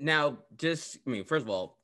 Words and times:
Now, 0.00 0.38
just 0.56 0.98
I 1.06 1.10
mean, 1.10 1.24
first 1.24 1.44
of 1.44 1.50
all, 1.50 1.78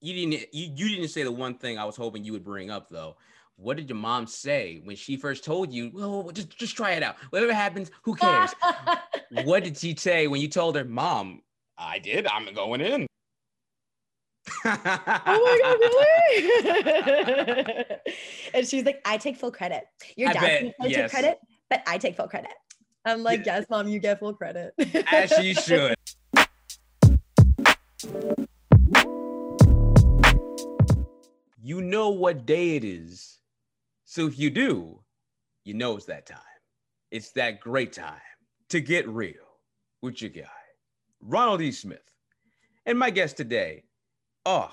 you 0.00 0.14
didn't 0.14 0.46
you, 0.52 0.72
you 0.74 0.88
didn't 0.96 1.08
say 1.08 1.22
the 1.22 1.32
one 1.32 1.54
thing 1.54 1.78
I 1.78 1.84
was 1.84 1.96
hoping 1.96 2.24
you 2.24 2.32
would 2.32 2.44
bring 2.44 2.70
up 2.70 2.88
though. 2.90 3.16
What 3.56 3.76
did 3.76 3.88
your 3.88 3.98
mom 3.98 4.26
say 4.26 4.80
when 4.84 4.96
she 4.96 5.16
first 5.16 5.44
told 5.44 5.72
you? 5.72 5.90
Well, 5.94 6.30
just 6.32 6.56
just 6.58 6.76
try 6.76 6.92
it 6.92 7.02
out. 7.02 7.16
Whatever 7.30 7.54
happens, 7.54 7.90
who 8.02 8.14
cares? 8.16 8.54
what 9.44 9.64
did 9.64 9.76
she 9.76 9.94
say 9.96 10.26
when 10.26 10.40
you 10.40 10.48
told 10.48 10.76
her, 10.76 10.84
"Mom, 10.84 11.42
I 11.78 11.98
did. 11.98 12.26
I'm 12.26 12.52
going 12.54 12.80
in." 12.80 13.06
oh 14.64 14.78
my 15.24 15.58
god, 15.62 15.78
really? 17.76 17.84
and 18.54 18.66
she's 18.66 18.84
like, 18.84 19.00
I 19.04 19.16
take 19.16 19.36
full 19.36 19.52
credit. 19.52 19.84
Your 20.16 20.32
dad 20.32 20.72
can 20.78 20.90
yes. 20.90 21.10
credit, 21.10 21.38
but 21.70 21.82
I 21.86 21.98
take 21.98 22.16
full 22.16 22.28
credit. 22.28 22.52
I'm 23.04 23.22
like, 23.22 23.44
yes, 23.46 23.66
mom, 23.68 23.88
you 23.88 23.98
get 23.98 24.20
full 24.20 24.34
credit. 24.34 24.72
As 25.10 25.32
she 25.32 25.54
should. 25.54 25.96
You 31.62 31.80
know 31.80 32.10
what 32.10 32.46
day 32.46 32.76
it 32.76 32.84
is. 32.84 33.38
So 34.04 34.26
if 34.26 34.38
you 34.38 34.50
do, 34.50 35.00
you 35.64 35.74
know 35.74 35.96
it's 35.96 36.06
that 36.06 36.26
time. 36.26 36.38
It's 37.10 37.30
that 37.32 37.60
great 37.60 37.92
time 37.92 38.20
to 38.70 38.80
get 38.80 39.08
real 39.08 39.34
with 40.00 40.20
your 40.20 40.30
guy, 40.30 40.48
Ronald 41.20 41.60
E. 41.60 41.70
Smith. 41.70 42.00
And 42.86 42.98
my 42.98 43.10
guest 43.10 43.36
today, 43.36 43.84
oh, 44.46 44.70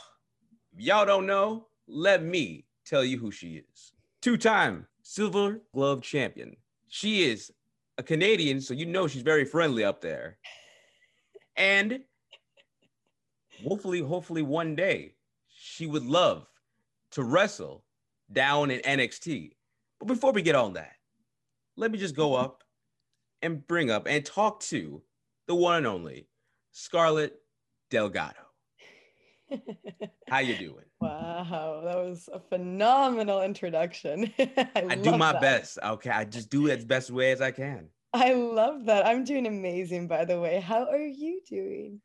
y'all 0.75 1.05
don't 1.05 1.27
know, 1.27 1.67
let 1.87 2.23
me 2.23 2.65
tell 2.85 3.03
you 3.03 3.19
who 3.19 3.29
she 3.29 3.63
is. 3.71 3.93
Two 4.21 4.37
time 4.37 4.87
Silver 5.03 5.61
Glove 5.73 6.01
champion. 6.01 6.55
She 6.87 7.29
is 7.29 7.51
a 7.99 8.03
Canadian, 8.03 8.59
so 8.61 8.73
you 8.73 8.87
know 8.87 9.07
she's 9.07 9.21
very 9.21 9.45
friendly 9.45 9.83
up 9.83 10.01
there. 10.01 10.39
And 11.55 11.99
hopefully, 13.67 13.99
hopefully 13.99 14.41
one 14.41 14.75
day 14.75 15.15
she 15.47 15.85
would 15.85 16.05
love 16.05 16.47
to 17.11 17.23
wrestle 17.23 17.83
down 18.31 18.71
in 18.71 18.79
NXT. 18.81 19.53
But 19.99 20.07
before 20.07 20.31
we 20.31 20.41
get 20.41 20.55
on 20.55 20.73
that, 20.73 20.93
let 21.75 21.91
me 21.91 21.97
just 21.97 22.15
go 22.15 22.35
up 22.35 22.63
and 23.41 23.65
bring 23.67 23.89
up 23.89 24.07
and 24.07 24.25
talk 24.25 24.59
to 24.61 25.01
the 25.47 25.55
one 25.55 25.77
and 25.77 25.87
only 25.87 26.27
Scarlett 26.71 27.35
Delgado. 27.89 28.35
How 30.27 30.39
you 30.39 30.55
doing? 30.57 30.85
wow, 31.01 31.81
that 31.83 31.97
was 31.97 32.29
a 32.31 32.39
phenomenal 32.39 33.41
introduction. 33.41 34.31
I, 34.39 34.69
I 34.75 34.95
do 34.95 35.17
my 35.17 35.31
that. 35.31 35.41
best. 35.41 35.79
Okay, 35.83 36.11
I 36.11 36.25
just 36.25 36.49
do 36.49 36.67
it 36.67 36.77
as 36.77 36.85
best 36.85 37.09
way 37.09 37.31
as 37.31 37.41
I 37.41 37.51
can. 37.51 37.87
I 38.13 38.33
love 38.33 38.85
that. 38.85 39.05
I'm 39.05 39.23
doing 39.23 39.47
amazing, 39.47 40.07
by 40.07 40.25
the 40.25 40.39
way. 40.39 40.59
How 40.59 40.87
are 40.87 40.97
you 40.97 41.41
doing? 41.47 42.01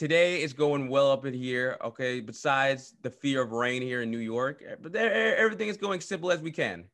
Today 0.00 0.40
is 0.40 0.54
going 0.54 0.88
well 0.88 1.10
up 1.10 1.26
in 1.26 1.34
here. 1.34 1.76
Okay, 1.84 2.20
besides 2.20 2.94
the 3.02 3.10
fear 3.10 3.42
of 3.42 3.52
rain 3.52 3.82
here 3.82 4.00
in 4.00 4.10
New 4.10 4.16
York, 4.16 4.64
but 4.80 4.94
there, 4.94 5.36
everything 5.36 5.68
is 5.68 5.76
going 5.76 6.00
simple 6.00 6.32
as 6.32 6.40
we 6.40 6.50
can. 6.50 6.86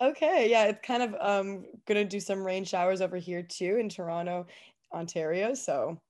Okay, 0.00 0.50
yeah, 0.50 0.64
it's 0.64 0.84
kind 0.84 1.04
of 1.04 1.14
um 1.20 1.66
gonna 1.86 2.04
do 2.04 2.18
some 2.18 2.42
rain 2.42 2.64
showers 2.64 3.00
over 3.00 3.16
here 3.16 3.44
too 3.44 3.76
in 3.76 3.88
Toronto, 3.88 4.48
Ontario. 4.92 5.54
So 5.54 6.00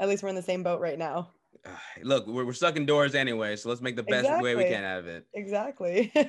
at 0.00 0.08
least 0.08 0.22
we're 0.22 0.30
in 0.30 0.34
the 0.34 0.40
same 0.40 0.62
boat 0.62 0.80
right 0.80 0.98
now. 0.98 1.28
Look, 2.02 2.26
we're, 2.26 2.46
we're 2.46 2.54
stuck 2.54 2.78
indoors 2.78 3.14
anyway, 3.14 3.56
so 3.56 3.68
let's 3.68 3.82
make 3.82 3.96
the 3.96 4.02
best 4.02 4.42
way 4.42 4.56
we 4.56 4.64
can 4.64 4.84
out 4.84 5.00
of 5.00 5.08
it. 5.08 5.26
Exactly. 5.34 6.10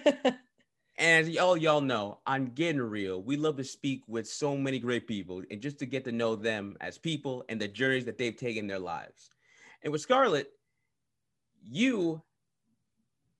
And 0.97 1.25
as 1.25 1.29
y'all 1.29 1.55
y'all 1.55 1.79
know, 1.79 2.19
on 2.27 2.47
Getting 2.47 2.81
Real, 2.81 3.21
we 3.21 3.37
love 3.37 3.55
to 3.55 3.63
speak 3.63 4.03
with 4.09 4.27
so 4.27 4.57
many 4.57 4.79
great 4.79 5.07
people 5.07 5.41
and 5.49 5.61
just 5.61 5.79
to 5.79 5.85
get 5.85 6.03
to 6.03 6.11
know 6.11 6.35
them 6.35 6.75
as 6.81 6.97
people 6.97 7.45
and 7.47 7.61
the 7.61 7.69
journeys 7.69 8.03
that 8.03 8.17
they've 8.17 8.35
taken 8.35 8.65
in 8.65 8.67
their 8.67 8.79
lives. 8.79 9.29
And 9.83 9.91
with 9.91 10.01
Scarlett, 10.01 10.49
you 11.63 12.21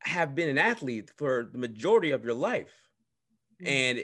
have 0.02 0.36
been 0.36 0.50
an 0.50 0.58
athlete 0.58 1.12
for 1.18 1.50
the 1.52 1.58
majority 1.58 2.12
of 2.12 2.24
your 2.24 2.34
life. 2.34 2.72
And 3.66 4.04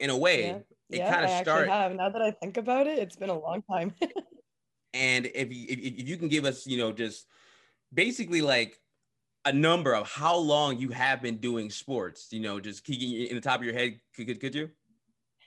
in 0.00 0.10
a 0.10 0.16
way, 0.16 0.48
Yeah. 0.48 0.58
it 0.90 0.98
yeah, 0.98 1.12
kind 1.12 1.24
of 1.24 1.30
started. 1.30 1.70
have. 1.70 1.94
Now 1.94 2.10
that 2.10 2.20
I 2.20 2.32
think 2.32 2.56
about 2.56 2.86
it, 2.88 2.98
it's 2.98 3.16
been 3.16 3.30
a 3.30 3.38
long 3.38 3.62
time. 3.62 3.94
And 4.94 5.26
if 5.34 5.52
you, 5.52 5.66
if, 5.68 6.08
you 6.08 6.16
can 6.16 6.28
give 6.28 6.44
us, 6.44 6.68
you 6.68 6.78
know, 6.78 6.92
just 6.92 7.26
basically 7.92 8.40
like 8.40 8.78
a 9.44 9.52
number 9.52 9.92
of 9.92 10.08
how 10.08 10.36
long 10.36 10.78
you 10.78 10.90
have 10.90 11.20
been 11.20 11.38
doing 11.38 11.68
sports, 11.68 12.28
you 12.30 12.38
know, 12.38 12.60
just 12.60 12.84
kicking 12.84 13.26
in 13.26 13.34
the 13.34 13.40
top 13.40 13.58
of 13.58 13.64
your 13.66 13.74
head, 13.74 13.98
could, 14.14 14.28
could, 14.28 14.38
could 14.40 14.54
you? 14.54 14.70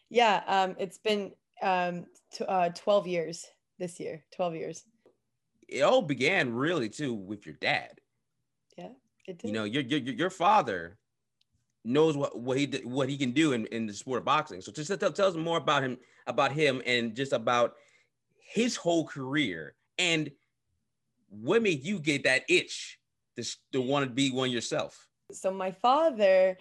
yeah, 0.10 0.44
um, 0.48 0.76
it's 0.78 0.98
been 0.98 1.32
um 1.62 2.06
t- 2.34 2.44
uh 2.46 2.70
12 2.76 3.08
years 3.08 3.46
this 3.80 4.02
year. 4.02 4.22
12 4.36 4.56
years. 4.56 4.84
It 5.68 5.82
all 5.82 6.02
began 6.02 6.54
really 6.54 6.90
too 6.90 7.14
with 7.14 7.46
your 7.46 7.56
dad. 7.56 8.00
Yeah, 8.78 8.90
it 9.26 9.40
did. 9.40 9.48
You 9.48 9.54
know, 9.54 9.64
your 9.64 9.84
your 9.84 10.00
your 10.00 10.30
father 10.30 10.98
knows 11.84 12.18
what 12.18 12.40
what 12.40 12.58
he 12.58 12.68
what 12.84 13.10
he 13.10 13.18
can 13.18 13.32
do 13.32 13.54
in, 13.54 13.66
in 13.68 13.86
the 13.86 13.94
sport 13.94 14.20
of 14.20 14.26
boxing. 14.26 14.62
So 14.62 14.72
just 14.72 14.98
tell, 15.00 15.12
tell 15.12 15.28
us 15.28 15.36
more 15.36 15.58
about 15.58 15.84
him 15.84 15.98
about 16.28 16.52
him 16.52 16.82
and 16.86 17.16
just 17.16 17.34
about 17.34 17.76
his 18.40 18.76
whole 18.76 19.06
career 19.06 19.76
and 19.98 20.32
what 21.30 21.62
made 21.62 21.84
you 21.84 22.00
get 22.00 22.24
that 22.24 22.44
itch 22.48 23.00
to, 23.36 23.44
to 23.74 23.82
want 23.82 24.06
to 24.06 24.12
be 24.12 24.32
one 24.32 24.52
yourself. 24.52 25.08
so 25.32 25.52
my 25.52 25.72
father 25.72 26.58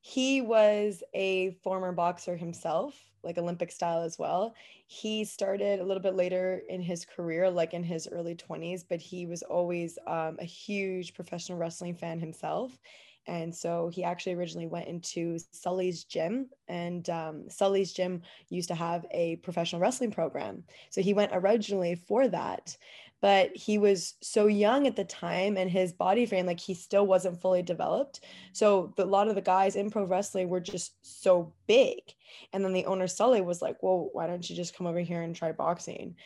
he 0.00 0.40
was 0.40 1.02
a 1.14 1.52
former 1.62 1.90
boxer 1.92 2.36
himself 2.36 2.94
like 3.24 3.38
olympic 3.38 3.70
style 3.72 4.02
as 4.02 4.18
well. 4.18 4.54
He 4.86 5.24
started 5.24 5.80
a 5.80 5.84
little 5.84 6.02
bit 6.02 6.14
later 6.14 6.62
in 6.68 6.80
his 6.82 7.04
career 7.04 7.50
like 7.50 7.74
in 7.74 7.82
his 7.84 8.08
early 8.10 8.34
20s 8.34 8.84
but 8.84 9.00
he 9.00 9.26
was 9.26 9.42
always 9.42 9.98
um, 10.06 10.36
a 10.40 10.44
huge 10.44 11.14
professional 11.14 11.58
wrestling 11.58 11.94
fan 11.94 12.20
himself. 12.20 12.78
And 13.26 13.54
so 13.54 13.88
he 13.88 14.04
actually 14.04 14.34
originally 14.34 14.66
went 14.66 14.88
into 14.88 15.38
sully's 15.38 16.04
gym 16.04 16.50
and 16.68 17.08
um, 17.08 17.48
sully's 17.48 17.92
gym 17.92 18.20
used 18.50 18.68
to 18.68 18.74
have 18.74 19.06
a 19.12 19.36
professional 19.36 19.80
wrestling 19.80 20.10
program. 20.10 20.64
So 20.90 21.00
he 21.00 21.14
went 21.14 21.32
originally 21.34 21.94
for 21.94 22.28
that 22.28 22.76
but 23.24 23.56
he 23.56 23.78
was 23.78 24.16
so 24.20 24.48
young 24.48 24.86
at 24.86 24.96
the 24.96 25.04
time 25.04 25.56
and 25.56 25.70
his 25.70 25.94
body 25.94 26.26
frame 26.26 26.44
like 26.44 26.60
he 26.60 26.74
still 26.74 27.06
wasn't 27.06 27.40
fully 27.40 27.62
developed. 27.62 28.20
So 28.52 28.92
the, 28.98 29.04
a 29.04 29.06
lot 29.06 29.28
of 29.28 29.34
the 29.34 29.40
guys 29.40 29.76
in 29.76 29.88
pro 29.88 30.04
wrestling 30.04 30.50
were 30.50 30.60
just 30.60 30.92
so 31.00 31.50
big. 31.66 32.00
And 32.52 32.62
then 32.62 32.74
the 32.74 32.84
owner 32.84 33.06
sully 33.06 33.40
was 33.40 33.62
like 33.62 33.82
well 33.82 34.10
why 34.12 34.26
don't 34.26 34.50
you 34.50 34.54
just 34.54 34.76
come 34.76 34.86
over 34.86 35.00
here 35.00 35.22
and 35.22 35.34
try 35.34 35.52
boxing? 35.52 36.16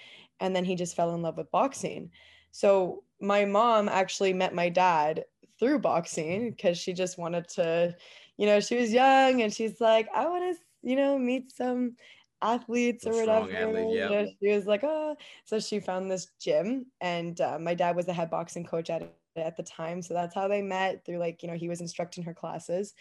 And 0.41 0.57
then 0.57 0.65
he 0.65 0.75
just 0.75 0.97
fell 0.97 1.15
in 1.15 1.23
love 1.23 1.37
with 1.37 1.53
boxing. 1.53 2.11
So 2.51 3.05
my 3.21 3.45
mom 3.45 3.89
actually 3.89 4.33
met 4.33 4.53
my 4.53 4.69
dad 4.69 5.25
through 5.61 5.79
boxing 5.79 6.51
because 6.51 6.79
she 6.79 6.93
just 6.93 7.17
wanted 7.17 7.47
to 7.51 7.95
you 8.39 8.47
know 8.47 8.59
she 8.59 8.75
was 8.75 8.93
young 8.93 9.43
and 9.43 9.55
she's 9.55 9.81
like 9.81 10.09
i 10.13 10.27
want 10.27 10.57
to 10.57 10.89
you 10.89 10.97
know 10.97 11.17
meet 11.17 11.51
some 11.51 11.95
athletes 12.43 13.07
or 13.07 13.15
whatever. 13.15 13.51
athlete, 13.53 13.89
you 13.89 14.09
know, 14.09 14.27
she 14.43 14.53
was 14.55 14.67
like 14.67 14.85
oh. 14.85 15.17
So 15.45 15.59
she 15.61 15.81
found 15.81 16.11
this 16.11 16.29
gym 16.41 16.87
and 17.01 17.41
uh, 17.41 17.59
my 17.59 17.75
dad 17.75 17.97
was 17.97 18.07
the 18.07 18.13
head 18.13 18.31
boxing 18.31 18.65
coach 18.65 18.91
at 18.91 19.03
at 19.37 19.57
the 19.57 19.63
time. 19.63 20.03
So 20.03 20.15
that's 20.15 20.35
how 20.35 20.49
they 20.49 20.63
met 20.63 21.05
through 21.05 21.19
like 21.19 21.43
you 21.43 21.49
know 21.49 21.57
he 21.57 21.69
was 21.69 21.81
instructing 21.81 22.25
her 22.25 22.35
classes. 22.35 22.95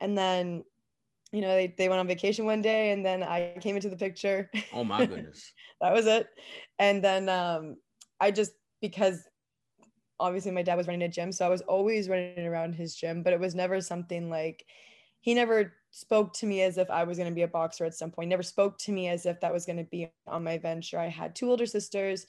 And 0.00 0.16
then 0.16 0.64
you 1.32 1.40
know 1.40 1.54
they, 1.54 1.74
they 1.76 1.88
went 1.88 2.00
on 2.00 2.06
vacation 2.06 2.44
one 2.44 2.60
day 2.60 2.90
and 2.90 3.06
then 3.06 3.22
i 3.22 3.56
came 3.60 3.76
into 3.76 3.88
the 3.88 3.96
picture. 3.96 4.50
Oh 4.72 4.84
my 4.84 5.06
goodness. 5.06 5.52
that 5.80 5.92
was 5.92 6.06
it. 6.06 6.28
And 6.78 7.02
then 7.02 7.28
um 7.28 7.76
i 8.20 8.30
just 8.30 8.52
because 8.80 9.28
obviously 10.18 10.50
my 10.50 10.62
dad 10.62 10.76
was 10.76 10.86
running 10.86 11.02
a 11.02 11.08
gym 11.08 11.32
so 11.32 11.46
i 11.46 11.48
was 11.48 11.62
always 11.62 12.08
running 12.08 12.46
around 12.46 12.74
his 12.74 12.94
gym 12.94 13.22
but 13.22 13.32
it 13.32 13.40
was 13.40 13.54
never 13.54 13.80
something 13.80 14.28
like 14.28 14.66
he 15.20 15.34
never 15.34 15.72
spoke 15.90 16.32
to 16.32 16.46
me 16.46 16.62
as 16.62 16.78
if 16.78 16.88
i 16.88 17.02
was 17.02 17.18
going 17.18 17.28
to 17.28 17.34
be 17.34 17.42
a 17.42 17.48
boxer 17.48 17.84
at 17.84 17.94
some 17.94 18.10
point. 18.10 18.30
Never 18.30 18.42
spoke 18.42 18.78
to 18.78 18.92
me 18.92 19.08
as 19.08 19.26
if 19.26 19.40
that 19.40 19.52
was 19.52 19.66
going 19.66 19.78
to 19.78 19.84
be 19.84 20.10
on 20.26 20.44
my 20.44 20.58
venture. 20.58 20.98
I 20.98 21.08
had 21.08 21.34
two 21.34 21.50
older 21.50 21.66
sisters 21.66 22.26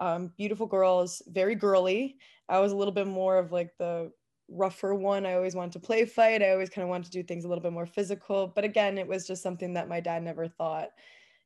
um, 0.00 0.32
beautiful 0.36 0.66
girls 0.66 1.22
very 1.28 1.54
girly. 1.54 2.16
I 2.48 2.58
was 2.58 2.72
a 2.72 2.76
little 2.76 2.94
bit 2.94 3.06
more 3.06 3.38
of 3.38 3.52
like 3.52 3.70
the 3.78 4.10
rougher 4.48 4.94
one. 4.94 5.24
I 5.24 5.34
always 5.34 5.54
wanted 5.54 5.74
to 5.74 5.80
play 5.80 6.04
fight. 6.04 6.42
I 6.42 6.50
always 6.50 6.70
kind 6.70 6.82
of 6.82 6.88
wanted 6.88 7.04
to 7.04 7.12
do 7.12 7.22
things 7.22 7.44
a 7.44 7.48
little 7.48 7.62
bit 7.62 7.72
more 7.72 7.86
physical. 7.86 8.48
But 8.48 8.64
again 8.64 8.98
it 8.98 9.06
was 9.06 9.26
just 9.26 9.42
something 9.42 9.74
that 9.74 9.88
my 9.88 10.00
dad 10.00 10.22
never 10.22 10.48
thought 10.48 10.88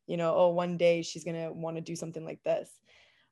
you 0.06 0.16
know 0.16 0.34
oh 0.34 0.48
one 0.48 0.76
day 0.76 1.02
she's 1.02 1.24
going 1.24 1.36
to 1.36 1.52
want 1.52 1.76
to 1.76 1.82
do 1.82 1.96
something 1.96 2.24
like 2.24 2.42
this. 2.44 2.70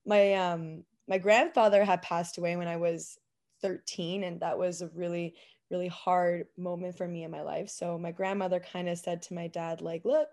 My 0.04 0.34
um 0.34 0.84
my 1.08 1.18
grandfather 1.18 1.84
had 1.84 2.02
passed 2.02 2.38
away 2.38 2.56
when 2.56 2.68
i 2.68 2.76
was 2.76 3.18
13 3.62 4.24
and 4.24 4.40
that 4.40 4.58
was 4.58 4.82
a 4.82 4.88
really 4.88 5.34
really 5.70 5.88
hard 5.88 6.46
moment 6.56 6.96
for 6.96 7.06
me 7.06 7.24
in 7.24 7.30
my 7.30 7.42
life 7.42 7.68
so 7.68 7.98
my 7.98 8.12
grandmother 8.12 8.60
kind 8.60 8.88
of 8.88 8.98
said 8.98 9.22
to 9.22 9.34
my 9.34 9.46
dad 9.48 9.80
like 9.80 10.04
look 10.04 10.28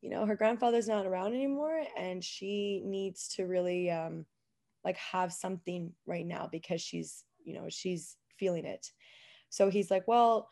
you 0.00 0.10
know 0.10 0.26
her 0.26 0.36
grandfather's 0.36 0.88
not 0.88 1.06
around 1.06 1.34
anymore 1.34 1.82
and 1.96 2.22
she 2.22 2.82
needs 2.84 3.28
to 3.28 3.44
really 3.44 3.90
um 3.90 4.24
like 4.84 4.96
have 4.96 5.32
something 5.32 5.92
right 6.06 6.26
now 6.26 6.48
because 6.50 6.80
she's 6.80 7.24
you 7.44 7.54
know 7.54 7.66
she's 7.68 8.16
feeling 8.38 8.64
it 8.64 8.90
so 9.48 9.70
he's 9.70 9.90
like 9.90 10.06
well 10.06 10.48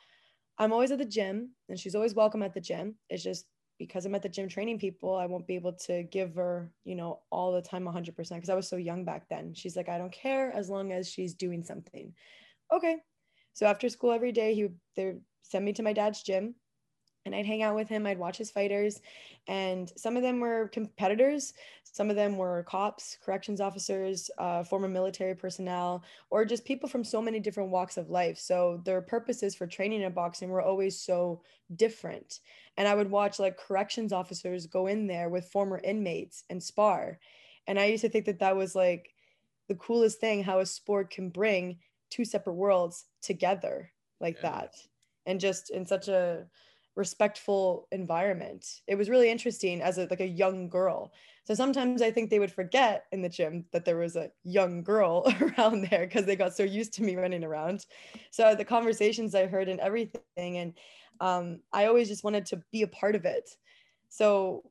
i'm 0.58 0.72
always 0.72 0.90
at 0.90 0.98
the 0.98 1.04
gym 1.04 1.50
and 1.68 1.78
she's 1.78 1.94
always 1.94 2.14
welcome 2.14 2.42
at 2.42 2.54
the 2.54 2.60
gym 2.60 2.94
it's 3.10 3.22
just 3.22 3.46
because 3.78 4.06
I'm 4.06 4.14
at 4.14 4.22
the 4.22 4.28
gym 4.28 4.48
training 4.48 4.78
people, 4.78 5.16
I 5.16 5.26
won't 5.26 5.46
be 5.46 5.56
able 5.56 5.72
to 5.72 6.04
give 6.04 6.34
her, 6.36 6.70
you 6.84 6.94
know, 6.94 7.20
all 7.30 7.52
the 7.52 7.62
time 7.62 7.84
100% 7.84 8.14
because 8.14 8.48
I 8.48 8.54
was 8.54 8.68
so 8.68 8.76
young 8.76 9.04
back 9.04 9.28
then. 9.28 9.52
She's 9.54 9.76
like, 9.76 9.88
I 9.88 9.98
don't 9.98 10.12
care 10.12 10.52
as 10.52 10.70
long 10.70 10.92
as 10.92 11.10
she's 11.10 11.34
doing 11.34 11.64
something. 11.64 12.12
Okay. 12.72 12.96
So 13.54 13.66
after 13.66 13.88
school 13.88 14.12
every 14.12 14.32
day, 14.32 14.54
he 14.54 14.64
would 14.64 14.78
they 14.96 15.14
send 15.42 15.64
me 15.64 15.72
to 15.74 15.82
my 15.82 15.92
dad's 15.92 16.22
gym 16.22 16.56
and 17.24 17.34
I'd 17.34 17.46
hang 17.46 17.62
out 17.62 17.74
with 17.74 17.88
him. 17.88 18.06
I'd 18.06 18.18
watch 18.18 18.36
his 18.36 18.50
fighters, 18.50 19.00
and 19.48 19.90
some 19.96 20.16
of 20.16 20.22
them 20.22 20.40
were 20.40 20.68
competitors, 20.68 21.54
some 21.84 22.10
of 22.10 22.16
them 22.16 22.36
were 22.36 22.64
cops, 22.64 23.16
corrections 23.24 23.60
officers, 23.60 24.30
uh, 24.38 24.62
former 24.64 24.88
military 24.88 25.34
personnel, 25.34 26.04
or 26.30 26.44
just 26.44 26.64
people 26.64 26.88
from 26.88 27.04
so 27.04 27.22
many 27.22 27.40
different 27.40 27.70
walks 27.70 27.96
of 27.96 28.10
life. 28.10 28.38
So 28.38 28.82
their 28.84 29.00
purposes 29.00 29.54
for 29.54 29.66
training 29.66 30.02
in 30.02 30.12
boxing 30.12 30.50
were 30.50 30.62
always 30.62 31.00
so 31.00 31.42
different. 31.76 32.40
And 32.76 32.86
I 32.86 32.94
would 32.94 33.10
watch 33.10 33.38
like 33.38 33.56
corrections 33.56 34.12
officers 34.12 34.66
go 34.66 34.86
in 34.86 35.06
there 35.06 35.28
with 35.28 35.50
former 35.50 35.80
inmates 35.82 36.44
and 36.50 36.62
spar, 36.62 37.18
and 37.66 37.78
I 37.78 37.86
used 37.86 38.02
to 38.02 38.10
think 38.10 38.26
that 38.26 38.40
that 38.40 38.56
was 38.56 38.74
like 38.74 39.14
the 39.68 39.74
coolest 39.74 40.20
thing 40.20 40.42
how 40.42 40.58
a 40.58 40.66
sport 40.66 41.10
can 41.10 41.30
bring 41.30 41.78
two 42.14 42.24
separate 42.24 42.54
worlds 42.54 43.06
together 43.22 43.90
like 44.20 44.36
yeah. 44.36 44.50
that 44.50 44.74
and 45.26 45.40
just 45.40 45.70
in 45.70 45.84
such 45.84 46.08
a 46.08 46.46
respectful 46.96 47.88
environment. 47.90 48.80
It 48.86 48.94
was 48.94 49.10
really 49.10 49.28
interesting 49.28 49.82
as 49.82 49.98
a, 49.98 50.06
like 50.10 50.20
a 50.20 50.26
young 50.26 50.68
girl. 50.68 51.12
So 51.44 51.54
sometimes 51.54 52.02
I 52.02 52.10
think 52.10 52.30
they 52.30 52.38
would 52.38 52.52
forget 52.52 53.04
in 53.10 53.20
the 53.20 53.28
gym 53.28 53.64
that 53.72 53.84
there 53.84 53.96
was 53.96 54.14
a 54.16 54.30
young 54.44 54.82
girl 54.82 55.24
around 55.40 55.88
there 55.90 56.06
because 56.06 56.24
they 56.24 56.36
got 56.36 56.54
so 56.54 56.62
used 56.62 56.94
to 56.94 57.02
me 57.02 57.16
running 57.16 57.42
around. 57.42 57.86
So 58.30 58.54
the 58.54 58.64
conversations 58.64 59.34
I 59.34 59.46
heard 59.46 59.68
and 59.68 59.80
everything, 59.80 60.58
and 60.58 60.74
um, 61.20 61.60
I 61.72 61.86
always 61.86 62.08
just 62.08 62.24
wanted 62.24 62.46
to 62.46 62.62
be 62.70 62.82
a 62.82 62.88
part 62.88 63.16
of 63.16 63.24
it. 63.24 63.50
So 64.08 64.62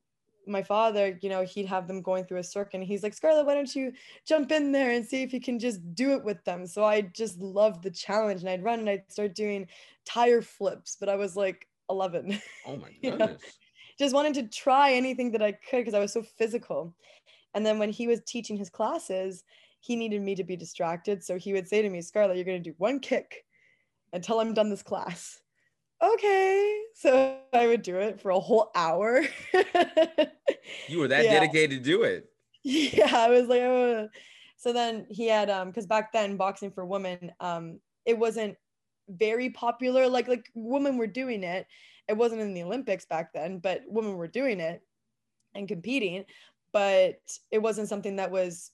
my 0.48 0.64
father, 0.64 1.18
you 1.22 1.30
know, 1.30 1.44
he'd 1.44 1.66
have 1.66 1.88
them 1.88 2.02
going 2.02 2.26
through 2.26 2.40
a 2.40 2.44
circuit 2.44 2.78
and 2.78 2.84
he's 2.84 3.04
like, 3.04 3.14
Scarlett, 3.14 3.46
why 3.46 3.54
don't 3.54 3.76
you 3.76 3.94
jump 4.28 4.52
in 4.52 4.72
there 4.72 4.92
and 4.92 5.06
see 5.06 5.24
if 5.24 5.34
you 5.34 5.42
can 5.42 5.60
just 5.60 5.96
do 5.96 6.14
it 6.14 6.24
with 6.24 6.44
them? 6.44 6.68
So 6.68 6.84
I 6.84 7.02
just 7.02 7.40
loved 7.40 7.84
the 7.84 7.92
challenge 7.92 8.42
and 8.42 8.50
I'd 8.50 8.64
run 8.64 8.80
and 8.80 8.90
I'd 8.90 9.12
start 9.12 9.36
doing 9.36 9.68
tire 10.06 10.42
flips, 10.42 10.98
but 11.00 11.10
I 11.10 11.16
was 11.16 11.36
like 11.36 11.68
11. 11.90 12.40
Oh 12.66 12.78
my 12.78 12.90
goodness. 13.04 13.42
Just 14.00 14.16
wanted 14.16 14.34
to 14.36 14.48
try 14.48 14.94
anything 14.94 15.32
that 15.32 15.42
I 15.42 15.52
could 15.52 15.80
because 15.80 15.94
I 15.94 16.00
was 16.00 16.14
so 16.14 16.24
physical. 16.24 16.94
And 17.54 17.66
then 17.66 17.78
when 17.78 17.90
he 17.90 18.08
was 18.08 18.22
teaching 18.26 18.58
his 18.58 18.70
classes, 18.70 19.44
he 19.80 19.96
needed 19.96 20.22
me 20.22 20.34
to 20.36 20.44
be 20.44 20.56
distracted. 20.56 21.24
So 21.24 21.38
he 21.38 21.54
would 21.54 21.68
say 21.68 21.82
to 21.82 21.90
me, 21.90 22.02
Scarlett, 22.02 22.38
you're 22.38 22.46
going 22.46 22.64
to 22.64 22.70
do 22.70 22.76
one 22.78 23.00
kick 23.00 23.46
until 24.14 24.40
I'm 24.40 24.54
done 24.54 24.70
this 24.70 24.82
class. 24.82 25.43
Okay. 26.04 26.82
So 26.96 27.38
I 27.54 27.68
would 27.68 27.82
do 27.82 27.98
it 27.98 28.20
for 28.20 28.32
a 28.32 28.40
whole 28.40 28.72
hour. 28.76 29.22
you 30.88 31.00
were 31.00 31.08
that 31.08 31.26
yeah. 31.26 31.34
dedicated 31.34 31.84
to 31.84 31.90
do 31.90 32.04
it. 32.04 32.30
Yeah. 32.66 33.12
I 33.14 33.30
was 33.30 33.50
like, 33.50 33.62
oh. 33.62 34.08
so 34.56 34.72
then 34.72 35.06
he 35.10 35.28
had, 35.28 35.50
um, 35.50 35.68
because 35.68 35.86
back 35.86 36.14
then 36.14 36.38
boxing 36.38 36.72
for 36.72 36.86
women, 36.86 37.34
um, 37.42 37.82
it 38.06 38.18
wasn't 38.18 38.56
very 39.10 39.50
popular 39.50 40.08
like 40.08 40.28
like 40.28 40.50
women 40.54 40.98
were 40.98 41.08
doing 41.08 41.44
it 41.44 41.68
it 42.08 42.16
wasn't 42.16 42.40
in 42.40 42.54
the 42.54 42.64
olympics 42.64 43.06
back 43.06 43.34
then 43.34 43.60
but 43.60 43.82
women 43.88 44.16
were 44.16 44.28
doing 44.28 44.60
it 44.60 44.82
and 45.56 45.68
competing 45.68 46.24
but 46.72 47.20
it 47.52 47.62
wasn't 47.62 47.88
something 47.88 48.16
that 48.16 48.32
was 48.32 48.72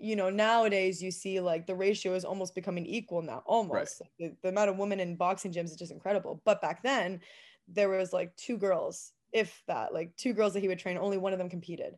you 0.00 0.16
know 0.16 0.30
nowadays 0.30 1.02
you 1.02 1.10
see 1.10 1.40
like 1.40 1.66
the 1.66 1.74
ratio 1.74 2.14
is 2.14 2.24
almost 2.24 2.54
becoming 2.54 2.86
equal 2.86 3.22
now 3.22 3.42
almost 3.46 4.00
right. 4.00 4.10
the, 4.18 4.36
the 4.42 4.48
amount 4.48 4.70
of 4.70 4.78
women 4.78 5.00
in 5.00 5.16
boxing 5.16 5.52
gyms 5.52 5.66
is 5.66 5.76
just 5.76 5.92
incredible 5.92 6.40
but 6.44 6.60
back 6.60 6.82
then 6.82 7.20
there 7.68 7.88
was 7.88 8.12
like 8.12 8.34
two 8.36 8.56
girls 8.56 9.12
if 9.32 9.62
that 9.66 9.92
like 9.92 10.14
two 10.16 10.32
girls 10.32 10.52
that 10.52 10.60
he 10.60 10.68
would 10.68 10.78
train 10.78 10.98
only 10.98 11.18
one 11.18 11.32
of 11.32 11.38
them 11.38 11.48
competed 11.48 11.94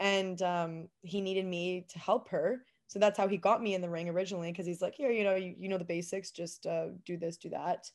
and 0.00 0.42
um, 0.42 0.88
he 1.02 1.20
needed 1.20 1.44
me 1.44 1.84
to 1.88 1.98
help 1.98 2.28
her 2.28 2.62
so 2.88 2.98
that's 2.98 3.18
how 3.18 3.28
he 3.28 3.36
got 3.36 3.62
me 3.62 3.74
in 3.74 3.82
the 3.82 3.88
ring 3.88 4.08
originally 4.08 4.50
because 4.50 4.66
he's 4.66 4.80
like, 4.80 4.94
here, 4.94 5.10
you 5.10 5.22
know, 5.22 5.34
you, 5.34 5.54
you 5.58 5.68
know 5.68 5.78
the 5.78 5.84
basics, 5.84 6.30
just 6.30 6.66
uh, 6.66 6.86
do 7.04 7.16
this, 7.18 7.36
do 7.36 7.50
that. 7.50 7.90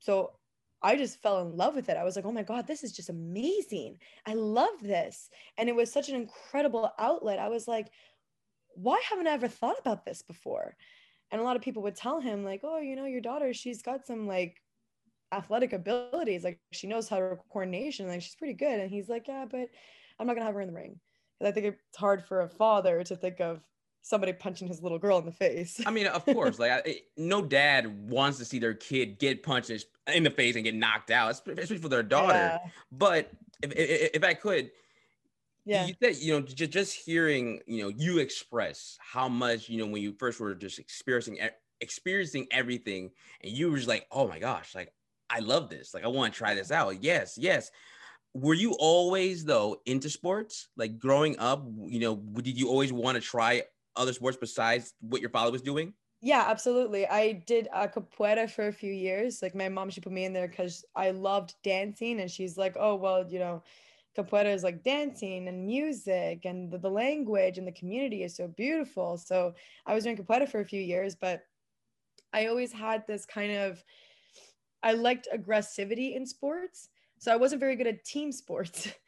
So 0.00 0.32
I 0.82 0.96
just 0.96 1.22
fell 1.22 1.40
in 1.40 1.56
love 1.56 1.76
with 1.76 1.88
it. 1.88 1.96
I 1.96 2.04
was 2.04 2.16
like, 2.16 2.26
oh 2.26 2.32
my 2.32 2.42
God, 2.42 2.66
this 2.66 2.82
is 2.82 2.92
just 2.92 3.08
amazing. 3.08 3.96
I 4.26 4.34
love 4.34 4.82
this. 4.82 5.30
And 5.56 5.68
it 5.68 5.74
was 5.74 5.90
such 5.90 6.08
an 6.08 6.16
incredible 6.16 6.90
outlet. 6.98 7.38
I 7.38 7.48
was 7.48 7.68
like, 7.68 7.90
why 8.74 9.00
haven't 9.08 9.26
I 9.26 9.32
ever 9.32 9.48
thought 9.48 9.78
about 9.78 10.04
this 10.04 10.22
before? 10.22 10.76
And 11.30 11.40
a 11.40 11.44
lot 11.44 11.56
of 11.56 11.62
people 11.62 11.82
would 11.82 11.96
tell 11.96 12.20
him, 12.20 12.44
like, 12.44 12.60
oh, 12.62 12.78
you 12.78 12.96
know, 12.96 13.06
your 13.06 13.20
daughter, 13.20 13.52
she's 13.54 13.82
got 13.82 14.06
some 14.06 14.26
like 14.26 14.60
athletic 15.32 15.72
abilities. 15.72 16.44
Like 16.44 16.60
she 16.72 16.86
knows 16.86 17.08
how 17.08 17.18
to 17.18 17.36
coordination. 17.52 18.06
Like 18.06 18.22
she's 18.22 18.36
pretty 18.36 18.54
good. 18.54 18.80
And 18.80 18.90
he's 18.90 19.08
like, 19.08 19.28
yeah, 19.28 19.44
but 19.50 19.68
I'm 20.18 20.26
not 20.26 20.34
gonna 20.34 20.46
have 20.46 20.54
her 20.54 20.60
in 20.60 20.68
the 20.68 20.74
ring. 20.74 20.98
And 21.40 21.48
I 21.48 21.52
think 21.52 21.66
it's 21.66 21.96
hard 21.96 22.24
for 22.24 22.42
a 22.42 22.48
father 22.48 23.02
to 23.04 23.16
think 23.16 23.40
of 23.40 23.60
somebody 24.02 24.32
punching 24.32 24.68
his 24.68 24.82
little 24.82 24.98
girl 24.98 25.18
in 25.18 25.24
the 25.24 25.32
face. 25.32 25.80
I 25.84 25.90
mean, 25.90 26.06
of 26.06 26.24
course, 26.26 26.58
like 26.58 26.70
I, 26.70 27.00
no 27.16 27.42
dad 27.42 28.08
wants 28.08 28.38
to 28.38 28.44
see 28.44 28.58
their 28.58 28.74
kid 28.74 29.18
get 29.18 29.42
punched 29.42 29.70
in 30.12 30.22
the 30.22 30.30
face 30.30 30.54
and 30.54 30.64
get 30.64 30.74
knocked 30.74 31.10
out, 31.10 31.30
especially 31.30 31.78
for 31.78 31.88
their 31.88 32.02
daughter. 32.02 32.34
Yeah. 32.34 32.58
But 32.92 33.30
if, 33.62 33.72
if, 33.72 34.10
if 34.14 34.24
I 34.24 34.34
could, 34.34 34.70
yeah, 35.64 35.90
you 35.90 35.94
said 36.02 36.16
you 36.16 36.32
know 36.32 36.40
just 36.46 36.72
just 36.72 36.94
hearing 36.94 37.60
you 37.66 37.82
know 37.82 37.88
you 37.88 38.18
express 38.18 38.98
how 39.00 39.28
much 39.28 39.68
you 39.68 39.78
know 39.78 39.86
when 39.86 40.02
you 40.02 40.14
first 40.18 40.40
were 40.40 40.54
just 40.54 40.78
experiencing 40.78 41.38
experiencing 41.80 42.46
everything, 42.50 43.10
and 43.42 43.52
you 43.52 43.70
were 43.70 43.76
just 43.76 43.88
like, 43.88 44.06
oh 44.10 44.28
my 44.28 44.38
gosh, 44.38 44.74
like 44.74 44.94
I 45.30 45.40
love 45.40 45.68
this, 45.70 45.94
like 45.94 46.04
I 46.04 46.08
want 46.08 46.32
to 46.34 46.38
try 46.38 46.54
this 46.54 46.70
out. 46.70 47.02
Yes, 47.02 47.36
yes 47.38 47.70
were 48.34 48.54
you 48.54 48.74
always 48.78 49.44
though 49.44 49.80
into 49.86 50.10
sports 50.10 50.68
like 50.76 50.98
growing 50.98 51.38
up 51.38 51.64
you 51.86 52.00
know 52.00 52.16
did 52.16 52.58
you 52.58 52.68
always 52.68 52.92
want 52.92 53.16
to 53.16 53.20
try 53.20 53.62
other 53.96 54.12
sports 54.12 54.36
besides 54.36 54.94
what 55.00 55.20
your 55.20 55.30
father 55.30 55.52
was 55.52 55.62
doing? 55.62 55.94
Yeah, 56.20 56.44
absolutely. 56.48 57.06
I 57.06 57.32
did 57.32 57.68
a 57.72 57.86
capoeira 57.88 58.48
for 58.50 58.66
a 58.66 58.72
few 58.72 58.92
years. 58.92 59.42
Like 59.42 59.54
my 59.54 59.68
mom, 59.68 59.90
she 59.90 60.00
put 60.00 60.12
me 60.12 60.24
in 60.24 60.32
there 60.32 60.48
because 60.48 60.84
I 60.94 61.10
loved 61.10 61.54
dancing, 61.62 62.18
and 62.20 62.30
she's 62.30 62.56
like, 62.56 62.76
"Oh, 62.78 62.94
well, 62.96 63.30
you 63.30 63.38
know, 63.38 63.62
capoeira 64.16 64.52
is 64.52 64.62
like 64.62 64.82
dancing 64.82 65.48
and 65.48 65.66
music, 65.66 66.44
and 66.44 66.70
the, 66.70 66.78
the 66.78 66.90
language 66.90 67.58
and 67.58 67.66
the 67.66 67.72
community 67.72 68.22
is 68.22 68.36
so 68.36 68.48
beautiful." 68.48 69.16
So 69.16 69.54
I 69.86 69.94
was 69.94 70.04
doing 70.04 70.16
capoeira 70.16 70.48
for 70.48 70.60
a 70.60 70.64
few 70.64 70.80
years, 70.80 71.14
but 71.14 71.42
I 72.32 72.46
always 72.46 72.72
had 72.72 73.06
this 73.06 73.24
kind 73.24 73.52
of, 73.52 73.82
I 74.82 74.92
liked 74.92 75.28
aggressivity 75.34 76.16
in 76.16 76.26
sports, 76.26 76.88
so 77.18 77.32
I 77.32 77.36
wasn't 77.36 77.60
very 77.60 77.76
good 77.76 77.86
at 77.86 78.04
team 78.04 78.32
sports. 78.32 78.88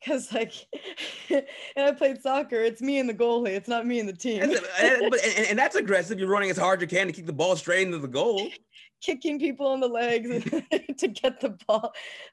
because 0.00 0.32
like 0.32 0.52
and 1.30 1.44
I 1.76 1.92
played 1.92 2.20
soccer, 2.22 2.56
it's 2.56 2.80
me 2.80 2.98
and 2.98 3.08
the 3.08 3.14
goalie, 3.14 3.50
it's 3.50 3.68
not 3.68 3.86
me 3.86 4.00
and 4.00 4.08
the 4.08 4.12
team. 4.12 4.42
Eh, 4.42 4.58
and, 4.80 5.14
and, 5.14 5.46
and, 5.50 5.58
that's 5.58 5.76
aggressive. 5.76 6.18
You're 6.18 6.28
running 6.28 6.50
as 6.50 6.56
hard 6.56 6.78
as 6.78 6.82
you 6.82 6.88
can 6.88 7.06
to 7.06 7.12
keep 7.12 7.26
the 7.26 7.32
ball 7.32 7.56
straight 7.56 7.86
into 7.86 7.98
the 7.98 8.08
goal. 8.08 8.48
Kicking 9.02 9.38
people 9.38 9.74
in 9.74 9.80
the 9.80 9.88
legs 9.88 10.30
to 10.98 11.08
get 11.08 11.40
the 11.40 11.56
ball. 11.66 11.92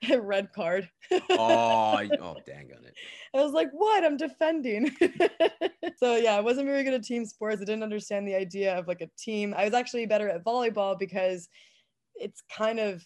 Red 0.17 0.51
card. 0.53 0.89
oh, 1.11 1.19
oh, 2.21 2.35
dang 2.45 2.71
on 2.75 2.85
it. 2.85 2.93
I 3.33 3.41
was 3.41 3.51
like, 3.51 3.69
what? 3.71 4.03
I'm 4.03 4.17
defending. 4.17 4.95
so 5.97 6.15
yeah, 6.15 6.35
I 6.35 6.39
wasn't 6.39 6.67
very 6.67 6.83
good 6.83 6.93
at 6.93 7.03
team 7.03 7.25
sports. 7.25 7.61
I 7.61 7.65
didn't 7.65 7.83
understand 7.83 8.27
the 8.27 8.35
idea 8.35 8.77
of 8.77 8.87
like 8.87 9.01
a 9.01 9.09
team. 9.17 9.53
I 9.57 9.65
was 9.65 9.73
actually 9.73 10.05
better 10.05 10.29
at 10.29 10.43
volleyball 10.43 10.97
because 10.97 11.49
it's 12.15 12.41
kind 12.55 12.79
of 12.79 13.03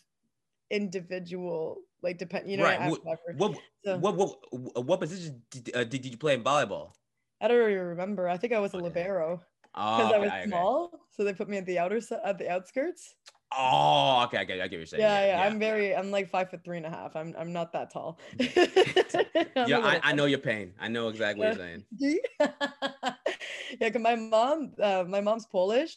individual 0.69 1.77
like 2.03 2.17
depend 2.17 2.49
you 2.49 2.57
know 2.57 2.63
right 2.63 2.89
what 2.89 3.01
what, 3.37 3.57
so, 3.85 3.97
what, 3.97 4.15
what 4.17 4.85
what 4.85 4.99
position 4.99 5.41
did, 5.49 5.71
uh, 5.75 5.83
did 5.83 6.05
you 6.05 6.17
play 6.17 6.33
in 6.33 6.43
volleyball 6.43 6.91
i 7.41 7.47
don't 7.47 7.57
really 7.57 7.73
remember 7.73 8.27
i 8.27 8.37
think 8.37 8.53
i 8.53 8.59
was 8.59 8.73
a 8.73 8.77
libero 8.77 9.41
because 9.77 10.12
oh, 10.12 10.15
i 10.15 10.17
was 10.17 10.29
okay, 10.29 10.46
small 10.48 11.00
so 11.12 11.24
they 11.24 11.34
put 11.34 11.48
me 11.48 11.57
at 11.57 11.65
the 11.65 11.77
outer 11.77 12.01
at 12.25 12.38
the 12.38 12.50
outskirts 12.50 13.15
Oh, 13.55 14.24
okay, 14.25 14.39
I 14.39 14.43
get, 14.43 14.55
I 14.55 14.57
get 14.57 14.63
what 14.63 14.72
you're 14.72 14.86
saying. 14.86 15.01
Yeah, 15.01 15.22
yeah, 15.22 15.27
yeah, 15.27 15.43
I'm 15.43 15.57
very, 15.57 15.96
I'm 15.96 16.12
like 16.12 16.29
five 16.29 16.50
foot 16.50 16.65
three 16.65 16.77
and 16.77 16.86
a 16.86 16.89
half. 16.89 17.15
I'm, 17.15 17.34
I'm 17.39 17.53
not 17.53 17.72
that 17.72 17.93
tall. 17.93 18.19
yeah, 18.39 19.79
I, 19.79 20.01
I 20.03 20.12
know 20.12 20.25
your 20.25 20.39
pain. 20.39 20.74
I 20.79 20.89
know 20.89 21.07
exactly 21.07 21.48
what 21.48 21.55
you're 21.55 21.65
saying. 21.65 21.84
yeah, 23.79 23.89
cause 23.89 24.01
my 24.01 24.15
mom, 24.15 24.74
uh, 24.81 25.05
my 25.07 25.22
mom's 25.22 25.46
Polish, 25.46 25.96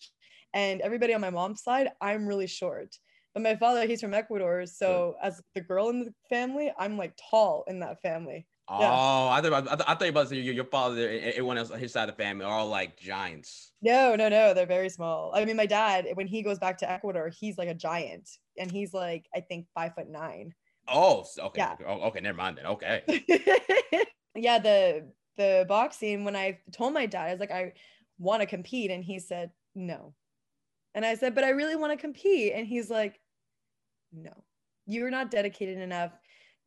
and 0.54 0.80
everybody 0.80 1.12
on 1.12 1.20
my 1.20 1.30
mom's 1.30 1.62
side, 1.62 1.88
I'm 2.00 2.24
really 2.24 2.46
short. 2.46 2.96
But 3.34 3.42
my 3.42 3.56
father, 3.56 3.84
he's 3.86 4.00
from 4.00 4.14
Ecuador. 4.14 4.64
So 4.66 5.16
yeah. 5.20 5.28
as 5.28 5.42
the 5.54 5.60
girl 5.60 5.88
in 5.88 6.04
the 6.04 6.14
family, 6.28 6.72
I'm 6.78 6.96
like 6.96 7.18
tall 7.30 7.64
in 7.66 7.80
that 7.80 8.00
family. 8.00 8.46
Oh, 8.72 8.80
yeah. 8.80 9.32
I 9.32 9.40
thought 9.40 9.68
I, 9.68 9.94
thought, 9.94 10.02
you 10.02 10.08
about 10.10 10.22
to 10.22 10.28
say 10.28 10.36
your, 10.36 10.54
your 10.54 10.64
father 10.64 11.08
and 11.08 11.24
everyone 11.32 11.58
else 11.58 11.70
his 11.70 11.92
side 11.92 12.08
of 12.08 12.16
the 12.16 12.22
family 12.22 12.44
are 12.44 12.52
all 12.52 12.68
like 12.68 12.96
giants. 12.96 13.72
No, 13.82 14.14
no, 14.14 14.28
no, 14.28 14.54
they're 14.54 14.64
very 14.64 14.88
small. 14.88 15.32
I 15.34 15.44
mean, 15.44 15.56
my 15.56 15.66
dad, 15.66 16.06
when 16.14 16.28
he 16.28 16.42
goes 16.42 16.58
back 16.58 16.78
to 16.78 16.90
Ecuador, 16.90 17.30
he's 17.36 17.58
like 17.58 17.68
a 17.68 17.74
giant, 17.74 18.28
and 18.56 18.70
he's 18.70 18.94
like 18.94 19.26
I 19.34 19.40
think 19.40 19.66
five 19.74 19.94
foot 19.94 20.08
nine. 20.08 20.54
Oh, 20.86 21.26
okay. 21.38 21.60
Yeah. 21.60 21.76
Oh, 21.86 22.00
okay, 22.08 22.20
never 22.20 22.38
mind 22.38 22.58
then. 22.58 22.66
Okay. 22.66 23.02
yeah, 24.36 24.58
the 24.58 25.10
the 25.36 25.64
boxing. 25.68 26.24
When 26.24 26.36
I 26.36 26.60
told 26.72 26.94
my 26.94 27.06
dad, 27.06 27.28
I 27.28 27.32
was 27.32 27.40
like, 27.40 27.50
I 27.50 27.72
want 28.18 28.40
to 28.40 28.46
compete, 28.46 28.92
and 28.92 29.02
he 29.02 29.18
said 29.18 29.50
no. 29.74 30.14
And 30.94 31.04
I 31.04 31.14
said, 31.14 31.34
but 31.34 31.44
I 31.44 31.50
really 31.50 31.76
want 31.76 31.92
to 31.92 31.96
compete. 31.96 32.52
And 32.54 32.66
he's 32.66 32.90
like, 32.90 33.20
no, 34.12 34.32
you're 34.86 35.10
not 35.10 35.30
dedicated 35.30 35.78
enough. 35.78 36.12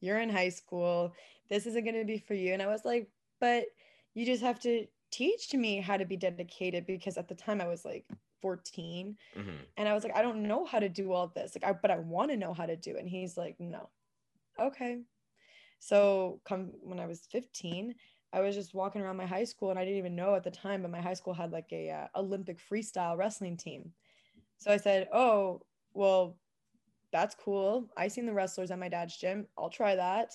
You're 0.03 0.19
in 0.19 0.29
high 0.29 0.50
school. 0.50 1.13
This 1.50 1.65
isn't 1.65 1.86
going 1.86 1.98
to 1.98 2.03
be 2.03 2.17
for 2.17 2.33
you. 2.33 2.51
And 2.51 2.62
I 2.62 2.67
was 2.67 2.83
like, 2.83 3.07
But 3.39 3.67
you 4.13 4.25
just 4.25 4.43
have 4.43 4.60
to 4.62 4.86
teach 5.12 5.53
me 5.53 5.79
how 5.79 5.95
to 5.95 6.05
be 6.05 6.17
dedicated 6.17 6.86
because 6.86 7.17
at 7.17 7.29
the 7.29 7.36
time 7.36 7.62
I 7.62 7.67
was 7.67 7.86
like 7.86 8.05
14 8.41 9.15
mm-hmm. 9.38 9.50
and 9.77 9.88
I 9.88 9.93
was 9.93 10.03
like, 10.03 10.15
I 10.15 10.22
don't 10.22 10.43
know 10.43 10.65
how 10.65 10.79
to 10.79 10.89
do 10.89 11.13
all 11.13 11.27
this. 11.27 11.55
Like, 11.55 11.63
I, 11.63 11.77
but 11.79 11.91
I 11.91 12.00
want 12.00 12.31
to 12.31 12.38
know 12.38 12.53
how 12.53 12.65
to 12.65 12.75
do 12.75 12.95
it. 12.95 13.00
And 13.00 13.07
he's 13.07 13.38
like, 13.38 13.55
No. 13.60 13.89
Okay. 14.60 15.00
So 15.79 16.41
come 16.45 16.72
when 16.81 17.00
I 17.00 17.05
was 17.05 17.27
15, 17.31 17.95
I 18.33 18.41
was 18.41 18.55
just 18.55 18.74
walking 18.74 19.01
around 19.01 19.17
my 19.17 19.25
high 19.25 19.45
school 19.45 19.69
and 19.69 19.79
I 19.79 19.86
didn't 19.86 20.00
even 20.00 20.15
know 20.15 20.36
at 20.36 20.43
the 20.43 20.51
time, 20.51 20.81
but 20.81 20.91
my 20.91 21.01
high 21.01 21.13
school 21.13 21.33
had 21.33 21.51
like 21.51 21.72
a 21.72 21.91
uh, 21.91 22.19
Olympic 22.19 22.60
freestyle 22.60 23.15
wrestling 23.15 23.55
team. 23.55 23.93
So 24.57 24.72
I 24.72 24.77
said, 24.77 25.07
"Oh, 25.13 25.62
well, 25.93 26.38
that's 27.13 27.36
cool. 27.36 27.89
I 27.96 28.10
seen 28.10 28.25
the 28.25 28.34
wrestlers 28.34 28.72
at 28.72 28.79
my 28.79 28.89
dad's 28.89 29.15
gym. 29.15 29.48
I'll 29.58 29.70
try 29.70 29.96
that." 29.96 30.34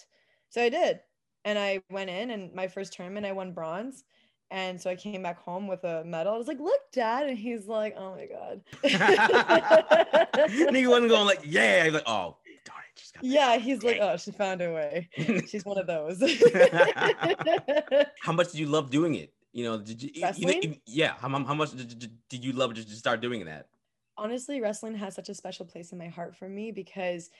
So 0.48 0.62
I 0.62 0.70
did. 0.70 1.00
And 1.44 1.58
I 1.58 1.80
went 1.90 2.08
in 2.10 2.30
and 2.30 2.52
my 2.54 2.68
first 2.68 2.94
tournament 2.94 3.26
I 3.26 3.32
won 3.32 3.52
bronze. 3.52 4.04
And 4.50 4.80
so 4.80 4.88
I 4.88 4.96
came 4.96 5.22
back 5.22 5.38
home 5.38 5.66
with 5.66 5.84
a 5.84 6.04
medal. 6.04 6.32
I 6.32 6.38
was 6.38 6.48
like, 6.48 6.58
"Look, 6.58 6.80
Dad!" 6.92 7.28
And 7.28 7.36
he's 7.36 7.66
like, 7.66 7.94
"Oh 7.98 8.14
my 8.14 8.26
god." 8.26 8.62
and 10.32 10.76
he 10.76 10.86
wasn't 10.86 11.10
going 11.10 11.26
like, 11.26 11.40
"Yeah." 11.44 11.84
He's 11.84 11.92
like, 11.92 12.04
"Oh, 12.06 12.38
yeah, 13.20 13.56
he's 13.56 13.82
like, 13.82 13.98
oh, 14.00 14.16
she 14.16 14.30
found 14.30 14.60
her 14.60 14.72
way. 14.72 15.08
She's 15.48 15.64
one 15.64 15.78
of 15.78 15.86
those. 15.86 16.20
how 18.20 18.32
much 18.32 18.52
did 18.52 18.58
you 18.58 18.66
love 18.66 18.90
doing 18.90 19.14
it? 19.16 19.32
You 19.52 19.64
know, 19.64 19.78
did 19.78 20.02
you? 20.02 20.10
You 20.14 20.46
know, 20.46 20.74
yeah. 20.86 21.14
How, 21.18 21.28
how 21.28 21.54
much 21.54 21.72
did, 21.72 22.10
did 22.28 22.44
you 22.44 22.52
love 22.52 22.74
just 22.74 22.88
to 22.88 22.94
start 22.94 23.20
doing 23.20 23.44
that? 23.46 23.68
Honestly, 24.18 24.60
wrestling 24.60 24.94
has 24.94 25.14
such 25.14 25.28
a 25.28 25.34
special 25.34 25.64
place 25.64 25.92
in 25.92 25.98
my 25.98 26.08
heart 26.08 26.36
for 26.36 26.48
me 26.48 26.72
because 26.72 27.30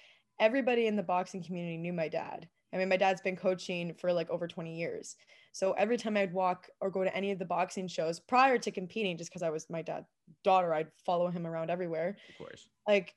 everybody 0.40 0.86
in 0.86 0.96
the 0.96 1.02
boxing 1.02 1.42
community 1.42 1.76
knew 1.76 1.92
my 1.92 2.08
dad. 2.08 2.48
I 2.72 2.76
mean, 2.76 2.88
my 2.88 2.96
dad's 2.96 3.20
been 3.20 3.36
coaching 3.36 3.94
for 3.94 4.12
like 4.12 4.30
over 4.30 4.46
20 4.46 4.76
years. 4.76 5.16
So 5.52 5.72
every 5.72 5.96
time 5.96 6.16
I'd 6.16 6.32
walk 6.32 6.68
or 6.80 6.90
go 6.90 7.02
to 7.02 7.16
any 7.16 7.32
of 7.32 7.38
the 7.38 7.44
boxing 7.44 7.88
shows 7.88 8.20
prior 8.20 8.58
to 8.58 8.70
competing, 8.70 9.18
just 9.18 9.30
because 9.30 9.42
I 9.42 9.50
was 9.50 9.68
my 9.68 9.82
dad's 9.82 10.06
daughter, 10.44 10.72
I'd 10.72 10.92
follow 11.04 11.28
him 11.28 11.46
around 11.46 11.70
everywhere. 11.70 12.16
Of 12.28 12.46
course. 12.46 12.68
Like 12.86 13.14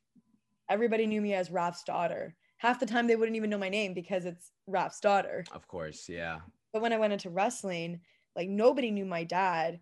everybody 0.69 1.05
knew 1.05 1.21
me 1.21 1.33
as 1.33 1.51
Raf's 1.51 1.83
daughter 1.83 2.35
half 2.61 2.79
the 2.79 2.85
time 2.85 3.07
they 3.07 3.15
wouldn't 3.15 3.35
even 3.35 3.49
know 3.49 3.57
my 3.57 3.69
name 3.69 3.91
because 3.91 4.23
it's 4.23 4.51
Raf's 4.67 4.99
daughter. 4.99 5.43
Of 5.51 5.67
course, 5.67 6.07
yeah. 6.07 6.41
But 6.71 6.83
when 6.83 6.93
I 6.93 6.99
went 6.99 7.11
into 7.11 7.31
wrestling, 7.31 8.01
like 8.35 8.49
nobody 8.49 8.91
knew 8.91 9.03
my 9.03 9.23
dad. 9.23 9.79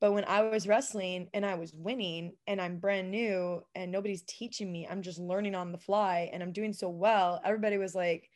But 0.00 0.12
when 0.12 0.24
I 0.24 0.42
was 0.42 0.66
wrestling 0.66 1.28
and 1.34 1.44
I 1.44 1.54
was 1.56 1.74
winning 1.74 2.32
and 2.46 2.60
I'm 2.60 2.78
brand 2.78 3.10
new 3.10 3.62
and 3.74 3.92
nobody's 3.92 4.22
teaching 4.22 4.72
me, 4.72 4.88
I'm 4.90 5.02
just 5.02 5.18
learning 5.18 5.54
on 5.54 5.72
the 5.72 5.78
fly 5.78 6.30
and 6.32 6.42
I'm 6.42 6.52
doing 6.52 6.72
so 6.72 6.88
well. 6.88 7.40
Everybody 7.44 7.76
was 7.76 7.94
like, 7.94 8.30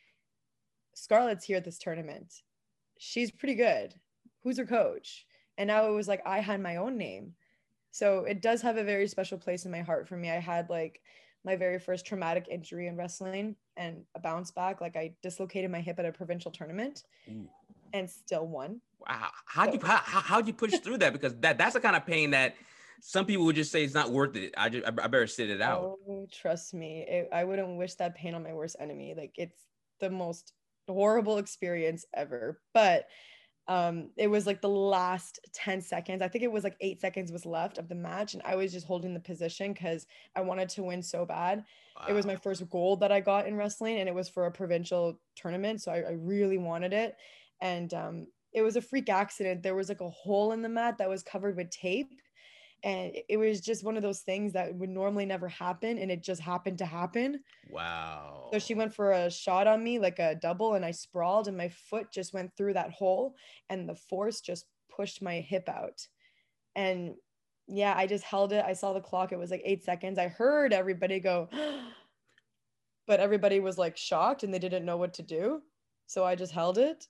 Scarlett's 0.93 1.43
here 1.43 1.57
at 1.57 1.65
this 1.65 1.79
tournament. 1.79 2.31
She's 2.99 3.31
pretty 3.31 3.55
good. 3.55 3.95
Who's 4.43 4.59
her 4.59 4.65
coach? 4.65 5.25
And 5.57 5.67
now 5.67 5.87
it 5.87 5.93
was 5.93 6.07
like 6.07 6.21
I 6.25 6.39
had 6.39 6.61
my 6.61 6.75
own 6.75 6.97
name. 6.97 7.33
So 7.89 8.25
it 8.25 8.41
does 8.43 8.61
have 8.61 8.77
a 8.77 8.83
very 8.83 9.07
special 9.07 9.39
place 9.39 9.65
in 9.65 9.71
my 9.71 9.81
heart 9.81 10.07
for 10.07 10.17
me. 10.17 10.29
I 10.29 10.39
had 10.39 10.69
like 10.69 11.01
my 11.43 11.55
very 11.55 11.79
first 11.79 12.05
traumatic 12.05 12.47
injury 12.49 12.87
in 12.87 12.95
wrestling 12.95 13.55
and 13.75 14.03
a 14.13 14.19
bounce 14.19 14.51
back. 14.51 14.81
Like 14.81 14.95
I 14.95 15.15
dislocated 15.23 15.71
my 15.71 15.81
hip 15.81 15.97
at 15.97 16.05
a 16.05 16.11
provincial 16.11 16.51
tournament 16.51 17.03
Ooh. 17.29 17.49
And 17.95 18.09
still 18.09 18.47
won. 18.47 18.81
Wow. 19.07 19.29
How'd 19.45 19.73
you, 19.73 19.79
how, 19.81 19.97
how'd 20.03 20.47
you 20.47 20.53
push 20.53 20.73
through 20.79 20.99
that? 20.99 21.13
Because 21.13 21.35
that, 21.39 21.57
that's 21.57 21.73
the 21.73 21.79
kind 21.79 21.95
of 21.95 22.05
pain 22.05 22.31
that 22.31 22.55
some 23.01 23.25
people 23.25 23.45
would 23.45 23.55
just 23.55 23.71
say 23.71 23.83
it's 23.83 23.93
not 23.93 24.11
worth 24.11 24.35
it. 24.35 24.53
I 24.57 24.69
just, 24.69 24.85
I 24.85 24.91
better 24.91 25.27
sit 25.27 25.49
it 25.49 25.61
out. 25.61 25.97
Oh, 26.07 26.27
trust 26.31 26.73
me. 26.73 27.05
It, 27.07 27.29
I 27.31 27.43
wouldn't 27.43 27.77
wish 27.77 27.95
that 27.95 28.15
pain 28.15 28.33
on 28.33 28.43
my 28.43 28.53
worst 28.53 28.75
enemy. 28.79 29.13
Like 29.15 29.33
it's 29.35 29.63
the 29.99 30.09
most 30.09 30.53
horrible 30.87 31.37
experience 31.37 32.05
ever. 32.13 32.59
But 32.73 33.07
um 33.67 34.09
it 34.15 34.27
was 34.27 34.45
like 34.45 34.61
the 34.61 34.69
last 34.69 35.39
10 35.53 35.81
seconds 35.81 36.21
i 36.21 36.27
think 36.27 36.43
it 36.43 36.51
was 36.51 36.63
like 36.63 36.75
eight 36.81 37.01
seconds 37.01 37.31
was 37.31 37.45
left 37.45 37.77
of 37.77 37.87
the 37.87 37.95
match 37.95 38.33
and 38.33 38.43
i 38.45 38.55
was 38.55 38.71
just 38.71 38.85
holding 38.85 39.13
the 39.13 39.19
position 39.19 39.73
because 39.73 40.05
i 40.35 40.41
wanted 40.41 40.69
to 40.69 40.83
win 40.83 41.01
so 41.01 41.25
bad 41.25 41.63
wow. 41.99 42.05
it 42.07 42.13
was 42.13 42.25
my 42.25 42.35
first 42.35 42.69
gold 42.69 42.99
that 42.99 43.11
i 43.11 43.19
got 43.19 43.47
in 43.47 43.55
wrestling 43.55 43.97
and 43.97 44.07
it 44.07 44.13
was 44.13 44.29
for 44.29 44.45
a 44.45 44.51
provincial 44.51 45.19
tournament 45.35 45.81
so 45.81 45.91
i, 45.91 45.97
I 45.97 46.11
really 46.11 46.59
wanted 46.59 46.93
it 46.93 47.17
and 47.61 47.93
um 47.93 48.27
it 48.55 48.61
was 48.61 48.77
a 48.77 48.81
freak 48.81 49.09
accident. 49.09 49.61
There 49.61 49.75
was 49.75 49.89
like 49.89 49.99
a 49.99 50.09
hole 50.09 50.53
in 50.53 50.61
the 50.61 50.69
mat 50.69 50.97
that 50.97 51.09
was 51.09 51.21
covered 51.21 51.57
with 51.57 51.69
tape. 51.69 52.09
And 52.83 53.11
it 53.27 53.35
was 53.35 53.59
just 53.59 53.83
one 53.83 53.97
of 53.97 54.03
those 54.03 54.21
things 54.21 54.53
that 54.53 54.73
would 54.75 54.89
normally 54.89 55.25
never 55.25 55.49
happen 55.49 55.97
and 55.97 56.09
it 56.09 56.23
just 56.23 56.39
happened 56.39 56.77
to 56.77 56.85
happen. 56.85 57.41
Wow. 57.69 58.49
So 58.53 58.59
she 58.59 58.73
went 58.73 58.93
for 58.93 59.11
a 59.11 59.29
shot 59.29 59.67
on 59.67 59.83
me 59.83 59.99
like 59.99 60.19
a 60.19 60.35
double 60.35 60.75
and 60.75 60.85
i 60.85 60.91
sprawled 60.91 61.47
and 61.47 61.57
my 61.57 61.67
foot 61.67 62.11
just 62.13 62.33
went 62.33 62.55
through 62.55 62.73
that 62.73 62.91
hole 62.91 63.35
and 63.69 63.89
the 63.89 63.95
force 63.95 64.39
just 64.39 64.65
pushed 64.95 65.21
my 65.21 65.41
hip 65.41 65.67
out. 65.67 66.07
And 66.75 67.15
yeah 67.67 67.93
i 67.97 68.07
just 68.07 68.23
held 68.23 68.53
it. 68.53 68.63
I 68.65 68.73
saw 68.73 68.93
the 68.93 69.01
clock. 69.01 69.33
It 69.33 69.39
was 69.39 69.51
like 69.51 69.63
eight 69.65 69.83
seconds. 69.83 70.17
I 70.17 70.29
heard 70.29 70.71
everybody 70.71 71.19
go 71.19 71.49
but 73.07 73.19
everybody 73.19 73.59
was 73.59 73.77
like 73.77 73.97
shocked 73.97 74.43
and 74.43 74.53
they 74.53 74.59
didn't 74.59 74.85
know 74.85 74.97
what 74.97 75.15
to 75.15 75.23
do. 75.23 75.61
So 76.05 76.23
i 76.23 76.35
just 76.35 76.53
held 76.53 76.77
it 76.77 77.07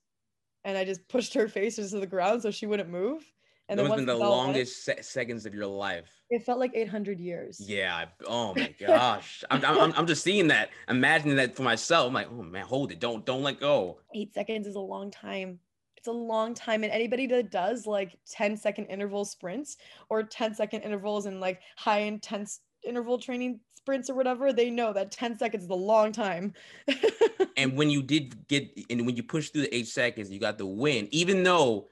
and 0.65 0.77
i 0.77 0.83
just 0.83 1.07
pushed 1.07 1.33
her 1.33 1.47
face 1.47 1.77
into 1.77 1.99
the 1.99 2.07
ground 2.07 2.41
so 2.41 2.51
she 2.51 2.65
wouldn't 2.65 2.89
move 2.89 3.23
and 3.67 3.79
it 3.79 3.95
been 3.95 4.05
the 4.05 4.15
longest 4.15 4.83
se- 4.83 5.01
seconds 5.01 5.45
of 5.45 5.55
your 5.55 5.65
life. 5.65 6.21
It 6.29 6.43
felt 6.43 6.59
like 6.59 6.71
800 6.75 7.19
years. 7.19 7.59
Yeah. 7.59 8.05
Oh 8.27 8.53
my 8.55 8.73
gosh. 8.79 9.43
I'm, 9.49 9.65
I'm, 9.65 9.93
I'm 9.93 10.07
just 10.07 10.23
seeing 10.23 10.47
that, 10.49 10.69
imagining 10.87 11.35
that 11.37 11.55
for 11.55 11.63
myself. 11.63 12.07
I'm 12.07 12.13
like, 12.13 12.27
oh 12.31 12.43
man, 12.43 12.65
hold 12.65 12.91
it. 12.91 12.99
Don't, 12.99 13.25
don't 13.25 13.41
let 13.41 13.59
go. 13.59 13.99
Eight 14.13 14.33
seconds 14.33 14.67
is 14.67 14.75
a 14.75 14.79
long 14.79 15.09
time. 15.09 15.59
It's 15.97 16.07
a 16.07 16.11
long 16.11 16.53
time. 16.53 16.83
And 16.83 16.91
anybody 16.91 17.25
that 17.27 17.49
does 17.49 17.87
like 17.87 18.15
10 18.29 18.55
second 18.57 18.85
interval 18.85 19.25
sprints 19.25 19.77
or 20.09 20.21
10 20.21 20.53
second 20.53 20.81
intervals 20.81 21.25
and 21.25 21.39
like 21.39 21.61
high 21.75 21.99
intense 21.99 22.59
interval 22.85 23.17
training 23.17 23.59
sprints 23.85 24.09
or 24.09 24.15
whatever, 24.15 24.51
they 24.51 24.71
know 24.71 24.91
that 24.91 25.11
10 25.11 25.37
seconds 25.37 25.63
is 25.63 25.69
a 25.69 25.75
long 25.75 26.11
time. 26.11 26.53
and 27.57 27.77
when 27.77 27.91
you 27.91 28.01
did 28.01 28.47
get, 28.47 28.67
and 28.89 29.05
when 29.05 29.15
you 29.15 29.21
pushed 29.21 29.53
through 29.53 29.61
the 29.61 29.75
eight 29.75 29.87
seconds, 29.87 30.31
you 30.31 30.39
got 30.39 30.57
the 30.57 30.65
win, 30.65 31.07
even 31.11 31.43
though 31.43 31.87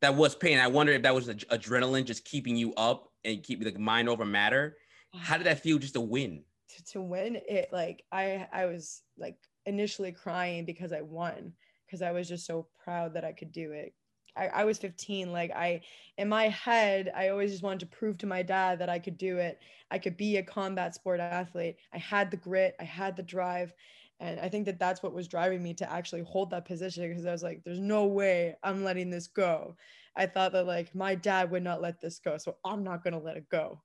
that 0.00 0.14
was 0.14 0.34
pain. 0.34 0.58
I 0.58 0.68
wonder 0.68 0.92
if 0.92 1.02
that 1.02 1.14
was 1.14 1.28
adrenaline 1.28 2.06
just 2.06 2.24
keeping 2.24 2.56
you 2.56 2.72
up 2.76 3.10
and 3.26 3.42
keep 3.42 3.62
like 3.62 3.78
mind 3.78 4.08
over 4.08 4.24
matter. 4.24 4.78
Ah. 5.14 5.18
How 5.18 5.36
did 5.36 5.46
that 5.46 5.60
feel 5.60 5.78
just 5.78 5.94
to 5.94 6.00
win? 6.00 6.44
To, 6.76 6.84
to 6.92 7.02
win 7.02 7.36
it, 7.46 7.68
like 7.72 8.04
I 8.10 8.48
I 8.50 8.64
was 8.64 9.02
like 9.18 9.36
initially 9.66 10.12
crying 10.12 10.64
because 10.64 10.92
I 10.92 11.02
won 11.02 11.52
because 11.86 12.00
I 12.00 12.10
was 12.10 12.26
just 12.26 12.46
so 12.46 12.66
proud 12.82 13.14
that 13.14 13.24
I 13.24 13.32
could 13.32 13.52
do 13.52 13.72
it. 13.72 13.94
I, 14.36 14.48
I 14.48 14.64
was 14.64 14.78
15. 14.78 15.32
Like 15.32 15.50
I, 15.52 15.82
in 16.18 16.28
my 16.28 16.48
head, 16.48 17.12
I 17.14 17.28
always 17.28 17.50
just 17.50 17.62
wanted 17.62 17.80
to 17.80 17.96
prove 17.96 18.18
to 18.18 18.26
my 18.26 18.42
dad 18.42 18.78
that 18.78 18.88
I 18.88 18.98
could 18.98 19.18
do 19.18 19.38
it. 19.38 19.60
I 19.90 19.98
could 19.98 20.16
be 20.16 20.36
a 20.36 20.42
combat 20.42 20.94
sport 20.94 21.20
athlete. 21.20 21.76
I 21.92 21.98
had 21.98 22.30
the 22.30 22.36
grit. 22.36 22.74
I 22.80 22.84
had 22.84 23.16
the 23.16 23.22
drive. 23.22 23.72
And 24.20 24.38
I 24.40 24.48
think 24.48 24.66
that 24.66 24.78
that's 24.78 25.02
what 25.02 25.12
was 25.12 25.28
driving 25.28 25.62
me 25.62 25.74
to 25.74 25.90
actually 25.90 26.22
hold 26.22 26.50
that 26.50 26.64
position 26.64 27.08
because 27.08 27.26
I 27.26 27.32
was 27.32 27.42
like, 27.42 27.62
there's 27.64 27.80
no 27.80 28.06
way 28.06 28.54
I'm 28.62 28.84
letting 28.84 29.10
this 29.10 29.26
go. 29.26 29.76
I 30.16 30.26
thought 30.26 30.52
that 30.52 30.66
like 30.66 30.94
my 30.94 31.14
dad 31.14 31.50
would 31.50 31.64
not 31.64 31.82
let 31.82 32.00
this 32.00 32.20
go. 32.20 32.38
So 32.38 32.56
I'm 32.64 32.84
not 32.84 33.02
going 33.02 33.14
to 33.14 33.18
let 33.18 33.36
it 33.36 33.48
go. 33.48 33.80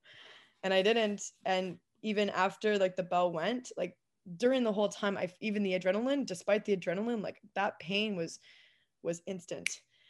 And 0.64 0.74
I 0.74 0.82
didn't. 0.82 1.24
And 1.46 1.78
even 2.04 2.30
after 2.30 2.78
like 2.78 2.96
the 2.96 3.04
bell 3.04 3.32
went, 3.32 3.72
like 3.76 3.98
during 4.38 4.64
the 4.64 4.72
whole 4.72 4.90
time, 4.90 5.18
I 5.18 5.32
even 5.42 5.64
the 5.64 5.78
adrenaline, 5.78 6.26
despite 6.26 6.66
the 6.66 6.78
adrenaline, 6.78 7.24
like 7.24 7.42
that 7.56 7.80
pain 7.80 8.16
was 8.16 8.40
was 9.02 9.22
instant. 9.26 9.70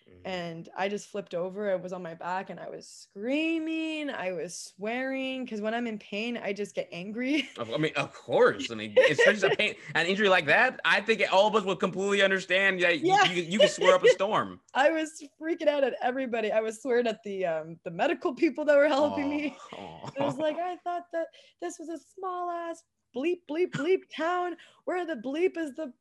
Mm-hmm. 0.10 0.28
And 0.28 0.70
I 0.78 0.89
just 0.89 1.10
flipped 1.10 1.34
over. 1.34 1.72
I 1.72 1.75
was 1.75 1.94
on 1.94 2.04
my 2.04 2.13
back 2.13 2.50
and 2.50 2.60
I 2.60 2.70
was 2.70 2.88
screaming. 2.88 4.10
I 4.10 4.32
was 4.32 4.56
swearing 4.56 5.46
because 5.46 5.62
when 5.62 5.74
I'm 5.74 5.88
in 5.88 5.98
pain, 6.00 6.38
I 6.38 6.54
just 6.54 6.75
get 6.75 6.89
angry. 6.92 7.50
I 7.60 7.78
mean, 7.78 7.94
of 7.96 8.13
course. 8.13 8.72
I 8.72 8.75
mean, 8.75 8.96
especially 9.10 9.54
a 9.54 9.56
pain, 9.56 9.75
an 9.96 10.06
injury 10.06 10.30
like 10.30 10.46
that. 10.48 10.80
I 10.86 11.01
think 11.01 11.24
all 11.32 11.48
of 11.48 11.56
us 11.56 11.63
would 11.63 11.80
completely 11.80 12.22
understand. 12.22 12.80
Yeah, 12.80 12.89
yeah. 12.89 13.24
You, 13.25 13.36
you, 13.36 13.44
you 13.44 13.60
can 13.60 13.70
swear 13.70 13.96
up 13.96 14.04
a 14.04 14.10
storm. 14.10 14.60
I 14.74 14.89
was 14.89 15.24
freaking 15.42 15.68
out 15.68 15.84
at 15.84 15.96
everybody. 16.01 16.51
I 16.51 16.60
was 16.60 16.82
swearing 16.82 17.08
at 17.08 17.24
the 17.24 17.46
um 17.46 17.78
the 17.84 17.92
medical 17.92 18.34
people 18.34 18.66
that 18.66 18.78
were 18.78 18.88
helping 18.88 19.25
oh, 19.25 19.30
me. 19.30 19.58
Oh. 19.78 20.10
It 20.16 20.22
was 20.22 20.38
like 20.38 20.58
I 20.58 20.78
thought 20.78 21.06
that 21.13 21.28
this 21.62 21.80
was 21.80 21.89
a 21.89 21.98
small 22.16 22.50
ass 22.50 22.84
bleep 23.16 23.39
bleep 23.50 23.72
bleep 23.72 24.01
town 24.16 24.56
where 24.86 25.06
the 25.06 25.16
bleep 25.16 25.58
is 25.58 25.74
the 25.75 25.94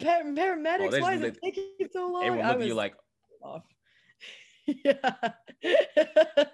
par- 0.00 0.22
paramedics. 0.24 0.98
Oh, 0.98 1.00
Why 1.00 1.14
is 1.14 1.22
it 1.22 1.38
taking 1.42 1.64
so 1.92 2.08
long? 2.08 2.24
Everyone 2.24 2.48
look 2.48 2.60
at 2.60 2.66
you 2.66 2.74
like, 2.74 2.94
off. 3.42 3.64
yeah. 4.66 5.14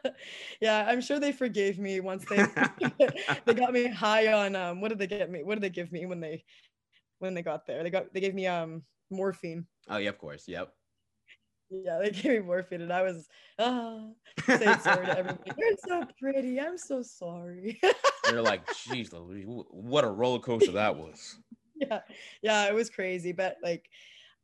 yeah, 0.60 0.86
I'm 0.88 1.00
sure 1.00 1.20
they 1.20 1.32
forgave 1.32 1.78
me 1.78 2.00
once 2.00 2.24
they 2.28 2.44
they 3.46 3.54
got 3.54 3.72
me 3.72 3.86
high 3.86 4.32
on 4.32 4.56
um 4.56 4.80
what 4.80 4.88
did 4.88 4.98
they 4.98 5.06
get 5.06 5.30
me? 5.30 5.42
What 5.42 5.54
did 5.54 5.62
they 5.62 5.70
give 5.70 5.92
me 5.92 6.06
when 6.06 6.20
they 6.20 6.44
when 7.18 7.34
they 7.34 7.42
got 7.42 7.66
there? 7.66 7.82
They 7.82 7.90
got 7.90 8.12
they 8.12 8.20
gave 8.20 8.34
me 8.34 8.46
um 8.46 8.82
morphine. 9.10 9.66
Oh 9.88 9.98
yeah, 9.98 10.10
of 10.10 10.18
course. 10.18 10.44
Yep. 10.48 10.72
Yeah, 11.70 11.98
they 12.02 12.10
gave 12.10 12.32
me 12.32 12.40
morphine 12.40 12.82
and 12.82 12.92
I 12.92 13.02
was 13.02 13.28
ah 13.58 14.06
saying 14.46 14.78
sorry 14.80 15.06
to 15.06 15.18
everybody. 15.18 15.52
You're 15.58 15.76
so 15.86 16.02
pretty. 16.20 16.60
I'm 16.60 16.78
so 16.78 17.02
sorry. 17.02 17.80
They're 18.24 18.42
like, 18.42 18.62
geez, 18.84 19.10
what 19.12 20.04
a 20.04 20.08
roller 20.10 20.38
coaster 20.38 20.72
that 20.72 20.96
was. 20.96 21.38
yeah, 21.74 22.00
yeah, 22.42 22.66
it 22.66 22.74
was 22.74 22.90
crazy, 22.90 23.32
but 23.32 23.56
like, 23.62 23.88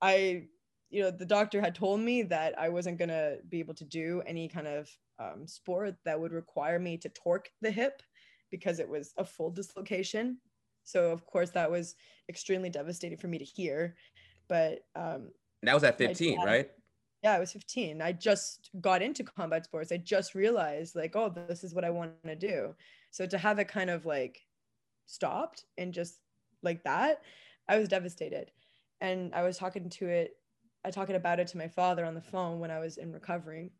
I, 0.00 0.48
you 0.94 1.02
know, 1.02 1.10
the 1.10 1.26
doctor 1.26 1.60
had 1.60 1.74
told 1.74 2.00
me 2.00 2.22
that 2.22 2.56
I 2.56 2.68
wasn't 2.68 2.98
gonna 2.98 3.38
be 3.48 3.58
able 3.58 3.74
to 3.74 3.84
do 3.84 4.22
any 4.26 4.48
kind 4.48 4.68
of 4.68 4.88
um, 5.18 5.44
sport 5.46 5.96
that 6.04 6.18
would 6.18 6.32
require 6.32 6.78
me 6.78 6.96
to 6.98 7.08
torque 7.08 7.50
the 7.60 7.70
hip 7.70 8.00
because 8.52 8.78
it 8.78 8.88
was 8.88 9.12
a 9.18 9.24
full 9.24 9.50
dislocation. 9.50 10.38
So 10.84 11.10
of 11.10 11.26
course 11.26 11.50
that 11.50 11.68
was 11.68 11.96
extremely 12.28 12.70
devastating 12.70 13.18
for 13.18 13.26
me 13.26 13.38
to 13.38 13.44
hear. 13.44 13.96
But 14.48 14.80
um, 14.94 15.30
that 15.64 15.74
was 15.74 15.82
at 15.82 15.98
15, 15.98 16.36
dad, 16.36 16.44
right? 16.44 16.70
Yeah, 17.24 17.32
I 17.32 17.40
was 17.40 17.52
15. 17.52 18.00
I 18.00 18.12
just 18.12 18.70
got 18.80 19.02
into 19.02 19.24
combat 19.24 19.64
sports. 19.64 19.90
I 19.90 19.96
just 19.96 20.36
realized 20.36 20.94
like, 20.94 21.16
oh, 21.16 21.28
this 21.48 21.64
is 21.64 21.74
what 21.74 21.84
I 21.84 21.90
want 21.90 22.12
to 22.24 22.36
do. 22.36 22.74
So 23.10 23.26
to 23.26 23.38
have 23.38 23.58
it 23.58 23.66
kind 23.66 23.90
of 23.90 24.06
like 24.06 24.40
stopped 25.06 25.64
and 25.76 25.92
just 25.92 26.20
like 26.62 26.84
that, 26.84 27.22
I 27.68 27.78
was 27.78 27.88
devastated. 27.88 28.52
And 29.00 29.34
I 29.34 29.42
was 29.42 29.58
talking 29.58 29.88
to 29.88 30.06
it, 30.06 30.36
I 30.84 30.90
talking 30.90 31.16
about 31.16 31.40
it 31.40 31.46
to 31.48 31.58
my 31.58 31.68
father 31.68 32.04
on 32.04 32.14
the 32.14 32.20
phone 32.20 32.60
when 32.60 32.70
I 32.70 32.78
was 32.78 32.98
in 32.98 33.12
recovery. 33.12 33.72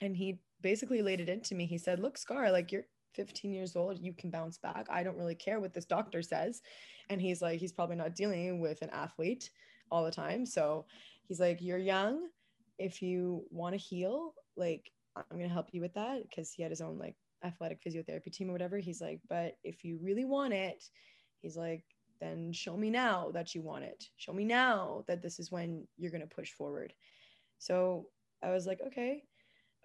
And 0.00 0.16
he 0.16 0.40
basically 0.60 1.02
laid 1.02 1.20
it 1.20 1.28
into 1.28 1.54
me. 1.54 1.66
He 1.66 1.78
said, 1.78 2.00
Look, 2.00 2.18
Scar, 2.18 2.50
like 2.50 2.72
you're 2.72 2.86
15 3.14 3.52
years 3.52 3.76
old, 3.76 3.98
you 3.98 4.12
can 4.12 4.30
bounce 4.30 4.58
back. 4.58 4.86
I 4.90 5.02
don't 5.02 5.16
really 5.16 5.36
care 5.36 5.60
what 5.60 5.72
this 5.72 5.84
doctor 5.84 6.22
says. 6.22 6.60
And 7.08 7.20
he's 7.20 7.40
like, 7.40 7.60
he's 7.60 7.72
probably 7.72 7.96
not 7.96 8.16
dealing 8.16 8.60
with 8.60 8.82
an 8.82 8.90
athlete 8.90 9.50
all 9.90 10.04
the 10.04 10.10
time. 10.10 10.44
So 10.44 10.86
he's 11.28 11.40
like, 11.40 11.58
You're 11.60 11.78
young. 11.78 12.28
If 12.78 13.00
you 13.00 13.44
want 13.50 13.74
to 13.74 13.78
heal, 13.78 14.34
like, 14.56 14.90
I'm 15.16 15.38
to 15.38 15.48
help 15.48 15.68
you 15.72 15.80
with 15.80 15.94
that 15.94 16.22
because 16.28 16.50
he 16.50 16.62
had 16.62 16.72
his 16.72 16.80
own 16.80 16.98
like 16.98 17.14
athletic 17.44 17.80
physiotherapy 17.84 18.32
team 18.32 18.48
or 18.48 18.52
whatever. 18.52 18.78
He's 18.78 19.00
like, 19.00 19.20
But 19.28 19.56
if 19.62 19.84
you 19.84 19.98
really 20.02 20.24
want 20.24 20.52
it, 20.52 20.82
he's 21.40 21.56
like, 21.56 21.84
then 22.20 22.52
show 22.52 22.76
me 22.76 22.90
now 22.90 23.30
that 23.32 23.54
you 23.54 23.62
want 23.62 23.84
it. 23.84 24.08
Show 24.16 24.32
me 24.32 24.44
now 24.44 25.04
that 25.08 25.22
this 25.22 25.38
is 25.38 25.50
when 25.50 25.86
you're 25.96 26.10
going 26.10 26.20
to 26.20 26.34
push 26.34 26.52
forward. 26.52 26.92
So 27.58 28.08
I 28.42 28.50
was 28.50 28.66
like, 28.66 28.80
okay 28.86 29.22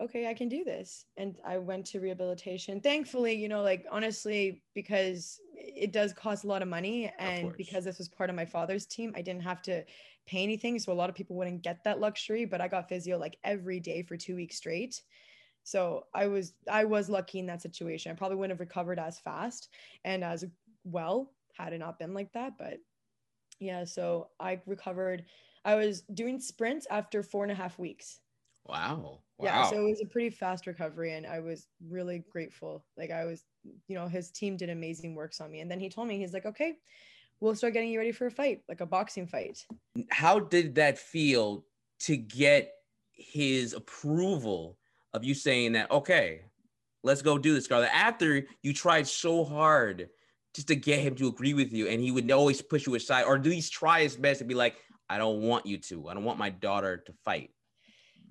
okay, 0.01 0.27
I 0.27 0.33
can 0.33 0.47
do 0.47 0.63
this. 0.63 1.05
And 1.17 1.35
I 1.45 1.57
went 1.57 1.85
to 1.87 1.99
rehabilitation. 1.99 2.79
Thankfully, 2.79 3.33
you 3.33 3.49
know, 3.49 3.61
like 3.61 3.85
honestly, 3.91 4.63
because 4.73 5.39
it 5.53 5.91
does 5.91 6.13
cost 6.13 6.45
a 6.45 6.47
lot 6.47 6.61
of 6.61 6.67
money. 6.67 7.11
And 7.19 7.49
of 7.49 7.57
because 7.57 7.83
this 7.83 7.97
was 7.97 8.07
part 8.07 8.29
of 8.29 8.35
my 8.35 8.45
father's 8.45 8.85
team, 8.85 9.13
I 9.15 9.21
didn't 9.21 9.43
have 9.43 9.61
to 9.63 9.83
pay 10.25 10.43
anything. 10.43 10.79
So 10.79 10.91
a 10.91 10.93
lot 10.93 11.09
of 11.09 11.15
people 11.15 11.35
wouldn't 11.35 11.63
get 11.63 11.83
that 11.83 11.99
luxury, 11.99 12.45
but 12.45 12.61
I 12.61 12.67
got 12.67 12.87
physio 12.87 13.17
like 13.17 13.37
every 13.43 13.79
day 13.79 14.03
for 14.03 14.15
two 14.15 14.35
weeks 14.35 14.55
straight. 14.55 15.01
So 15.63 16.05
I 16.13 16.27
was 16.27 16.53
I 16.71 16.85
was 16.85 17.09
lucky 17.09 17.39
in 17.39 17.45
that 17.47 17.61
situation. 17.61 18.11
I 18.11 18.15
probably 18.15 18.37
wouldn't 18.37 18.57
have 18.57 18.61
recovered 18.61 18.99
as 18.99 19.19
fast 19.19 19.69
and 20.05 20.23
as 20.23 20.45
well 20.85 21.33
had 21.59 21.73
it 21.73 21.79
not 21.79 21.99
been 21.99 22.13
like 22.13 22.31
that. 22.33 22.57
But 22.57 22.79
yeah, 23.59 23.83
so 23.83 24.29
I 24.39 24.61
recovered. 24.65 25.25
I 25.65 25.75
was 25.75 26.01
doing 26.13 26.39
sprints 26.39 26.87
after 26.89 27.21
four 27.21 27.43
and 27.43 27.51
a 27.51 27.55
half 27.55 27.77
weeks. 27.77 28.19
Wow. 28.65 29.19
Yeah, 29.41 29.69
so 29.69 29.77
it 29.77 29.89
was 29.89 30.01
a 30.01 30.07
pretty 30.07 30.29
fast 30.29 30.67
recovery, 30.67 31.13
and 31.13 31.25
I 31.25 31.39
was 31.39 31.67
really 31.87 32.23
grateful. 32.29 32.83
Like 32.97 33.09
I 33.09 33.25
was, 33.25 33.43
you 33.87 33.95
know, 33.95 34.07
his 34.07 34.31
team 34.31 34.57
did 34.57 34.69
amazing 34.69 35.15
works 35.15 35.39
on 35.39 35.49
me, 35.49 35.61
and 35.61 35.71
then 35.71 35.79
he 35.79 35.89
told 35.89 36.07
me 36.07 36.17
he's 36.17 36.33
like, 36.33 36.45
okay, 36.45 36.75
we'll 37.39 37.55
start 37.55 37.73
getting 37.73 37.89
you 37.89 37.99
ready 37.99 38.11
for 38.11 38.27
a 38.27 38.31
fight, 38.31 38.61
like 38.67 38.81
a 38.81 38.85
boxing 38.85 39.27
fight. 39.27 39.65
How 40.09 40.39
did 40.39 40.75
that 40.75 40.99
feel 40.99 41.65
to 42.01 42.17
get 42.17 42.73
his 43.13 43.73
approval 43.73 44.77
of 45.13 45.23
you 45.23 45.33
saying 45.33 45.71
that? 45.73 45.89
Okay, 45.89 46.41
let's 47.03 47.21
go 47.21 47.37
do 47.37 47.53
this, 47.53 47.65
Scarlett. 47.65 47.91
After 47.93 48.45
you 48.61 48.73
tried 48.73 49.07
so 49.07 49.45
hard 49.45 50.09
just 50.59 50.67
to 50.67 50.75
get 50.75 50.99
him 50.99 51.15
to 51.15 51.29
agree 51.29 51.53
with 51.53 51.71
you, 51.71 51.87
and 51.87 52.01
he 52.01 52.11
would 52.11 52.29
always 52.31 52.61
push 52.61 52.85
you 52.85 52.93
aside, 52.95 53.23
or 53.23 53.35
at 53.35 53.45
least 53.45 53.71
try 53.71 54.01
his 54.01 54.17
best 54.17 54.39
to 54.39 54.45
be 54.45 54.53
like, 54.53 54.75
I 55.09 55.17
don't 55.17 55.39
want 55.41 55.65
you 55.65 55.77
to. 55.77 56.09
I 56.09 56.13
don't 56.13 56.25
want 56.25 56.37
my 56.37 56.49
daughter 56.49 56.97
to 56.97 57.13
fight. 57.23 57.51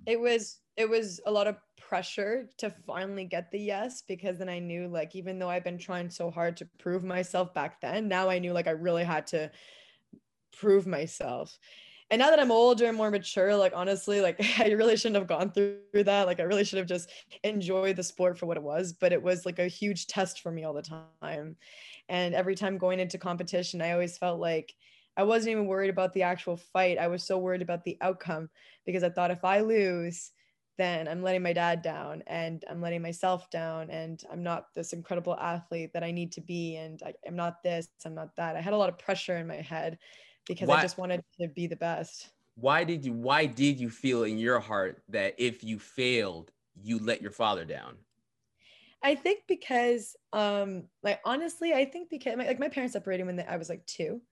It 0.07 0.21
was 0.21 0.61
it 0.77 0.89
was 0.89 1.21
a 1.25 1.31
lot 1.31 1.47
of 1.47 1.57
pressure 1.81 2.51
to 2.59 2.71
finally 2.87 3.25
get 3.25 3.51
the 3.51 3.59
yes 3.59 4.03
because 4.07 4.39
then 4.39 4.51
I 4.51 4.59
knew 4.59 4.89
like 4.89 5.17
even 5.17 5.39
though 5.39 5.49
I've 5.49 5.65
been 5.65 5.79
trying 5.79 6.11
so 6.11 6.31
hard 6.31 6.59
to 6.59 6.69
prove 6.79 7.03
myself 7.03 7.55
back 7.55 7.81
then, 7.81 8.09
now 8.09 8.29
I 8.29 8.39
knew 8.39 8.53
like 8.53 8.69
I 8.69 8.73
really 8.73 9.05
had 9.05 9.27
to 9.29 9.51
prove 10.53 10.87
myself. 10.87 11.59
And 12.11 12.21
now 12.21 12.31
that 12.31 12.41
I'm 12.41 12.51
older 12.51 12.87
and 12.87 12.97
more 12.97 13.11
mature, 13.11 13.55
like 13.55 13.73
honestly, 13.75 14.21
like 14.21 14.41
I 14.59 14.71
really 14.73 14.97
shouldn't 14.97 15.17
have 15.17 15.27
gone 15.27 15.51
through 15.51 16.05
that. 16.05 16.27
Like 16.27 16.41
I 16.41 16.45
really 16.45 16.65
should 16.65 16.79
have 16.79 16.87
just 16.87 17.11
enjoyed 17.43 17.97
the 17.97 18.03
sport 18.03 18.39
for 18.39 18.47
what 18.47 18.57
it 18.57 18.63
was, 18.63 18.93
but 18.93 19.13
it 19.13 19.23
was 19.23 19.45
like 19.45 19.59
a 19.59 19.69
huge 19.69 20.07
test 20.07 20.41
for 20.41 20.51
me 20.51 20.65
all 20.65 20.75
the 20.75 20.83
time. 20.83 21.57
And 22.09 22.35
every 22.35 22.55
time 22.55 22.79
going 22.79 23.01
into 23.01 23.19
competition, 23.19 23.83
I 23.83 23.93
always 23.93 24.17
felt 24.17 24.41
like 24.41 24.75
I 25.17 25.25
wasn't 25.25 25.53
even 25.53 25.67
worried 25.67 25.91
about 25.91 26.13
the 26.13 26.23
actual 26.23 26.57
fight. 26.57 26.99
I 26.99 27.09
was 27.09 27.25
so 27.25 27.39
worried 27.39 27.63
about 27.63 27.85
the 27.85 27.99
outcome 28.01 28.49
because 28.87 29.03
I 29.03 29.11
thought 29.11 29.31
if 29.31 29.45
I 29.45 29.61
lose, 29.61 30.31
then 30.79 31.09
I'm 31.09 31.23
letting 31.23 31.43
my 31.43 31.53
dad 31.53 31.83
down 31.83 32.23
and 32.29 32.65
I'm 32.71 32.81
letting 32.81 33.03
myself 33.03 33.51
down 33.51 33.91
and 33.91 34.23
I'm 34.33 34.45
not 34.45 34.67
this 34.77 34.93
incredible 34.93 35.37
athlete 35.37 35.91
that 35.93 36.05
I 36.05 36.13
need 36.13 36.31
to 36.33 36.41
be 36.41 36.77
and 36.77 37.03
I, 37.05 37.15
am 37.27 37.35
not 37.35 37.63
this, 37.65 37.89
I'm 38.07 38.15
not 38.15 38.35
that. 38.37 38.55
I 38.55 38.61
had 38.61 38.73
a 38.73 38.77
lot 38.77 38.89
of 38.89 38.99
pressure 38.99 39.37
in 39.37 39.49
my 39.49 39.57
head 39.57 39.99
because 40.47 40.69
why, 40.69 40.79
I 40.79 40.83
just 40.83 40.97
wanted 40.97 41.23
to 41.41 41.49
be 41.49 41.67
the 41.67 41.77
best. 41.77 42.31
Why 42.55 42.85
did 42.85 43.05
you 43.05 43.13
why 43.13 43.47
did 43.47 43.81
you 43.81 43.91
feel 43.91 44.23
in 44.23 44.39
your 44.39 44.61
heart 44.61 45.03
that 45.09 45.35
if 45.37 45.65
you 45.65 45.81
failed, 45.81 46.53
you 46.81 47.01
let 47.01 47.21
your 47.21 47.33
father 47.33 47.65
down? 47.65 47.97
I 49.03 49.15
think 49.15 49.45
because 49.47 50.17
um 50.33 50.89
like 51.03 51.21
honestly, 51.25 51.73
I 51.73 51.85
think 51.85 52.11
because 52.11 52.37
my, 52.37 52.47
like 52.47 52.59
my 52.59 52.69
parents 52.69 52.93
separated 52.93 53.25
when 53.27 53.41
I 53.41 53.57
was 53.57 53.69
like 53.69 53.87
2. 53.87 54.23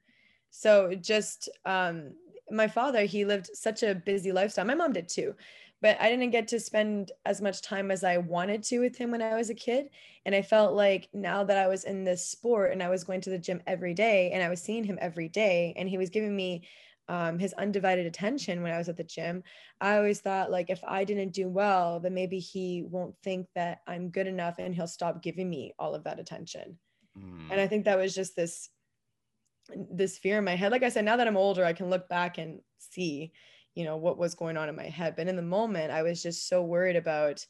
So 0.51 0.95
just 0.95 1.49
um 1.65 2.15
my 2.51 2.69
father, 2.69 3.05
he 3.05 3.25
lived 3.25 3.49
such 3.55 3.83
a 3.83 3.95
busy 3.95 4.33
lifestyle. 4.33 4.65
My 4.65 4.75
mom 4.75 4.93
did 4.93 5.09
too 5.09 5.35
but 5.83 6.01
I 6.01 6.09
didn't 6.09 6.31
get 6.31 6.49
to 6.49 6.59
spend 6.61 7.13
as 7.27 7.43
much 7.43 7.61
time 7.61 7.91
as 7.91 8.03
I 8.03 8.17
wanted 8.17 8.63
to 8.65 8.79
with 8.81 8.97
him 8.97 9.11
when 9.11 9.21
I 9.21 9.37
was 9.37 9.51
a 9.51 9.55
kid. 9.55 9.91
And 10.25 10.35
I 10.35 10.41
felt 10.41 10.75
like 10.75 11.11
now 11.13 11.45
that 11.45 11.59
I 11.59 11.69
was 11.69 11.85
in 11.85 12.05
this 12.05 12.27
sport 12.27 12.73
and 12.73 12.83
I 12.83 12.89
was 12.89 13.05
going 13.05 13.21
to 13.23 13.31
the 13.31 13.39
gym 13.39 13.63
every 13.67 13.93
day 13.93 14.31
and 14.33 14.43
I 14.43 14.49
was 14.49 14.63
seeing 14.63 14.85
him 14.85 14.99
every 15.03 15.29
day 15.29 15.75
and 15.77 15.87
he 15.89 15.99
was 15.99 16.09
giving 16.09 16.35
me 16.35 16.67
um, 17.09 17.39
his 17.39 17.53
undivided 17.55 18.07
attention 18.07 18.63
when 18.63 18.73
I 18.73 18.79
was 18.79 18.89
at 18.89 18.97
the 18.97 19.05
gym, 19.05 19.43
I 19.81 19.97
always 19.97 20.21
thought 20.21 20.51
like 20.51 20.71
if 20.71 20.81
I 20.87 21.05
didn't 21.05 21.33
do 21.33 21.49
well, 21.49 22.01
then 22.01 22.15
maybe 22.15 22.39
he 22.39 22.85
won't 22.89 23.15
think 23.23 23.47
that 23.55 23.81
I'm 23.87 24.11
good 24.11 24.27
enough 24.27 24.57
and 24.59 24.75
he'll 24.75 24.87
stop 24.87 25.23
giving 25.23 25.49
me 25.49 25.73
all 25.79 25.95
of 25.95 26.05
that 26.05 26.19
attention. 26.19 26.79
Mm. 27.19 27.51
And 27.51 27.61
I 27.61 27.67
think 27.67 27.85
that 27.85 27.99
was 27.99 28.15
just 28.15 28.37
this 28.37 28.69
this 29.91 30.19
fear 30.19 30.39
in 30.39 30.45
my 30.45 30.55
head. 30.55 30.71
Like 30.71 30.85
I 30.85 30.89
said, 30.89 31.05
now 31.05 31.17
that 31.17 31.27
I'm 31.27 31.37
older, 31.37 31.65
I 31.65 31.73
can 31.73 31.91
look 31.91 32.09
back 32.09 32.39
and 32.39 32.61
see 32.79 33.33
you 33.77 33.85
know 33.85 33.97
what 33.97 34.19
was 34.19 34.35
going 34.35 34.57
on 34.57 34.69
in 34.69 34.75
my 34.75 34.89
head 34.89 35.15
but 35.15 35.29
in 35.29 35.37
the 35.37 35.43
moment 35.43 35.93
i 35.93 36.03
was 36.03 36.21
just 36.21 36.49
so 36.49 36.63
worried 36.63 36.97
about 36.97 37.47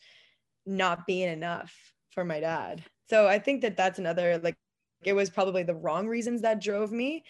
not 0.66 1.06
being 1.06 1.28
enough 1.28 1.72
for 2.10 2.24
my 2.24 2.40
dad 2.40 2.84
so 3.08 3.26
i 3.26 3.38
think 3.38 3.62
that 3.62 3.76
that's 3.76 3.98
another 3.98 4.38
like 4.38 4.56
it 5.02 5.14
was 5.14 5.30
probably 5.30 5.62
the 5.62 5.74
wrong 5.74 6.06
reasons 6.06 6.42
that 6.42 6.60
drove 6.60 6.90
me 6.90 7.24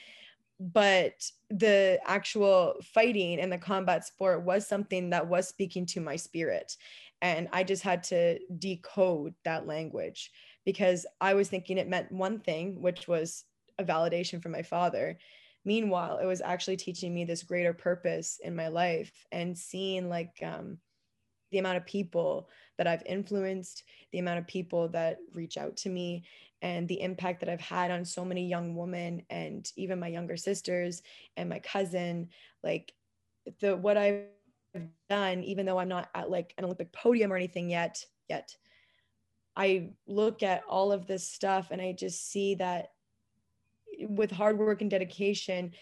but 0.59 1.31
the 1.51 1.99
actual 2.07 2.75
fighting 2.95 3.41
and 3.41 3.53
the 3.53 3.59
combat 3.59 4.05
sport 4.05 4.43
was 4.43 4.67
something 4.67 5.11
that 5.11 5.27
was 5.27 5.49
speaking 5.49 5.87
to 5.87 6.01
my 6.01 6.17
spirit. 6.17 6.77
And 7.23 7.49
i 7.53 7.63
just 7.65 7.83
had 7.83 8.03
to 8.05 8.39
decode 8.59 9.35
that 9.45 9.67
language 9.67 10.31
because 10.65 11.07
i 11.21 11.35
was 11.35 11.49
thinking 11.49 11.79
it 11.79 11.89
meant 11.89 12.13
one 12.13 12.41
thing 12.41 12.81
which 12.81 13.09
was 13.09 13.45
a 13.79 13.85
validation 13.85 14.43
from 14.43 14.53
my 14.53 14.63
father. 14.63 15.19
Meanwhile 15.65 16.19
it 16.19 16.27
was 16.27 16.41
actually 16.41 16.77
teaching 16.77 17.15
me 17.15 17.25
this 17.25 17.43
greater 17.43 17.75
purpose 17.75 18.39
in 18.43 18.55
my 18.55 18.69
life 18.69 19.13
and 19.33 19.57
seeing 19.57 20.09
like 20.09 20.39
um, 20.43 20.79
the 21.51 21.59
amount 21.59 21.77
of 21.77 21.87
people 21.87 22.49
that 22.79 22.87
i've 22.87 23.03
influenced 23.07 23.85
the 24.13 24.19
amount 24.19 24.39
of 24.39 24.47
people 24.47 24.89
that 24.89 25.19
reach 25.35 25.57
out 25.57 25.77
to 25.77 25.89
me 25.89 26.25
and 26.67 26.89
the 26.89 27.01
impact 27.01 27.39
that 27.39 27.49
i've 27.49 27.61
had 27.61 27.93
on 27.93 28.05
so 28.05 28.25
many 28.25 28.49
young 28.49 28.75
women 28.75 29.23
and 29.31 29.71
even 29.77 30.01
my 30.01 30.09
younger 30.09 30.37
sisters 30.37 31.03
and 31.37 31.49
my 31.49 31.61
cousin 31.61 32.29
like 32.65 32.93
the 33.61 33.77
what 33.77 33.97
i've 33.97 34.25
done 35.09 35.45
even 35.45 35.65
though 35.65 35.79
i'm 35.79 35.89
not 35.89 36.09
at 36.15 36.29
like 36.29 36.53
an 36.59 36.65
olympic 36.65 36.93
podium 36.93 37.33
or 37.33 37.37
anything 37.37 37.71
yet 37.71 38.05
yet 38.29 38.57
i 39.57 39.91
look 40.09 40.43
at 40.43 40.65
all 40.69 40.91
of 40.91 41.07
this 41.07 41.29
stuff 41.29 41.69
and 41.71 41.81
i 41.81 41.93
just 41.93 42.31
see 42.31 42.57
that 42.57 42.89
with 44.01 44.33
hard 44.33 44.59
work 44.59 44.81
and 44.83 44.91
dedication 44.91 45.73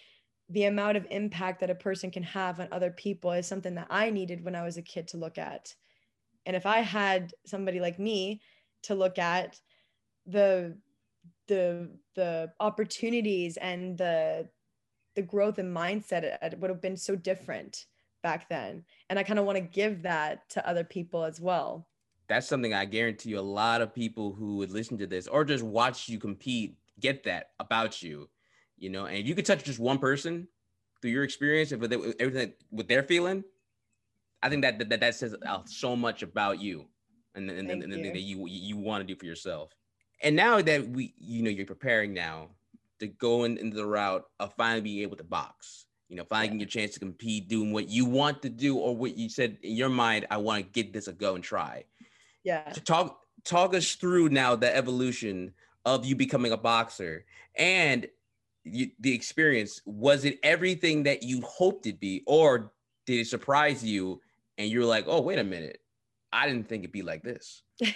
the 0.51 0.64
amount 0.64 0.99
of 0.99 1.07
impact 1.11 1.61
that 1.61 1.70
a 1.70 1.75
person 1.75 2.11
can 2.11 2.23
have 2.23 2.61
on 2.61 2.68
other 2.70 2.90
people 2.90 3.33
is 3.33 3.47
something 3.47 3.77
that 3.77 3.87
I 3.88 4.11
needed 4.11 4.44
when 4.44 4.55
I 4.55 4.62
was 4.62 4.77
a 4.77 4.83
kid 4.83 5.09
to 5.09 5.16
look 5.16 5.38
at. 5.38 5.75
And 6.44 6.55
if 6.55 6.66
I 6.66 6.81
had 6.81 7.33
somebody 7.47 7.81
like 7.81 7.99
me 7.99 8.42
to 8.83 8.94
look 8.94 9.18
at 9.18 9.59
the 10.27 10.77
the 11.49 11.91
the 12.15 12.53
opportunities 12.61 13.57
and 13.59 13.99
the 13.99 14.49
the 15.15 15.23
growth 15.23 15.59
and 15.59 15.75
mindset 15.75 16.23
it, 16.23 16.59
would 16.59 16.71
have 16.71 16.81
been 16.81 16.97
so 16.97 17.15
different 17.15 17.87
back 18.23 18.49
then. 18.49 18.85
And 19.11 19.19
I 19.19 19.23
kind 19.23 19.39
of 19.39 19.45
want 19.45 19.57
to 19.57 19.63
give 19.63 20.03
that 20.03 20.49
to 20.51 20.69
other 20.69 20.83
people 20.83 21.25
as 21.25 21.41
well. 21.41 21.87
That's 22.27 22.49
something 22.49 22.73
I 22.73 22.87
guarantee 22.87 23.31
you 23.31 23.39
a 23.39 23.41
lot 23.41 23.83
of 23.83 23.95
people 23.95 24.33
who 24.33 24.57
would 24.57 24.71
listen 24.71 24.97
to 24.99 25.07
this 25.07 25.29
or 25.29 25.45
just 25.45 25.63
watch 25.63 26.09
you 26.09 26.19
compete 26.19 26.77
get 27.01 27.25
that 27.25 27.51
about 27.61 28.03
you 28.03 28.29
you 28.79 28.91
know, 28.91 29.07
and 29.07 29.27
you 29.27 29.35
could 29.35 29.47
touch 29.47 29.65
just 29.65 29.79
one 29.79 29.99
person 29.99 30.49
through 31.01 31.13
your 31.13 31.25
experience 31.25 31.73
with 31.73 31.93
everything 32.19 32.53
with 32.71 32.89
they're 32.89 33.03
feeling, 33.03 33.45
I 34.43 34.49
think 34.49 34.63
that 34.63 34.79
that, 34.91 35.01
that 35.01 35.15
says 35.15 35.35
so 35.67 35.97
much 35.97 36.23
about 36.23 36.61
you 36.61 36.87
and 37.35 37.51
and, 37.51 37.71
and, 37.71 37.83
and 37.83 38.05
you. 38.05 38.13
that 38.13 38.21
you 38.21 38.47
you 38.47 38.77
want 38.77 39.07
to 39.07 39.07
do 39.07 39.19
for 39.19 39.27
yourself. 39.27 39.71
And 40.22 40.37
now 40.37 40.61
that 40.61 40.88
we, 40.88 41.14
you 41.18 41.42
know, 41.42 41.50
you're 41.50 41.66
preparing 41.66 42.14
now 42.14 42.48
to 43.00 43.07
go 43.07 43.44
in, 43.44 43.59
into 43.59 43.77
the 43.77 43.87
route 43.87 44.24
of 44.40 44.55
finally 44.55 44.81
being 44.81 45.03
able 45.03 45.16
to 45.16 45.24
box, 45.24 45.87
you 46.09 46.16
know, 46.16 46.24
finding 46.24 46.59
yeah. 46.59 46.64
your 46.64 46.68
chance 46.68 46.92
to 46.94 47.00
compete, 47.00 47.48
doing 47.48 47.72
what 47.72 47.88
you 47.88 48.05
want 48.05 48.42
to 48.42 48.48
do, 48.48 48.77
or 48.77 48.96
what 48.96 49.16
you 49.16 49.29
said 49.29 49.59
in 49.62 49.74
your 49.74 49.88
mind, 49.88 50.27
I 50.31 50.37
want 50.38 50.64
to 50.64 50.70
get 50.70 50.92
this 50.92 51.09
a 51.09 51.12
go 51.12 51.35
and 51.35 51.44
try. 51.44 51.85
Yeah. 52.44 52.72
So 52.72 52.81
talk 52.81 53.20
talk 53.44 53.74
us 53.74 53.94
through 53.94 54.31
now 54.31 54.57
the 54.57 54.74
evolution 54.74 55.53
of 55.85 56.05
you 56.05 56.16
becoming 56.16 56.53
a 56.53 56.57
boxer 56.57 57.24
and 57.57 58.07
you, 58.64 58.90
the 59.00 59.12
experience. 59.12 59.83
Was 59.85 60.24
it 60.24 60.38
everything 60.42 61.03
that 61.03 61.22
you 61.22 61.42
hoped 61.42 61.87
it'd 61.87 62.00
be, 62.00 62.22
or 62.27 62.72
did 63.07 63.20
it 63.20 63.27
surprise 63.27 63.85
you 63.85 64.20
and 64.57 64.70
you're 64.70 64.85
like, 64.85 65.05
oh, 65.09 65.20
wait 65.20 65.38
a 65.38 65.44
minute, 65.44 65.81
I 66.35 66.49
didn't 66.49 66.68
think 66.68 66.83
it'd 66.83 66.92
be 66.92 67.03
like 67.03 67.23
this. 67.23 67.62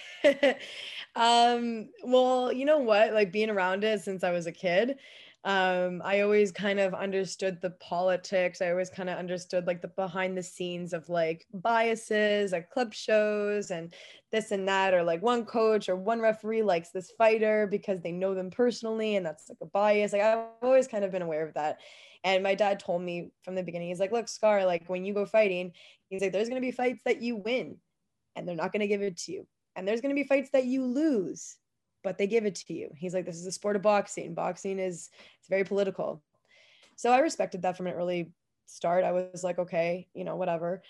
um, 1.16 1.88
well, 2.04 2.52
you 2.52 2.64
know 2.64 2.78
what? 2.78 3.12
Like 3.12 3.32
being 3.32 3.50
around 3.50 3.82
it 3.82 4.00
since 4.00 4.22
I 4.22 4.30
was 4.30 4.46
a 4.46 4.52
kid, 4.52 4.96
um, 5.42 6.00
I 6.04 6.20
always 6.20 6.52
kind 6.52 6.78
of 6.78 6.94
understood 6.94 7.60
the 7.60 7.70
politics. 7.70 8.62
I 8.62 8.70
always 8.70 8.90
kind 8.90 9.10
of 9.10 9.18
understood 9.18 9.66
like 9.66 9.82
the 9.82 9.88
behind 9.88 10.38
the 10.38 10.42
scenes 10.42 10.92
of 10.92 11.08
like 11.08 11.46
biases 11.52 12.52
at 12.52 12.70
club 12.70 12.94
shows 12.94 13.72
and 13.72 13.92
this 14.30 14.52
and 14.52 14.68
that, 14.68 14.94
or 14.94 15.02
like 15.02 15.20
one 15.20 15.44
coach 15.44 15.88
or 15.88 15.96
one 15.96 16.20
referee 16.20 16.62
likes 16.62 16.90
this 16.90 17.10
fighter 17.18 17.66
because 17.68 18.00
they 18.02 18.12
know 18.12 18.36
them 18.36 18.50
personally, 18.50 19.16
and 19.16 19.26
that's 19.26 19.48
like 19.48 19.58
a 19.62 19.66
bias. 19.66 20.12
Like 20.12 20.22
I've 20.22 20.46
always 20.62 20.86
kind 20.86 21.04
of 21.04 21.10
been 21.10 21.22
aware 21.22 21.44
of 21.44 21.54
that. 21.54 21.78
And 22.22 22.44
my 22.44 22.54
dad 22.54 22.78
told 22.78 23.02
me 23.02 23.30
from 23.42 23.56
the 23.56 23.64
beginning, 23.64 23.88
he's 23.88 24.00
like, 24.00 24.12
look, 24.12 24.28
Scar, 24.28 24.64
like 24.64 24.88
when 24.88 25.04
you 25.04 25.12
go 25.12 25.26
fighting, 25.26 25.72
he's 26.08 26.20
like, 26.20 26.32
there's 26.32 26.48
gonna 26.48 26.60
be 26.60 26.72
fights 26.72 27.02
that 27.04 27.20
you 27.20 27.36
win 27.36 27.78
and 28.38 28.48
they're 28.48 28.54
not 28.54 28.72
going 28.72 28.80
to 28.80 28.86
give 28.86 29.02
it 29.02 29.16
to 29.18 29.32
you. 29.32 29.46
And 29.74 29.86
there's 29.86 30.00
going 30.00 30.14
to 30.14 30.20
be 30.20 30.26
fights 30.26 30.50
that 30.50 30.64
you 30.64 30.84
lose, 30.86 31.56
but 32.04 32.16
they 32.16 32.26
give 32.26 32.46
it 32.46 32.54
to 32.54 32.72
you. 32.72 32.90
He's 32.96 33.12
like, 33.12 33.26
this 33.26 33.36
is 33.36 33.46
a 33.46 33.52
sport 33.52 33.76
of 33.76 33.82
boxing. 33.82 34.34
Boxing 34.34 34.78
is 34.78 35.10
it's 35.40 35.48
very 35.48 35.64
political. 35.64 36.22
So 36.96 37.10
I 37.12 37.18
respected 37.18 37.62
that 37.62 37.76
from 37.76 37.88
an 37.88 37.94
early 37.94 38.32
start. 38.66 39.04
I 39.04 39.12
was 39.12 39.42
like, 39.42 39.58
okay, 39.58 40.06
you 40.14 40.24
know, 40.24 40.36
whatever. 40.36 40.82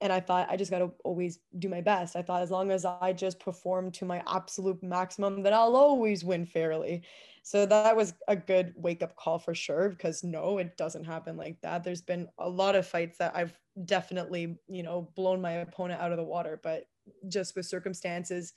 And 0.00 0.12
I 0.12 0.20
thought 0.20 0.50
I 0.50 0.56
just 0.56 0.70
got 0.70 0.80
to 0.80 0.92
always 1.04 1.38
do 1.58 1.68
my 1.68 1.80
best. 1.80 2.16
I 2.16 2.22
thought 2.22 2.42
as 2.42 2.50
long 2.50 2.70
as 2.70 2.84
I 2.84 3.12
just 3.12 3.38
perform 3.38 3.90
to 3.92 4.04
my 4.04 4.22
absolute 4.26 4.82
maximum, 4.82 5.42
then 5.42 5.54
I'll 5.54 5.76
always 5.76 6.24
win 6.24 6.44
fairly. 6.44 7.04
So 7.42 7.64
that 7.66 7.96
was 7.96 8.14
a 8.26 8.36
good 8.36 8.74
wake 8.76 9.02
up 9.02 9.16
call 9.16 9.38
for 9.38 9.54
sure 9.54 9.90
because 9.90 10.24
no, 10.24 10.58
it 10.58 10.76
doesn't 10.76 11.04
happen 11.04 11.36
like 11.36 11.60
that. 11.62 11.84
There's 11.84 12.02
been 12.02 12.28
a 12.38 12.48
lot 12.48 12.74
of 12.74 12.86
fights 12.86 13.18
that 13.18 13.36
I've 13.36 13.58
definitely, 13.84 14.58
you 14.68 14.82
know, 14.82 15.10
blown 15.14 15.40
my 15.40 15.52
opponent 15.52 16.00
out 16.00 16.10
of 16.10 16.16
the 16.16 16.24
water, 16.24 16.58
but 16.62 16.86
just 17.28 17.54
with 17.54 17.66
circumstances, 17.66 18.52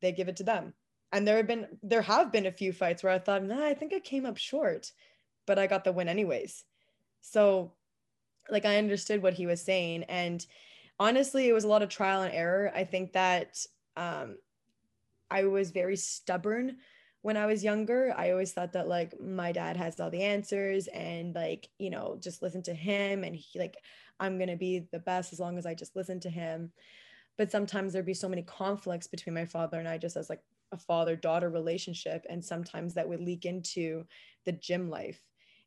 they 0.00 0.12
give 0.12 0.28
it 0.28 0.36
to 0.36 0.44
them. 0.44 0.74
And 1.12 1.26
there 1.26 1.36
have 1.36 1.46
been 1.46 1.78
there 1.82 2.02
have 2.02 2.32
been 2.32 2.46
a 2.46 2.52
few 2.52 2.72
fights 2.72 3.02
where 3.02 3.12
I 3.12 3.18
thought, 3.18 3.44
nah, 3.44 3.64
I 3.64 3.74
think 3.74 3.92
I 3.92 4.00
came 4.00 4.26
up 4.26 4.36
short, 4.36 4.92
but 5.46 5.58
I 5.58 5.66
got 5.66 5.84
the 5.84 5.92
win 5.92 6.08
anyways. 6.08 6.64
So 7.20 7.74
like 8.50 8.64
I 8.64 8.78
understood 8.78 9.22
what 9.22 9.34
he 9.34 9.46
was 9.46 9.62
saying. 9.62 10.04
And 10.04 10.44
honestly, 10.98 11.48
it 11.48 11.52
was 11.52 11.64
a 11.64 11.68
lot 11.68 11.82
of 11.82 11.88
trial 11.88 12.22
and 12.22 12.34
error. 12.34 12.72
I 12.74 12.84
think 12.84 13.12
that 13.12 13.64
um 13.96 14.36
I 15.30 15.44
was 15.44 15.70
very 15.70 15.96
stubborn 15.96 16.76
when 17.24 17.38
I 17.38 17.46
was 17.46 17.64
younger, 17.64 18.12
I 18.14 18.32
always 18.32 18.52
thought 18.52 18.74
that 18.74 18.86
like 18.86 19.18
my 19.18 19.50
dad 19.50 19.78
has 19.78 19.98
all 19.98 20.10
the 20.10 20.22
answers 20.22 20.88
and 20.88 21.34
like, 21.34 21.70
you 21.78 21.88
know, 21.88 22.18
just 22.20 22.42
listen 22.42 22.62
to 22.64 22.74
him 22.74 23.24
and 23.24 23.34
he 23.34 23.58
like 23.58 23.78
I'm 24.20 24.36
going 24.36 24.50
to 24.50 24.56
be 24.56 24.86
the 24.92 24.98
best 24.98 25.32
as 25.32 25.40
long 25.40 25.56
as 25.56 25.64
I 25.64 25.72
just 25.72 25.96
listen 25.96 26.20
to 26.20 26.28
him. 26.28 26.70
But 27.38 27.50
sometimes 27.50 27.94
there'd 27.94 28.04
be 28.04 28.12
so 28.12 28.28
many 28.28 28.42
conflicts 28.42 29.06
between 29.06 29.34
my 29.34 29.46
father 29.46 29.78
and 29.78 29.88
I 29.88 29.96
just 29.96 30.18
as 30.18 30.28
like 30.28 30.42
a 30.70 30.76
father-daughter 30.76 31.48
relationship 31.48 32.26
and 32.28 32.44
sometimes 32.44 32.92
that 32.92 33.08
would 33.08 33.22
leak 33.22 33.46
into 33.46 34.04
the 34.44 34.52
gym 34.52 34.90
life. 34.90 35.22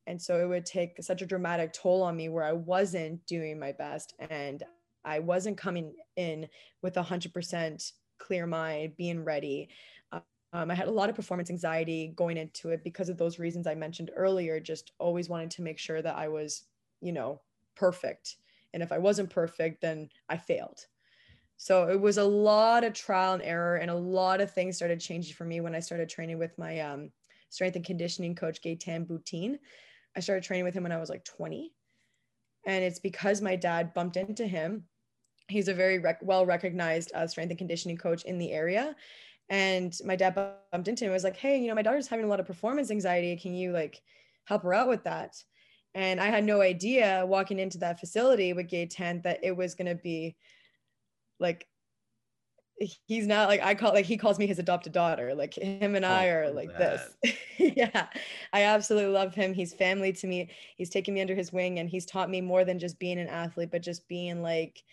And 0.08 0.20
so 0.22 0.42
it 0.42 0.48
would 0.48 0.66
take 0.66 1.04
such 1.04 1.22
a 1.22 1.26
dramatic 1.26 1.74
toll 1.74 2.02
on 2.02 2.16
me 2.16 2.30
where 2.30 2.46
I 2.46 2.54
wasn't 2.54 3.26
doing 3.28 3.60
my 3.60 3.74
best 3.74 4.16
and 4.20 4.64
I 5.06 5.20
wasn't 5.20 5.58
coming 5.58 5.94
in 6.16 6.48
with 6.82 6.98
a 6.98 7.04
hundred 7.04 7.34
percent 7.34 7.92
clear 8.18 8.48
mind, 8.48 8.96
being 8.98 9.24
ready. 9.24 9.70
Um, 10.12 10.72
I 10.72 10.76
had 10.76 10.88
a 10.88 10.92
lot 10.92 11.10
of 11.10 11.16
performance 11.16 11.50
anxiety 11.50 12.14
going 12.16 12.38
into 12.38 12.70
it 12.70 12.84
because 12.84 13.10
of 13.10 13.18
those 13.18 13.38
reasons 13.38 13.68
I 13.68 13.76
mentioned 13.76 14.12
earlier, 14.16 14.60
just 14.60 14.94
always 14.98 15.30
wanting 15.30 15.50
to 15.50 15.62
make 15.62 15.78
sure 15.78 16.02
that 16.02 16.16
I 16.16 16.30
was, 16.30 16.64
you 17.02 17.12
know, 17.12 17.42
perfect. 17.76 18.38
And 18.74 18.82
if 18.82 18.92
I 18.92 18.98
wasn't 18.98 19.30
perfect, 19.30 19.82
then 19.82 20.10
I 20.30 20.38
failed. 20.38 20.88
So 21.58 21.90
it 21.90 22.00
was 22.00 22.18
a 22.18 22.24
lot 22.24 22.84
of 22.84 22.94
trial 22.94 23.34
and 23.34 23.44
error, 23.44 23.78
and 23.78 23.90
a 23.92 23.96
lot 23.96 24.42
of 24.42 24.54
things 24.54 24.76
started 24.78 25.00
changing 25.00 25.34
for 25.34 25.44
me 25.44 25.60
when 25.60 25.76
I 25.76 25.80
started 25.80 26.08
training 26.08 26.38
with 26.38 26.58
my 26.58 26.80
um, 26.80 27.12
strength 27.50 27.76
and 27.76 27.86
conditioning 27.86 28.36
coach, 28.36 28.62
Gaetan 28.62 29.08
Boutin. 29.08 29.58
I 30.18 30.20
started 30.20 30.44
training 30.44 30.66
with 30.66 30.74
him 30.74 30.84
when 30.84 30.92
I 30.92 30.98
was 30.98 31.10
like 31.10 31.24
20. 31.24 31.72
And 32.66 32.84
it's 32.84 33.00
because 33.00 33.42
my 33.42 33.56
dad 33.56 33.94
bumped 33.94 34.18
into 34.18 34.46
him. 34.46 34.84
He's 35.48 35.70
a 35.70 35.74
very 35.74 36.00
rec- 36.00 36.20
well 36.22 36.46
recognized 36.46 37.14
uh, 37.14 37.28
strength 37.28 37.52
and 37.52 37.58
conditioning 37.58 37.96
coach 37.96 38.24
in 38.24 38.38
the 38.38 38.52
area 38.52 38.96
and 39.50 39.98
my 40.04 40.16
dad 40.16 40.36
bumped 40.72 40.88
into 40.88 41.06
him 41.06 41.10
and 41.10 41.14
was 41.14 41.24
like 41.24 41.38
hey 41.38 41.60
you 41.60 41.68
know 41.68 41.76
my 41.76 41.82
daughter's 41.82 42.08
having 42.08 42.26
a 42.26 42.28
lot 42.28 42.40
of 42.40 42.46
performance 42.46 42.92
anxiety 42.92 43.36
can 43.38 43.54
you 43.54 43.72
like 43.72 44.02
help 44.46 44.64
her 44.64 44.74
out 44.74 44.88
with 44.88 45.04
that 45.04 45.36
and 45.96 46.20
i 46.20 46.28
had 46.28 46.44
no 46.44 46.62
idea 46.62 47.24
walking 47.26 47.60
into 47.60 47.78
that 47.78 48.00
facility 48.00 48.54
with 48.54 48.70
Gaetan 48.70 49.24
that 49.24 49.40
it 49.44 49.56
was 49.56 49.76
going 49.76 49.88
to 49.88 49.96
be 49.96 50.36
like 51.40 51.68
he's 52.80 53.26
not 53.26 53.48
like 53.48 53.62
i 53.64 53.74
call 53.74 53.94
like 53.94 54.06
he 54.06 54.18
calls 54.18 54.38
me 54.38 54.46
his 54.46 54.60
adopted 54.60 54.94
daughter 54.94 55.34
like 55.34 55.56
him 55.56 55.96
and 55.96 56.06
i 56.06 56.30
oh, 56.30 56.34
are 56.34 56.52
like 56.52 56.70
that. 56.78 57.10
this. 57.24 57.34
Yeah 57.58 58.08
i 58.54 58.64
absolutely 58.64 59.12
love 59.12 59.34
him 59.34 59.54
he's 59.54 59.74
family 59.74 60.14
to 60.14 60.28
me 60.28 60.50
he's 60.76 60.90
taken 60.90 61.14
me 61.14 61.22
under 61.22 61.34
his 61.34 61.52
wing 61.52 61.80
and 61.80 61.90
he's 61.90 62.06
taught 62.06 62.30
me 62.30 62.40
more 62.40 62.64
than 62.64 62.78
just 62.78 63.00
being 63.00 63.20
an 63.20 63.28
athlete 63.28 63.72
but 63.72 63.82
just 63.82 64.08
being 64.08 64.44
like 64.44 64.84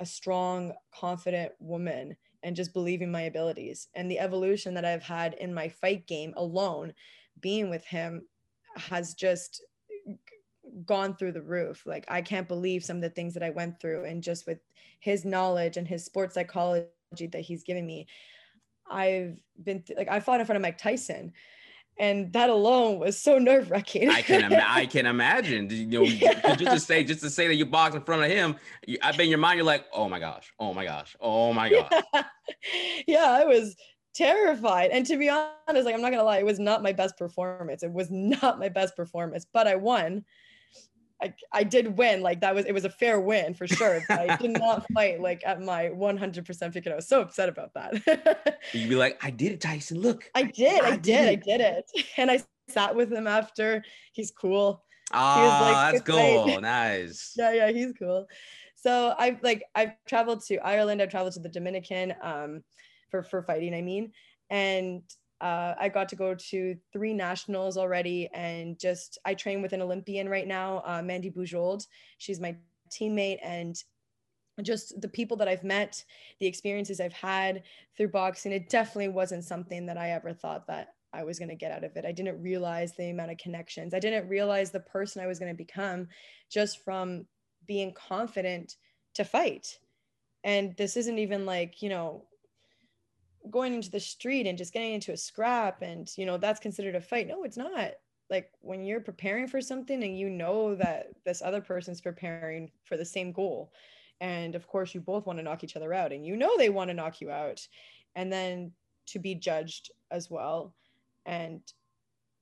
a 0.00 0.06
strong 0.06 0.72
confident 0.92 1.52
woman 1.60 2.16
and 2.42 2.56
just 2.56 2.72
believing 2.72 3.12
my 3.12 3.22
abilities. 3.22 3.88
And 3.94 4.10
the 4.10 4.18
evolution 4.18 4.74
that 4.74 4.84
I've 4.84 5.02
had 5.02 5.34
in 5.34 5.54
my 5.54 5.68
fight 5.68 6.06
game 6.06 6.32
alone 6.36 6.94
being 7.40 7.70
with 7.70 7.84
him 7.84 8.26
has 8.76 9.14
just 9.14 9.62
gone 10.86 11.16
through 11.16 11.32
the 11.32 11.42
roof. 11.42 11.84
Like 11.86 12.06
I 12.08 12.22
can't 12.22 12.48
believe 12.48 12.84
some 12.84 12.96
of 12.96 13.02
the 13.02 13.10
things 13.10 13.34
that 13.34 13.42
I 13.42 13.50
went 13.50 13.80
through 13.80 14.04
and 14.04 14.22
just 14.22 14.46
with 14.46 14.58
his 15.00 15.24
knowledge 15.24 15.76
and 15.76 15.86
his 15.86 16.04
sports 16.04 16.34
psychology 16.34 16.86
that 17.18 17.40
he's 17.40 17.64
given 17.64 17.86
me 17.86 18.06
I've 18.88 19.38
been 19.62 19.82
th- 19.82 19.96
like 19.96 20.08
I 20.08 20.20
fought 20.20 20.40
in 20.40 20.46
front 20.46 20.56
of 20.56 20.62
Mike 20.62 20.78
Tyson 20.78 21.32
and 21.98 22.32
that 22.32 22.48
alone 22.48 22.98
was 22.98 23.20
so 23.20 23.38
nerve 23.38 23.70
wracking. 23.70 24.08
I 24.08 24.22
can 24.22 24.50
Im- 24.52 24.60
I 24.66 24.86
can 24.86 25.06
imagine. 25.06 25.68
You 25.70 25.86
know, 25.86 26.02
yeah. 26.02 26.56
just 26.56 26.72
to 26.72 26.80
say 26.80 27.04
just 27.04 27.20
to 27.20 27.30
say 27.30 27.46
that 27.46 27.54
you 27.54 27.66
box 27.66 27.94
in 27.94 28.02
front 28.02 28.24
of 28.24 28.30
him, 28.30 28.56
you, 28.86 28.98
I 29.02 29.12
bet 29.12 29.20
in 29.20 29.28
your 29.28 29.38
mind 29.38 29.58
you're 29.58 29.66
like, 29.66 29.84
oh 29.92 30.08
my 30.08 30.18
gosh, 30.18 30.52
oh 30.58 30.72
my 30.72 30.84
gosh, 30.84 31.14
oh 31.20 31.52
my 31.52 31.68
gosh. 31.68 31.90
Yeah, 31.92 32.22
yeah 33.06 33.30
I 33.30 33.44
was 33.44 33.76
terrified. 34.14 34.90
And 34.92 35.04
to 35.06 35.18
be 35.18 35.28
honest, 35.28 35.84
like 35.84 35.94
I'm 35.94 36.00
not 36.00 36.10
gonna 36.10 36.24
lie, 36.24 36.38
it 36.38 36.46
was 36.46 36.58
not 36.58 36.82
my 36.82 36.92
best 36.92 37.18
performance. 37.18 37.82
It 37.82 37.92
was 37.92 38.10
not 38.10 38.58
my 38.58 38.70
best 38.70 38.96
performance, 38.96 39.46
but 39.52 39.66
I 39.66 39.76
won. 39.76 40.24
I, 41.22 41.34
I 41.52 41.62
did 41.64 41.98
win. 41.98 42.22
Like 42.22 42.40
that 42.40 42.54
was 42.54 42.64
it 42.64 42.72
was 42.72 42.84
a 42.84 42.90
fair 42.90 43.20
win 43.20 43.54
for 43.54 43.66
sure. 43.66 44.02
I 44.08 44.36
did 44.36 44.52
not 44.52 44.86
fight 44.94 45.20
like 45.20 45.42
at 45.44 45.60
my 45.60 45.86
100% 45.86 46.72
pick. 46.72 46.86
I 46.86 46.94
was 46.94 47.08
so 47.08 47.20
upset 47.20 47.48
about 47.48 47.74
that. 47.74 48.58
You'd 48.72 48.88
be 48.88 48.96
like, 48.96 49.18
I 49.22 49.30
did 49.30 49.52
it, 49.52 49.60
Tyson. 49.60 50.00
Look. 50.00 50.30
I 50.34 50.44
did. 50.44 50.82
I, 50.82 50.88
I 50.88 50.90
did, 50.92 51.02
did. 51.02 51.28
I 51.28 51.34
did 51.34 51.60
it. 51.60 51.90
And 52.16 52.30
I 52.30 52.42
sat 52.68 52.94
with 52.94 53.12
him 53.12 53.26
after. 53.26 53.82
He's 54.12 54.30
cool. 54.30 54.84
Ah, 55.12 55.90
like, 55.92 55.92
that's 55.92 56.06
cool. 56.06 56.60
Nice. 56.60 57.34
yeah, 57.38 57.52
yeah, 57.52 57.70
he's 57.70 57.92
cool. 57.98 58.26
So 58.76 59.14
I've 59.18 59.42
like 59.42 59.64
I've 59.74 59.92
traveled 60.06 60.42
to 60.46 60.58
Ireland. 60.58 61.02
I've 61.02 61.10
traveled 61.10 61.34
to 61.34 61.40
the 61.40 61.48
Dominican 61.48 62.14
um, 62.22 62.62
for 63.10 63.22
for 63.22 63.42
fighting. 63.42 63.74
I 63.74 63.82
mean, 63.82 64.12
and 64.48 65.02
uh, 65.40 65.74
I 65.78 65.88
got 65.88 66.08
to 66.10 66.16
go 66.16 66.34
to 66.34 66.76
three 66.92 67.14
nationals 67.14 67.76
already, 67.76 68.28
and 68.34 68.78
just 68.78 69.18
I 69.24 69.34
train 69.34 69.62
with 69.62 69.72
an 69.72 69.82
Olympian 69.82 70.28
right 70.28 70.46
now, 70.46 70.82
uh, 70.84 71.02
Mandy 71.02 71.30
Bujold. 71.30 71.86
She's 72.18 72.40
my 72.40 72.56
teammate, 72.90 73.38
and 73.42 73.76
just 74.62 75.00
the 75.00 75.08
people 75.08 75.36
that 75.38 75.48
I've 75.48 75.64
met, 75.64 76.04
the 76.38 76.46
experiences 76.46 77.00
I've 77.00 77.12
had 77.12 77.62
through 77.96 78.08
boxing, 78.08 78.52
it 78.52 78.68
definitely 78.68 79.08
wasn't 79.08 79.44
something 79.44 79.86
that 79.86 79.96
I 79.96 80.10
ever 80.10 80.32
thought 80.32 80.66
that 80.66 80.94
I 81.12 81.24
was 81.24 81.38
going 81.38 81.48
to 81.48 81.54
get 81.54 81.72
out 81.72 81.84
of 81.84 81.96
it. 81.96 82.04
I 82.04 82.12
didn't 82.12 82.42
realize 82.42 82.94
the 82.94 83.10
amount 83.10 83.32
of 83.32 83.38
connections. 83.38 83.94
I 83.94 83.98
didn't 83.98 84.28
realize 84.28 84.70
the 84.70 84.80
person 84.80 85.22
I 85.22 85.26
was 85.26 85.38
going 85.38 85.50
to 85.50 85.56
become 85.56 86.08
just 86.50 86.84
from 86.84 87.26
being 87.66 87.92
confident 87.94 88.76
to 89.14 89.24
fight. 89.24 89.78
And 90.44 90.74
this 90.76 90.96
isn't 90.96 91.18
even 91.18 91.46
like, 91.46 91.82
you 91.82 91.88
know, 91.88 92.24
going 93.48 93.74
into 93.74 93.90
the 93.90 94.00
street 94.00 94.46
and 94.46 94.58
just 94.58 94.72
getting 94.72 94.92
into 94.92 95.12
a 95.12 95.16
scrap 95.16 95.82
and 95.82 96.10
you 96.16 96.26
know 96.26 96.36
that's 96.36 96.60
considered 96.60 96.94
a 96.94 97.00
fight. 97.00 97.26
No 97.26 97.44
it's 97.44 97.56
not. 97.56 97.92
Like 98.28 98.50
when 98.60 98.84
you're 98.84 99.00
preparing 99.00 99.48
for 99.48 99.60
something 99.60 100.02
and 100.04 100.18
you 100.18 100.30
know 100.30 100.74
that 100.76 101.08
this 101.24 101.42
other 101.42 101.60
person's 101.60 102.00
preparing 102.00 102.70
for 102.84 102.96
the 102.96 103.04
same 103.04 103.32
goal 103.32 103.72
and 104.20 104.54
of 104.54 104.66
course 104.66 104.94
you 104.94 105.00
both 105.00 105.26
want 105.26 105.38
to 105.38 105.42
knock 105.42 105.64
each 105.64 105.76
other 105.76 105.92
out 105.92 106.12
and 106.12 106.26
you 106.26 106.36
know 106.36 106.56
they 106.56 106.68
want 106.68 106.88
to 106.88 106.94
knock 106.94 107.20
you 107.20 107.30
out 107.30 107.66
and 108.14 108.32
then 108.32 108.70
to 109.06 109.18
be 109.18 109.34
judged 109.34 109.90
as 110.10 110.30
well 110.30 110.74
and 111.26 111.60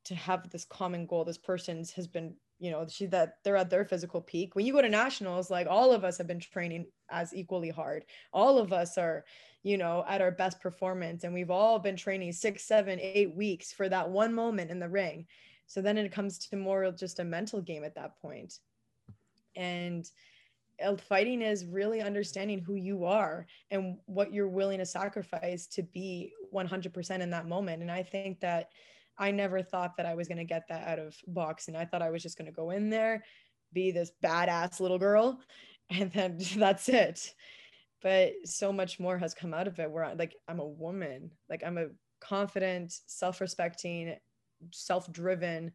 to 0.05 0.15
have 0.15 0.51
this 0.51 0.65
common 0.65 1.07
goal 1.07 1.25
this 1.25 1.39
person's 1.39 1.91
has 1.93 2.07
been 2.07 2.35
you 2.59 2.71
know 2.71 2.87
she 2.89 3.07
that 3.07 3.37
they're 3.45 3.57
at 3.57 3.71
their 3.71 3.85
physical 3.85 4.21
peak. 4.21 4.55
When 4.55 4.67
you 4.67 4.73
go 4.73 4.83
to 4.83 4.89
nationals 4.89 5.51
like 5.51 5.67
all 5.69 5.93
of 5.93 6.05
us 6.05 6.19
have 6.19 6.27
been 6.27 6.41
training 6.41 6.87
as 7.11 7.35
equally 7.35 7.71
hard. 7.71 8.05
All 8.33 8.59
of 8.59 8.73
us 8.73 8.99
are 8.99 9.25
you 9.63 9.77
know 9.77 10.05
at 10.09 10.21
our 10.21 10.31
best 10.31 10.61
performance 10.61 11.25
and 11.25 11.35
we've 11.35 11.51
all 11.51 11.79
been 11.79 11.97
training 11.97 12.33
six 12.33 12.65
seven 12.65 12.99
eight 13.01 13.35
weeks 13.35 13.73
for 13.73 13.89
that 13.89 14.09
one 14.09 14.33
moment 14.33 14.71
in 14.71 14.79
the 14.79 14.89
ring 14.89 15.27
so 15.67 15.83
then 15.83 15.99
it 15.99 16.13
comes 16.13 16.39
to 16.39 16.57
more 16.57 16.91
just 16.93 17.19
a 17.19 17.25
mental 17.25 17.61
game 17.61 17.85
at 17.85 17.95
that 17.95 18.21
point. 18.21 18.61
and 19.57 20.11
uh, 20.85 20.97
fighting 20.97 21.43
is 21.43 21.67
really 21.67 22.01
understanding 22.01 22.61
who 22.61 22.77
you 22.77 23.05
are 23.05 23.47
and 23.73 23.97
what 24.07 24.33
you're 24.33 24.49
willing 24.49 24.79
to 24.79 24.87
sacrifice 24.87 25.67
to 25.67 25.83
be 25.83 26.33
100% 26.55 27.21
in 27.21 27.31
that 27.31 27.49
moment 27.49 27.83
and 27.83 27.91
i 27.91 28.03
think 28.03 28.39
that 28.41 28.71
I 29.19 29.31
never 29.31 29.63
thought 29.63 29.97
that 29.97 30.07
I 30.07 30.15
was 30.15 30.29
going 30.29 30.39
to 30.39 30.45
get 30.45 30.69
that 30.69 30.87
out 30.87 30.99
of 30.99 31.17
boxing. 31.27 31.75
I 31.75 31.85
thought 31.85 32.03
I 32.03 32.11
was 32.11 32.23
just 32.23 32.39
going 32.39 32.47
to 32.47 32.53
go 32.53 32.71
in 32.71 32.89
there, 32.89 33.25
be 33.73 33.91
this 33.91 34.13
badass 34.23 34.81
little 34.81 34.99
girl, 34.99 35.41
and 35.91 36.13
then 36.13 36.39
that's 36.57 36.89
it. 36.89 37.35
But 38.03 38.33
so 38.45 38.73
much 38.73 39.01
more 39.01 39.19
has 39.19 39.35
come 39.35 39.53
out 39.53 39.67
of 39.67 39.79
it 39.81 39.91
where 39.91 40.05
I, 40.05 40.13
like 40.13 40.37
I'm 40.47 40.61
a 40.61 40.67
woman, 40.67 41.31
like 41.51 41.63
I'm 41.65 41.79
a 41.79 41.87
confident, 42.21 42.95
self-respecting, 43.07 44.17
self-driven, 44.71 45.73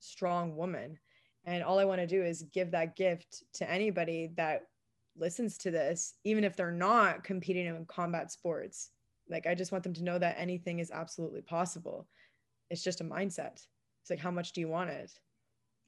strong 0.00 0.56
woman. 0.56 0.98
And 1.44 1.62
all 1.62 1.78
I 1.78 1.84
want 1.84 2.00
to 2.00 2.06
do 2.06 2.22
is 2.22 2.44
give 2.52 2.70
that 2.72 2.96
gift 2.96 3.44
to 3.54 3.70
anybody 3.70 4.30
that 4.36 4.62
listens 5.18 5.58
to 5.58 5.70
this, 5.70 6.14
even 6.24 6.44
if 6.44 6.56
they're 6.56 6.70
not 6.70 7.24
competing 7.24 7.66
in 7.66 7.84
combat 7.86 8.32
sports. 8.32 8.90
Like 9.28 9.46
I 9.46 9.54
just 9.54 9.72
want 9.72 9.84
them 9.84 9.94
to 9.94 10.04
know 10.04 10.18
that 10.18 10.36
anything 10.38 10.78
is 10.78 10.90
absolutely 10.90 11.42
possible 11.42 12.06
it's 12.70 12.82
just 12.82 13.00
a 13.00 13.04
mindset. 13.04 13.64
It's 14.02 14.10
like 14.10 14.18
how 14.18 14.30
much 14.30 14.52
do 14.52 14.60
you 14.60 14.68
want 14.68 14.90
it? 14.90 15.12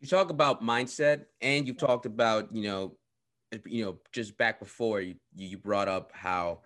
You 0.01 0.09
talk 0.09 0.31
about 0.31 0.63
mindset, 0.63 1.25
and 1.41 1.67
you've 1.67 1.77
talked 1.77 2.07
about 2.07 2.55
you 2.55 2.63
know, 2.63 2.97
you 3.67 3.85
know, 3.85 3.97
just 4.13 4.37
back 4.39 4.59
before 4.59 5.01
you 5.01 5.15
you 5.37 5.59
brought 5.59 5.89
up 5.89 6.13
how 6.13 6.61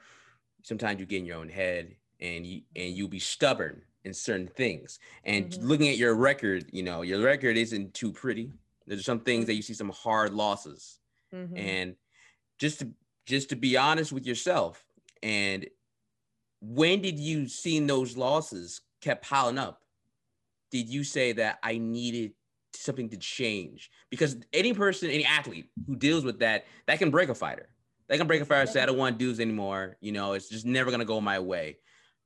sometimes 0.62 1.00
you 1.00 1.06
get 1.06 1.18
in 1.18 1.26
your 1.26 1.38
own 1.38 1.48
head 1.48 1.94
and 2.20 2.46
you 2.46 2.62
and 2.76 2.94
you'll 2.94 3.08
be 3.08 3.18
stubborn 3.18 3.82
in 4.04 4.12
certain 4.12 4.48
things. 4.48 4.98
And 5.24 5.50
mm-hmm. 5.50 5.66
looking 5.66 5.88
at 5.88 5.96
your 5.96 6.14
record, 6.14 6.66
you 6.72 6.82
know, 6.82 7.02
your 7.02 7.22
record 7.22 7.56
isn't 7.56 7.94
too 7.94 8.12
pretty. 8.12 8.50
There's 8.86 9.04
some 9.04 9.20
things 9.20 9.46
that 9.46 9.54
you 9.54 9.62
see 9.62 9.74
some 9.74 9.90
hard 9.90 10.34
losses, 10.34 10.98
mm-hmm. 11.34 11.56
and 11.56 11.96
just 12.58 12.80
to 12.80 12.90
just 13.26 13.48
to 13.50 13.56
be 13.56 13.76
honest 13.76 14.12
with 14.12 14.26
yourself, 14.26 14.84
and 15.22 15.66
when 16.60 17.00
did 17.00 17.18
you 17.18 17.48
see 17.48 17.78
those 17.80 18.16
losses 18.16 18.80
kept 19.00 19.24
piling 19.24 19.58
up? 19.58 19.82
did 20.72 20.88
you 20.88 21.04
say 21.04 21.32
that 21.32 21.58
I 21.62 21.78
needed 21.78 22.32
something 22.74 23.08
to 23.10 23.16
change? 23.16 23.90
Because 24.10 24.36
any 24.52 24.72
person, 24.72 25.10
any 25.10 25.24
athlete 25.24 25.70
who 25.86 25.96
deals 25.96 26.24
with 26.24 26.38
that, 26.40 26.64
that 26.86 26.98
can 26.98 27.10
break 27.10 27.28
a 27.28 27.34
fighter. 27.34 27.68
They 28.08 28.18
can 28.18 28.26
break 28.26 28.42
a 28.42 28.44
fighter. 28.44 28.66
Say 28.66 28.82
I 28.82 28.86
don't 28.86 28.98
want 28.98 29.18
dudes 29.18 29.40
anymore. 29.40 29.96
You 30.00 30.12
know, 30.12 30.32
it's 30.34 30.48
just 30.48 30.66
never 30.66 30.90
gonna 30.90 31.04
go 31.04 31.20
my 31.20 31.38
way. 31.38 31.78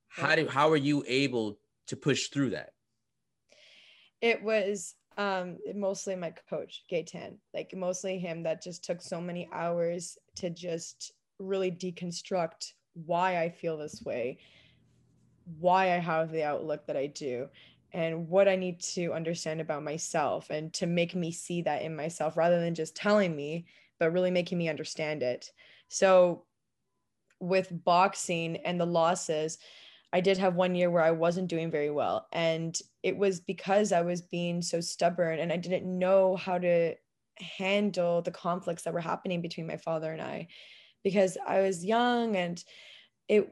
How 0.08 0.34
do 0.34 0.46
how 0.48 0.70
are 0.70 0.76
you 0.76 1.04
able 1.06 1.58
to 1.88 1.96
push 1.96 2.28
through 2.28 2.50
that? 2.50 2.70
It 4.20 4.42
was 4.42 4.94
um 5.18 5.58
mostly 5.74 6.16
my 6.16 6.32
coach 6.50 6.84
Gaetan, 6.90 7.36
like 7.54 7.72
mostly 7.74 8.18
him 8.18 8.42
that 8.42 8.62
just 8.62 8.84
took 8.84 9.00
so 9.00 9.20
many 9.20 9.48
hours 9.52 10.18
to 10.36 10.50
just 10.50 11.12
really 11.38 11.70
deconstruct 11.70 12.72
why 12.94 13.42
I 13.42 13.50
feel 13.50 13.76
this 13.76 14.02
way, 14.02 14.38
why 15.60 15.94
I 15.94 15.98
have 15.98 16.32
the 16.32 16.44
outlook 16.44 16.86
that 16.86 16.96
I 16.96 17.06
do 17.06 17.48
and 17.96 18.28
what 18.28 18.46
I 18.46 18.56
need 18.56 18.78
to 18.80 19.14
understand 19.14 19.62
about 19.62 19.82
myself 19.82 20.50
and 20.50 20.70
to 20.74 20.86
make 20.86 21.14
me 21.14 21.32
see 21.32 21.62
that 21.62 21.80
in 21.80 21.96
myself 21.96 22.36
rather 22.36 22.60
than 22.60 22.74
just 22.74 22.94
telling 22.94 23.34
me, 23.34 23.64
but 23.98 24.12
really 24.12 24.30
making 24.30 24.58
me 24.58 24.68
understand 24.68 25.22
it. 25.22 25.50
So, 25.88 26.44
with 27.40 27.72
boxing 27.84 28.58
and 28.58 28.78
the 28.78 28.86
losses, 28.86 29.56
I 30.12 30.20
did 30.20 30.36
have 30.36 30.56
one 30.56 30.74
year 30.74 30.90
where 30.90 31.02
I 31.02 31.10
wasn't 31.10 31.48
doing 31.48 31.70
very 31.70 31.90
well. 31.90 32.26
And 32.32 32.78
it 33.02 33.16
was 33.16 33.40
because 33.40 33.92
I 33.92 34.02
was 34.02 34.20
being 34.20 34.60
so 34.60 34.80
stubborn 34.80 35.38
and 35.38 35.50
I 35.50 35.56
didn't 35.56 35.86
know 35.86 36.36
how 36.36 36.58
to 36.58 36.94
handle 37.38 38.20
the 38.20 38.30
conflicts 38.30 38.82
that 38.82 38.94
were 38.94 39.00
happening 39.00 39.40
between 39.40 39.66
my 39.66 39.76
father 39.78 40.12
and 40.12 40.20
I 40.20 40.48
because 41.02 41.38
I 41.46 41.60
was 41.60 41.84
young 41.84 42.36
and 42.36 42.62
it 43.28 43.50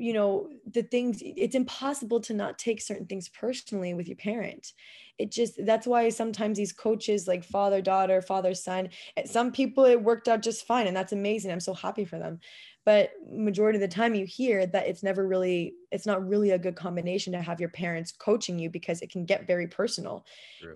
you 0.00 0.12
know 0.12 0.48
the 0.72 0.82
things 0.82 1.18
it's 1.22 1.54
impossible 1.54 2.20
to 2.20 2.34
not 2.34 2.58
take 2.58 2.80
certain 2.80 3.06
things 3.06 3.28
personally 3.28 3.94
with 3.94 4.08
your 4.08 4.16
parent. 4.16 4.72
It 5.18 5.30
just 5.30 5.64
that's 5.66 5.86
why 5.86 6.08
sometimes 6.08 6.56
these 6.56 6.72
coaches 6.72 7.28
like 7.28 7.44
father 7.44 7.82
daughter 7.82 8.22
father 8.22 8.54
son 8.54 8.88
eh, 9.16 9.26
some 9.26 9.52
people 9.52 9.84
it 9.84 10.02
worked 10.02 10.28
out 10.28 10.42
just 10.42 10.66
fine 10.66 10.86
and 10.86 10.96
that's 10.96 11.12
amazing. 11.12 11.52
I'm 11.52 11.60
so 11.60 11.74
happy 11.74 12.04
for 12.06 12.18
them 12.18 12.40
but 12.86 13.10
majority 13.30 13.76
of 13.76 13.82
the 13.82 13.94
time 13.94 14.14
you 14.14 14.24
hear 14.24 14.64
that 14.66 14.86
it's 14.86 15.02
never 15.02 15.26
really 15.26 15.74
it's 15.90 16.06
not 16.06 16.26
really 16.26 16.50
a 16.50 16.58
good 16.58 16.76
combination 16.76 17.32
to 17.32 17.42
have 17.42 17.60
your 17.60 17.68
parents 17.68 18.12
coaching 18.12 18.58
you 18.58 18.70
because 18.70 19.02
it 19.02 19.10
can 19.10 19.24
get 19.24 19.46
very 19.46 19.66
personal. 19.66 20.24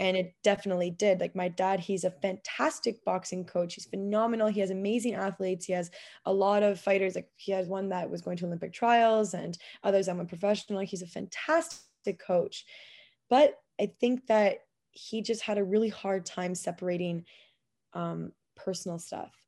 And 0.00 0.16
it 0.16 0.34
definitely 0.42 0.90
did. 0.90 1.20
Like 1.20 1.34
my 1.34 1.48
dad 1.48 1.80
he's 1.80 2.04
a 2.04 2.10
fantastic 2.10 3.02
boxing 3.04 3.44
coach. 3.44 3.74
He's 3.74 3.86
phenomenal. 3.86 4.48
He 4.48 4.60
has 4.60 4.70
amazing 4.70 5.14
athletes. 5.14 5.64
He 5.64 5.72
has 5.72 5.90
a 6.26 6.32
lot 6.32 6.62
of 6.62 6.80
fighters. 6.80 7.14
Like 7.14 7.30
he 7.36 7.52
has 7.52 7.68
one 7.68 7.88
that 7.88 8.10
was 8.10 8.20
going 8.20 8.36
to 8.38 8.46
olympic 8.46 8.72
trials 8.72 9.34
and 9.34 9.56
others 9.82 10.06
that 10.06 10.16
went 10.16 10.28
professional. 10.28 10.80
He's 10.80 11.02
a 11.02 11.06
fantastic 11.06 12.18
coach. 12.18 12.64
But 13.30 13.58
i 13.80 13.90
think 14.00 14.24
that 14.28 14.58
he 14.92 15.20
just 15.20 15.42
had 15.42 15.58
a 15.58 15.64
really 15.64 15.88
hard 15.88 16.24
time 16.24 16.54
separating 16.54 17.24
um, 17.94 18.30
personal 18.54 19.00
stuff 19.00 19.43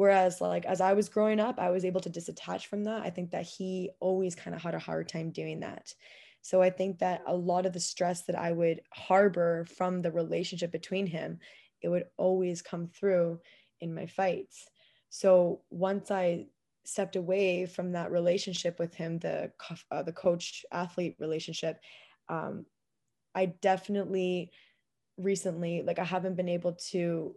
Whereas, 0.00 0.40
like, 0.40 0.64
as 0.64 0.80
I 0.80 0.94
was 0.94 1.10
growing 1.10 1.40
up, 1.40 1.58
I 1.58 1.68
was 1.68 1.84
able 1.84 2.00
to 2.00 2.08
disattach 2.08 2.64
from 2.64 2.84
that. 2.84 3.02
I 3.02 3.10
think 3.10 3.32
that 3.32 3.44
he 3.44 3.90
always 4.00 4.34
kind 4.34 4.56
of 4.56 4.62
had 4.62 4.72
a 4.74 4.78
hard 4.78 5.10
time 5.10 5.30
doing 5.30 5.60
that. 5.60 5.92
So 6.40 6.62
I 6.62 6.70
think 6.70 7.00
that 7.00 7.20
a 7.26 7.36
lot 7.36 7.66
of 7.66 7.74
the 7.74 7.80
stress 7.80 8.22
that 8.22 8.34
I 8.34 8.50
would 8.52 8.80
harbor 8.94 9.66
from 9.66 10.00
the 10.00 10.10
relationship 10.10 10.72
between 10.72 11.06
him, 11.06 11.38
it 11.82 11.90
would 11.90 12.04
always 12.16 12.62
come 12.62 12.88
through 12.88 13.40
in 13.82 13.94
my 13.94 14.06
fights. 14.06 14.70
So 15.10 15.60
once 15.68 16.10
I 16.10 16.46
stepped 16.86 17.16
away 17.16 17.66
from 17.66 17.92
that 17.92 18.10
relationship 18.10 18.78
with 18.78 18.94
him, 18.94 19.18
the 19.18 19.52
uh, 19.90 20.02
the 20.02 20.14
coach 20.14 20.64
athlete 20.72 21.16
relationship, 21.20 21.78
um, 22.30 22.64
I 23.34 23.52
definitely 23.60 24.50
recently 25.18 25.82
like 25.82 25.98
I 25.98 26.04
haven't 26.04 26.36
been 26.36 26.48
able 26.48 26.72
to 26.92 27.34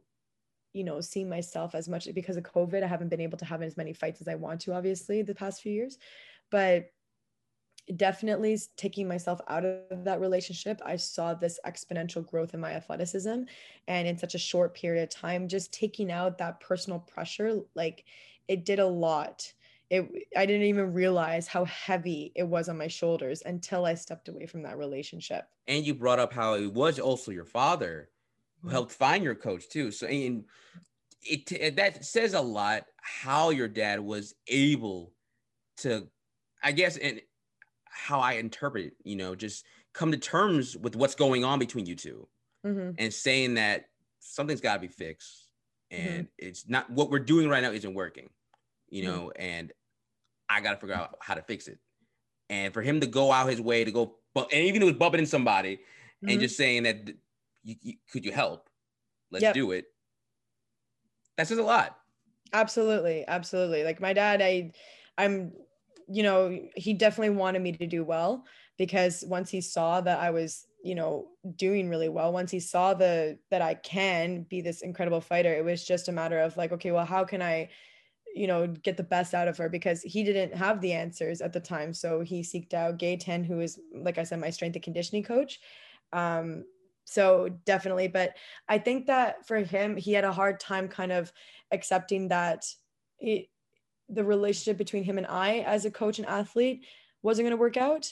you 0.74 0.84
know, 0.84 1.00
seeing 1.02 1.30
myself 1.30 1.76
as 1.76 1.88
much 1.88 2.08
because 2.14 2.36
of 2.36 2.44
COVID. 2.44 2.84
I 2.84 2.88
haven't 2.88 3.10
been 3.10 3.22
able 3.22 3.38
to 3.38 3.46
have 3.46 3.62
as 3.62 3.78
many 3.78 3.94
fights 3.94 4.22
as 4.22 4.28
I 4.28 4.36
want 4.36 4.62
to, 4.62 4.74
obviously, 4.74 5.22
the 5.22 5.36
past 5.36 5.62
few 5.62 5.72
years. 5.72 5.98
But 6.50 6.92
definitely 7.96 8.58
taking 8.78 9.08
myself 9.08 9.42
out 9.48 9.66
of 9.66 10.04
that 10.06 10.22
relationship, 10.22 10.82
I 10.86 10.96
saw 10.96 11.34
this 11.34 11.60
exponential 11.66 12.26
growth 12.26 12.54
in 12.54 12.60
my 12.60 12.72
athleticism. 12.72 13.44
And 13.88 14.08
in 14.08 14.18
such 14.18 14.36
a 14.36 14.40
short 14.40 14.74
period 14.74 15.04
of 15.04 15.10
time, 15.10 15.48
just 15.48 15.74
taking 15.74 16.12
out 16.12 16.38
that 16.40 16.60
personal 16.60 17.00
pressure, 17.00 17.60
like 17.76 18.06
it 18.48 18.66
did 18.66 18.80
a 18.80 18.88
lot. 18.88 19.52
It, 19.90 20.10
I 20.36 20.46
didn't 20.46 20.66
even 20.66 20.94
realize 20.94 21.46
how 21.46 21.66
heavy 21.66 22.32
it 22.36 22.44
was 22.44 22.68
on 22.68 22.78
my 22.78 22.88
shoulders 22.88 23.44
until 23.46 23.86
I 23.86 23.94
stepped 23.94 24.28
away 24.28 24.48
from 24.48 24.64
that 24.64 24.78
relationship. 24.78 25.46
And 25.68 25.86
you 25.86 25.94
brought 25.94 26.20
up 26.20 26.34
how 26.34 26.56
it 26.56 26.74
was 26.74 27.00
also 27.00 27.32
your 27.32 27.46
father 27.46 28.10
who 28.64 28.70
helped 28.70 28.94
find 28.94 29.24
your 29.24 29.36
coach 29.36 29.70
too. 29.70 29.92
So 29.92 30.08
and 30.08 30.46
it 31.22 31.76
that 31.76 32.04
says 32.06 32.34
a 32.34 32.42
lot 32.42 32.86
how 33.02 33.50
your 33.50 33.68
dad 33.68 34.00
was 34.00 34.34
able 34.48 35.12
to, 35.78 36.08
I 36.64 36.72
guess, 36.72 36.98
and 36.98 37.22
how 37.86 38.20
I 38.20 38.34
interpret, 38.34 38.94
you 39.04 39.16
know, 39.16 39.36
just 39.36 39.66
come 39.94 40.12
to 40.12 40.18
terms 40.18 40.76
with 40.78 40.96
what's 40.96 41.16
going 41.16 41.44
on 41.44 41.60
between 41.60 41.86
you 41.86 41.96
2 41.96 42.28
mm-hmm. 42.66 42.92
and 42.98 43.14
saying 43.14 43.56
that 43.56 43.86
something's 44.20 44.62
got 44.62 44.76
to 44.76 44.80
be 44.80 44.88
fixed 44.88 45.48
mm-hmm. 45.92 46.08
and 46.08 46.24
mm-hmm. 46.24 46.48
it's 46.48 46.68
not 46.68 46.90
what 46.90 47.12
we're 47.12 47.20
doing 47.20 47.50
right 47.50 47.62
now 47.62 47.72
isn't 47.72 47.94
working, 47.94 48.30
you 48.90 49.04
mm-hmm. 49.04 49.12
know, 49.12 49.22
mm-hmm. 49.26 49.42
and 49.42 49.72
I 50.50 50.62
got 50.62 50.72
to 50.72 50.78
figure 50.78 50.96
out 50.96 51.18
how 51.20 51.34
to 51.36 51.42
fix 51.42 51.68
it. 51.68 51.80
And 52.50 52.74
for 52.74 52.82
him 52.82 53.00
to 53.02 53.08
go 53.08 53.32
out 53.32 53.50
his 53.50 53.62
way 53.62 53.84
to 53.84 53.92
go, 53.92 54.16
and 54.36 54.52
even 54.52 54.82
if 54.82 54.84
it 54.84 54.92
was 54.92 54.96
bumping 54.96 55.20
in 55.20 55.26
somebody 55.26 55.80
and 56.22 56.32
mm-hmm. 56.32 56.40
just 56.40 56.58
saying 56.58 56.84
that 56.84 57.10
you, 57.64 57.76
you, 57.82 57.94
could 58.12 58.26
you 58.26 58.32
help? 58.32 58.70
Let's 59.32 59.44
yep. 59.44 59.54
do 59.54 59.72
it. 59.72 59.86
That 61.38 61.48
says 61.48 61.58
a 61.58 61.64
lot. 61.64 61.98
Absolutely, 62.54 63.26
absolutely. 63.28 63.84
Like 63.84 64.00
my 64.00 64.14
dad, 64.14 64.42
I, 64.42 64.72
I'm 65.18 65.54
you 66.08 66.24
know, 66.24 66.60
he 66.76 66.94
definitely 66.94 67.36
wanted 67.36 67.62
me 67.62 67.72
to 67.74 67.88
do 67.88 68.04
well 68.04 68.46
because 68.78 69.24
once 69.28 69.50
he 69.50 69.62
saw 69.62 70.02
that 70.02 70.20
I 70.20 70.32
was, 70.32 70.66
you 70.84 70.96
know, 70.96 71.28
doing 71.56 71.90
really 71.90 72.10
well, 72.10 72.34
once 72.34 72.52
he 72.52 72.60
saw 72.60 72.94
the 72.94 73.38
that 73.52 73.62
I 73.62 73.76
can 73.76 74.44
be 74.44 74.62
this 74.62 74.82
incredible 74.82 75.22
fighter, 75.22 75.54
it 75.54 75.64
was 75.64 75.86
just 75.86 76.10
a 76.10 76.12
matter 76.12 76.40
of 76.40 76.58
like, 76.58 76.72
okay, 76.74 76.92
well, 76.92 77.06
how 77.06 77.24
can 77.24 77.42
I, 77.42 77.70
you 78.36 78.48
know, 78.48 78.68
get 78.68 78.98
the 78.98 79.04
best 79.04 79.34
out 79.34 79.48
of 79.48 79.58
her 79.58 79.70
because 79.70 80.02
he 80.02 80.24
didn't 80.24 80.56
have 80.56 80.82
the 80.82 80.94
answers 80.94 81.40
at 81.42 81.54
the 81.54 81.60
time. 81.60 81.94
So 81.94 82.22
he 82.22 82.42
seeked 82.42 82.74
out 82.74 82.98
Gaetan, 82.98 83.46
who 83.46 83.60
is, 83.60 83.80
like 83.96 84.18
I 84.18 84.24
said, 84.24 84.40
my 84.40 84.50
strength 84.50 84.76
and 84.76 84.84
conditioning 84.84 85.24
coach. 85.24 85.60
Um, 86.12 86.66
so 87.06 87.50
definitely, 87.66 88.08
but 88.08 88.36
I 88.68 88.78
think 88.78 89.08
that 89.08 89.46
for 89.46 89.58
him, 89.58 89.98
he 89.98 90.14
had 90.14 90.24
a 90.24 90.32
hard 90.32 90.60
time 90.60 90.88
kind 90.88 91.12
of 91.12 91.32
accepting 91.72 92.30
that 92.30 92.66
it, 93.20 93.48
the 94.10 94.24
relationship 94.24 94.78
between 94.78 95.04
him 95.04 95.18
and 95.18 95.28
I 95.28 95.60
as 95.60 95.86
a 95.86 95.92
coach 95.92 96.20
and 96.20 96.28
athlete 96.28 96.86
wasn't 97.22 97.46
going 97.46 97.58
to 97.58 97.62
work 97.62 97.78
out. 97.78 98.12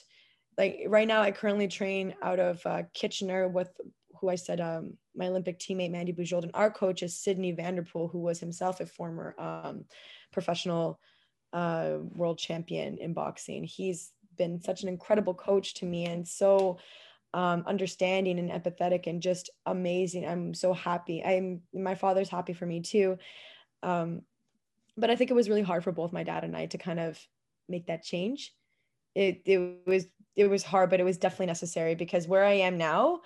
Like 0.58 0.82
right 0.88 1.08
now, 1.08 1.21
I 1.21 1.32
currently 1.32 1.67
train 1.67 2.15
out 2.21 2.39
of 2.39 2.65
uh, 2.65 2.84
Kitchener 2.93 3.47
with 3.47 3.69
who 4.19 4.30
I 4.30 4.36
said 4.36 4.62
um, 4.62 4.97
my 5.15 5.27
Olympic 5.27 5.60
teammate 5.60 5.91
Mandy 5.91 6.13
Bujold, 6.13 6.43
and 6.43 6.51
our 6.54 6.69
coach 6.69 7.01
is 7.01 7.17
Sydney 7.17 7.51
Vanderpool, 7.51 8.08
who 8.08 8.19
was 8.19 8.39
himself 8.39 8.80
a 8.80 8.86
former 8.86 9.36
um, 9.39 9.86
professional 10.32 10.99
uh, 11.54 11.97
world 12.15 12.38
champion 12.38 12.97
in 12.97 13.13
boxing. 13.13 13.63
He's 13.63 14.12
been 14.38 14.62
such 14.62 14.84
an 14.84 14.89
incredible 14.89 15.34
coach 15.34 15.73
to 15.75 15.86
me, 15.86 16.06
and 16.06 16.27
so 16.27 16.77
um, 17.34 17.63
understanding 17.65 18.39
and 18.39 18.50
empathetic 18.52 19.08
and 19.08 19.22
just 19.22 19.50
amazing. 19.65 20.28
I'm 20.28 20.54
so 20.54 20.74
happy. 20.74 21.24
I'm 21.24 21.62
my 21.74 21.96
father's 21.96 22.30
happy 22.30 22.54
for 22.54 22.65
me 22.65 22.82
too. 22.82 23.17
Um, 23.84 24.24
but 24.98 25.10
I 25.10 25.15
think 25.15 25.32
it 25.32 25.36
was 25.36 25.50
really 25.50 25.62
hard 25.62 25.84
for 25.84 25.91
both 25.91 26.12
my 26.12 26.24
dad 26.24 26.44
and 26.44 26.56
I 26.56 26.65
to 26.67 26.78
kind 26.78 27.00
of 27.00 27.20
make 27.70 27.88
that 27.88 28.04
change. 28.04 28.54
It 29.15 29.41
it 29.46 29.88
was 29.88 30.06
it 30.36 30.50
was 30.50 30.63
hard, 30.63 30.89
but 30.89 31.00
it 31.00 31.06
was 31.06 31.17
definitely 31.17 31.48
necessary 31.48 31.96
because 31.96 32.28
where 32.28 32.44
I 32.44 32.54
am 32.54 32.78
now, 32.78 33.22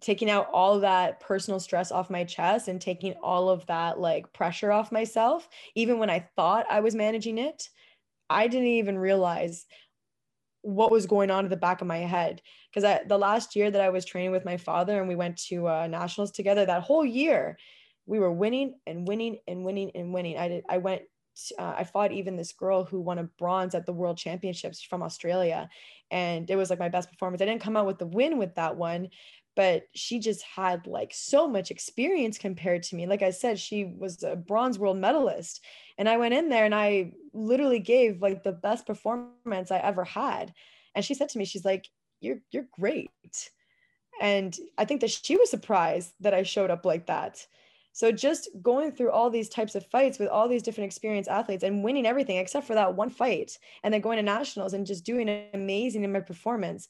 taking 0.00 0.30
out 0.30 0.48
all 0.52 0.80
that 0.80 1.20
personal 1.20 1.60
stress 1.60 1.90
off 1.90 2.10
my 2.10 2.24
chest 2.24 2.68
and 2.68 2.80
taking 2.80 3.14
all 3.22 3.48
of 3.48 3.66
that 3.66 3.98
like 3.98 4.32
pressure 4.32 4.72
off 4.72 4.92
myself, 4.92 5.48
even 5.74 5.98
when 5.98 6.10
I 6.10 6.28
thought 6.36 6.66
I 6.70 6.80
was 6.80 6.94
managing 6.94 7.38
it, 7.38 7.68
I 8.28 8.48
didn't 8.48 8.66
even 8.68 8.98
realize 8.98 9.66
what 10.62 10.90
was 10.90 11.06
going 11.06 11.30
on 11.30 11.44
in 11.44 11.50
the 11.50 11.56
back 11.56 11.80
of 11.80 11.86
my 11.86 11.98
head. 11.98 12.40
Because 12.72 13.00
the 13.06 13.18
last 13.18 13.54
year 13.54 13.70
that 13.70 13.80
I 13.80 13.90
was 13.90 14.04
training 14.04 14.30
with 14.30 14.44
my 14.44 14.56
father 14.56 14.98
and 14.98 15.08
we 15.08 15.16
went 15.16 15.36
to 15.48 15.68
uh, 15.68 15.86
nationals 15.86 16.30
together 16.30 16.64
that 16.64 16.82
whole 16.82 17.04
year 17.04 17.58
we 18.06 18.18
were 18.18 18.32
winning 18.32 18.74
and 18.86 19.06
winning 19.06 19.38
and 19.46 19.64
winning 19.64 19.90
and 19.94 20.12
winning. 20.12 20.38
I 20.38 20.48
did 20.48 20.64
I 20.68 20.78
went 20.78 21.02
uh, 21.58 21.74
I 21.78 21.84
fought 21.84 22.12
even 22.12 22.36
this 22.36 22.52
girl 22.52 22.84
who 22.84 23.00
won 23.00 23.18
a 23.18 23.24
bronze 23.24 23.74
at 23.74 23.86
the 23.86 23.92
world 23.92 24.18
championships 24.18 24.82
from 24.82 25.02
Australia. 25.02 25.68
And 26.10 26.50
it 26.50 26.56
was 26.56 26.68
like 26.68 26.78
my 26.78 26.90
best 26.90 27.10
performance. 27.10 27.40
I 27.40 27.46
didn't 27.46 27.62
come 27.62 27.76
out 27.76 27.86
with 27.86 27.98
the 27.98 28.06
win 28.06 28.36
with 28.36 28.54
that 28.56 28.76
one 28.76 29.08
but 29.54 29.84
she 29.94 30.18
just 30.18 30.42
had 30.42 30.86
like 30.86 31.12
so 31.14 31.46
much 31.46 31.70
experience 31.70 32.38
compared 32.38 32.82
to 32.82 32.96
me 32.96 33.06
like 33.06 33.22
I 33.22 33.30
said 33.30 33.58
she 33.58 33.84
was 33.84 34.22
a 34.22 34.36
bronze 34.36 34.78
world 34.78 34.96
medalist 34.96 35.62
and 35.98 36.08
I 36.08 36.16
went 36.16 36.34
in 36.34 36.48
there 36.48 36.64
and 36.64 36.74
I 36.74 37.12
literally 37.32 37.78
gave 37.78 38.22
like 38.22 38.42
the 38.42 38.52
best 38.52 38.86
performance 38.86 39.70
I 39.70 39.78
ever 39.78 40.04
had. 40.04 40.52
And 40.94 41.04
she 41.04 41.14
said 41.14 41.28
to 41.30 41.38
me, 41.38 41.44
she's 41.44 41.64
like, 41.64 41.88
You're 42.20 42.40
you're 42.50 42.66
great. 42.72 43.10
And 44.20 44.56
I 44.78 44.84
think 44.84 45.00
that 45.00 45.10
she 45.10 45.36
was 45.36 45.50
surprised 45.50 46.12
that 46.20 46.34
I 46.34 46.42
showed 46.42 46.70
up 46.70 46.84
like 46.84 47.06
that. 47.06 47.46
So 47.94 48.10
just 48.10 48.48
going 48.62 48.92
through 48.92 49.10
all 49.10 49.28
these 49.28 49.48
types 49.48 49.74
of 49.74 49.86
fights 49.86 50.18
with 50.18 50.28
all 50.28 50.48
these 50.48 50.62
different 50.62 50.86
experienced 50.86 51.28
athletes 51.28 51.62
and 51.62 51.84
winning 51.84 52.06
everything 52.06 52.38
except 52.38 52.66
for 52.66 52.74
that 52.74 52.94
one 52.94 53.10
fight, 53.10 53.58
and 53.82 53.92
then 53.92 54.00
going 54.00 54.16
to 54.16 54.22
nationals 54.22 54.72
and 54.72 54.86
just 54.86 55.04
doing 55.04 55.44
amazing 55.52 56.02
in 56.02 56.12
my 56.12 56.20
performance, 56.20 56.88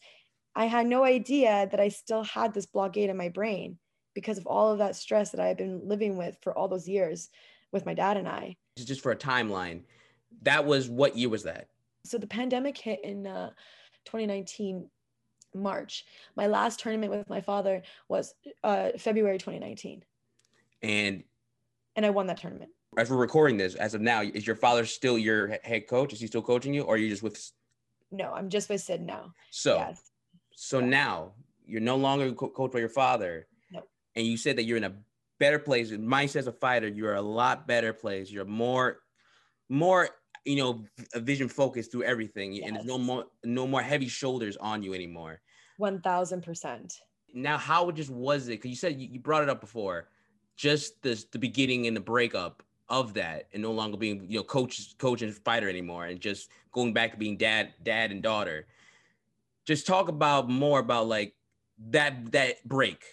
I 0.55 0.67
had 0.67 0.87
no 0.87 1.05
idea 1.05 1.69
that 1.71 1.81
I 1.81 1.89
still 1.89 2.25
had 2.25 2.53
this 2.53 2.67
blockade 2.67 3.11
in 3.11 3.17
my 3.17 3.29
brain 3.29 3.79
because 4.15 4.39
of 4.39 4.47
all 4.47 4.71
of 4.71 4.79
that 4.79 4.97
stress 4.97 5.31
that 5.31 5.41
I 5.41 5.47
had 5.47 5.57
been 5.57 5.81
living 5.89 6.17
with 6.17 6.37
for 6.43 6.57
all 6.57 6.69
those 6.69 6.87
years 6.87 7.31
with 7.73 7.87
my 7.87 7.95
dad 7.95 8.17
and 8.17 8.29
I. 8.29 8.57
Just 8.77 9.01
for 9.01 9.13
a 9.13 9.17
timeline, 9.17 9.83
that 10.43 10.65
was 10.65 10.89
what 10.89 11.17
year 11.17 11.29
was 11.29 11.43
that? 11.45 11.69
So 12.05 12.19
the 12.19 12.27
pandemic 12.27 12.77
hit 12.77 13.03
in 13.05 13.27
uh, 13.27 13.51
2019 14.05 14.89
March. 15.55 16.05
My 16.37 16.47
last 16.47 16.81
tournament 16.81 17.13
with 17.13 17.29
my 17.29 17.41
father 17.41 17.83
was 18.09 18.35
uh, 18.65 18.91
February 18.99 19.39
2019. 19.39 20.05
And 20.83 21.23
and 21.95 22.07
I 22.07 22.11
won 22.11 22.27
that 22.27 22.39
tournament. 22.39 22.71
As 22.97 23.11
we're 23.11 23.17
recording 23.17 23.57
this, 23.57 23.75
as 23.75 23.95
of 23.95 24.01
now, 24.01 24.23
is 24.23 24.47
your 24.47 24.57
father 24.57 24.85
still 24.85 25.19
your 25.19 25.59
head 25.63 25.87
coach? 25.87 26.13
Is 26.13 26.21
he 26.21 26.27
still 26.27 26.43
coaching 26.43 26.75
you, 26.75 26.83
or 26.83 26.95
are 26.95 26.99
you 26.99 27.09
just 27.09 27.23
with? 27.23 27.53
No, 28.11 28.33
I'm 28.33 28.49
just 28.49 28.69
with 28.69 28.81
Sid 28.81 29.03
now. 29.03 29.33
So, 29.51 29.77
yes. 29.77 30.12
So 30.55 30.79
yeah. 30.79 30.87
now 30.87 31.33
you're 31.67 31.81
no 31.81 31.97
longer 31.97 32.33
co- 32.33 32.51
coached 32.51 32.73
by 32.73 32.81
your 32.81 32.89
father. 32.89 33.47
And 34.15 34.27
you 34.27 34.37
said 34.37 34.57
that 34.57 34.65
you're 34.65 34.77
in 34.77 34.85
a 34.85 34.93
better 35.41 35.59
place. 35.59 35.91
Mindset 35.91 36.37
as 36.37 36.47
a 36.47 36.53
fighter, 36.53 36.87
you're 36.87 37.15
a 37.15 37.23
lot 37.23 37.67
better 37.67 37.95
place. 37.95 38.31
You're 38.31 38.45
more, 38.45 38.99
more, 39.71 40.11
you 40.45 40.57
know, 40.57 40.85
a 41.15 41.21
vision 41.21 41.49
focused 41.49 41.91
through 41.91 42.03
everything, 42.03 42.53
yes. 42.53 42.65
and 42.67 42.77
there's 42.77 42.85
no 42.85 42.99
more, 42.99 43.25
no 43.43 43.67
more 43.67 43.81
heavy 43.81 44.09
shoulders 44.09 44.59
on 44.59 44.83
you 44.83 44.93
anymore. 44.93 45.41
One 45.79 46.03
thousand 46.03 46.43
percent. 46.43 46.93
Now, 47.33 47.57
how 47.57 47.91
just 47.91 48.11
was 48.11 48.49
it? 48.49 48.51
Because 48.51 48.69
you 48.69 48.77
said 48.77 49.01
you, 49.01 49.09
you 49.11 49.19
brought 49.19 49.43
it 49.43 49.49
up 49.49 49.63
before, 49.63 50.09
just 50.57 51.01
the 51.01 51.25
the 51.33 51.39
beginning 51.39 51.87
and 51.87 51.97
the 51.97 52.01
breakup 52.01 52.63
of 52.91 53.15
that, 53.15 53.49
and 53.55 53.63
no 53.63 53.73
longer 53.73 53.97
being, 53.97 54.27
you 54.29 54.37
know, 54.37 54.45
coach, 54.45 54.99
coach 54.99 55.23
and 55.23 55.35
fighter 55.35 55.71
anymore, 55.71 56.05
and 56.05 56.21
just 56.21 56.51
going 56.73 56.93
back 56.93 57.13
to 57.13 57.17
being 57.17 57.39
dad, 57.39 57.73
dad 57.83 58.11
and 58.11 58.23
daughter. 58.23 58.67
Just 59.67 59.87
talk 59.87 60.09
about 60.09 60.49
more 60.49 60.81
about 60.81 61.07
like 61.07 61.35
that 61.91 62.33
that 62.33 62.65
break 62.65 63.05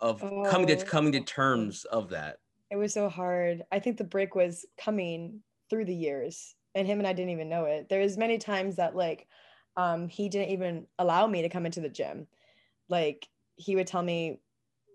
of 0.00 0.22
oh. 0.22 0.44
coming 0.50 0.66
to 0.68 0.76
coming 0.84 1.12
to 1.12 1.20
terms 1.20 1.84
of 1.84 2.10
that? 2.10 2.38
It 2.70 2.76
was 2.76 2.94
so 2.94 3.08
hard. 3.08 3.62
I 3.72 3.78
think 3.78 3.96
the 3.96 4.04
break 4.04 4.34
was 4.34 4.64
coming 4.78 5.40
through 5.68 5.84
the 5.84 5.94
years, 5.94 6.54
and 6.74 6.86
him 6.86 6.98
and 6.98 7.06
I 7.06 7.12
didn't 7.12 7.30
even 7.30 7.48
know 7.48 7.64
it. 7.64 7.88
There 7.88 8.00
was 8.00 8.16
many 8.16 8.38
times 8.38 8.76
that 8.76 8.96
like 8.96 9.26
um, 9.76 10.08
he 10.08 10.28
didn't 10.28 10.50
even 10.50 10.86
allow 10.98 11.26
me 11.26 11.42
to 11.42 11.48
come 11.48 11.66
into 11.66 11.80
the 11.80 11.88
gym. 11.88 12.26
Like 12.88 13.28
he 13.56 13.76
would 13.76 13.86
tell 13.86 14.02
me, 14.02 14.40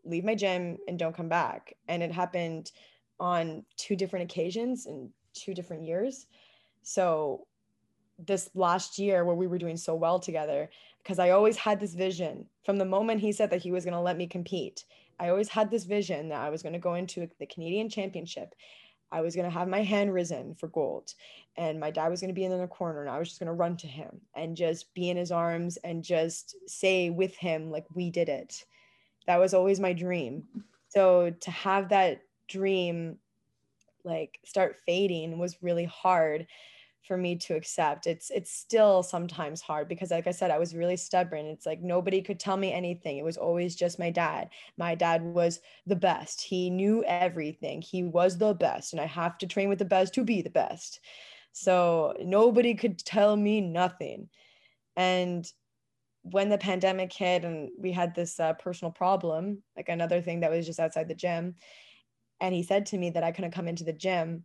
leave 0.03 0.25
my 0.25 0.35
gym 0.35 0.77
and 0.87 0.99
don't 0.99 1.15
come 1.15 1.29
back. 1.29 1.73
And 1.87 2.03
it 2.03 2.11
happened 2.11 2.71
on 3.19 3.63
two 3.77 3.95
different 3.95 4.31
occasions 4.31 4.85
in 4.85 5.09
two 5.33 5.53
different 5.53 5.83
years. 5.83 6.27
So 6.83 7.47
this 8.19 8.49
last 8.53 8.97
year 8.97 9.25
where 9.25 9.35
we 9.35 9.47
were 9.47 9.57
doing 9.57 9.77
so 9.77 9.95
well 9.95 10.19
together, 10.19 10.69
because 11.05 11.19
I 11.19 11.29
always 11.29 11.55
had 11.55 11.79
this 11.79 11.93
vision 11.93 12.47
from 12.63 12.77
the 12.77 12.85
moment 12.85 13.21
he 13.21 13.31
said 13.31 13.51
that 13.51 13.61
he 13.61 13.71
was 13.71 13.85
going 13.85 13.93
to 13.93 13.99
let 13.99 14.17
me 14.17 14.25
compete. 14.25 14.85
I 15.19 15.29
always 15.29 15.49
had 15.49 15.69
this 15.69 15.85
vision 15.85 16.29
that 16.29 16.41
I 16.41 16.49
was 16.49 16.63
going 16.63 16.73
to 16.73 16.79
go 16.79 16.95
into 16.95 17.29
the 17.39 17.45
Canadian 17.45 17.89
Championship. 17.89 18.55
I 19.11 19.21
was 19.21 19.35
going 19.35 19.45
to 19.45 19.55
have 19.55 19.67
my 19.67 19.83
hand 19.83 20.11
risen 20.11 20.55
for 20.55 20.67
gold, 20.67 21.13
and 21.57 21.79
my 21.79 21.91
dad 21.91 22.09
was 22.09 22.21
going 22.21 22.29
to 22.29 22.35
be 22.35 22.43
in 22.43 22.57
the 22.57 22.67
corner, 22.67 23.01
and 23.01 23.09
I 23.09 23.19
was 23.19 23.29
just 23.29 23.39
going 23.39 23.47
to 23.47 23.53
run 23.53 23.77
to 23.77 23.87
him 23.87 24.19
and 24.35 24.57
just 24.57 24.91
be 24.95 25.11
in 25.11 25.15
his 25.15 25.31
arms 25.31 25.77
and 25.83 26.03
just 26.03 26.55
say 26.67 27.11
with 27.11 27.35
him, 27.35 27.69
like, 27.69 27.85
we 27.93 28.09
did 28.09 28.27
it. 28.27 28.65
That 29.27 29.39
was 29.39 29.53
always 29.53 29.79
my 29.79 29.93
dream. 29.93 30.43
So 30.89 31.29
to 31.29 31.51
have 31.51 31.89
that 31.89 32.23
dream 32.47 33.17
like 34.03 34.39
start 34.45 34.77
fading 34.85 35.37
was 35.39 35.61
really 35.61 35.85
hard 35.85 36.45
for 37.07 37.17
me 37.17 37.35
to 37.37 37.55
accept. 37.55 38.07
It's 38.07 38.29
it's 38.29 38.51
still 38.51 39.03
sometimes 39.03 39.61
hard 39.61 39.87
because 39.87 40.11
like 40.11 40.27
i 40.27 40.31
said 40.31 40.51
i 40.51 40.59
was 40.59 40.75
really 40.75 40.97
stubborn. 40.97 41.45
It's 41.45 41.65
like 41.65 41.81
nobody 41.81 42.21
could 42.21 42.39
tell 42.39 42.57
me 42.57 42.73
anything. 42.73 43.17
It 43.17 43.25
was 43.25 43.37
always 43.37 43.75
just 43.75 43.99
my 43.99 44.09
dad. 44.09 44.49
My 44.77 44.95
dad 44.95 45.23
was 45.23 45.59
the 45.85 45.95
best. 45.95 46.41
He 46.41 46.69
knew 46.69 47.03
everything. 47.05 47.81
He 47.81 48.03
was 48.03 48.37
the 48.37 48.53
best 48.53 48.93
and 48.93 49.01
i 49.01 49.05
have 49.05 49.37
to 49.39 49.47
train 49.47 49.69
with 49.69 49.79
the 49.79 49.85
best 49.85 50.13
to 50.15 50.23
be 50.23 50.41
the 50.41 50.49
best. 50.49 50.99
So 51.51 52.15
nobody 52.21 52.73
could 52.75 52.99
tell 52.99 53.35
me 53.35 53.61
nothing. 53.61 54.29
And 54.97 55.49
when 56.25 56.49
the 56.49 56.57
pandemic 56.57 57.13
hit 57.13 57.45
and 57.45 57.69
we 57.77 57.91
had 57.91 58.15
this 58.15 58.39
uh, 58.39 58.53
personal 58.53 58.91
problem 58.91 59.61
like 59.77 59.89
another 59.89 60.21
thing 60.21 60.39
that 60.39 60.49
was 60.49 60.65
just 60.65 60.79
outside 60.79 61.07
the 61.07 61.13
gym 61.13 61.53
and 62.41 62.53
he 62.53 62.63
said 62.63 62.87
to 62.87 62.97
me 62.97 63.11
that 63.11 63.23
i 63.23 63.31
couldn't 63.31 63.51
come 63.51 63.67
into 63.67 63.83
the 63.83 63.93
gym 63.93 64.43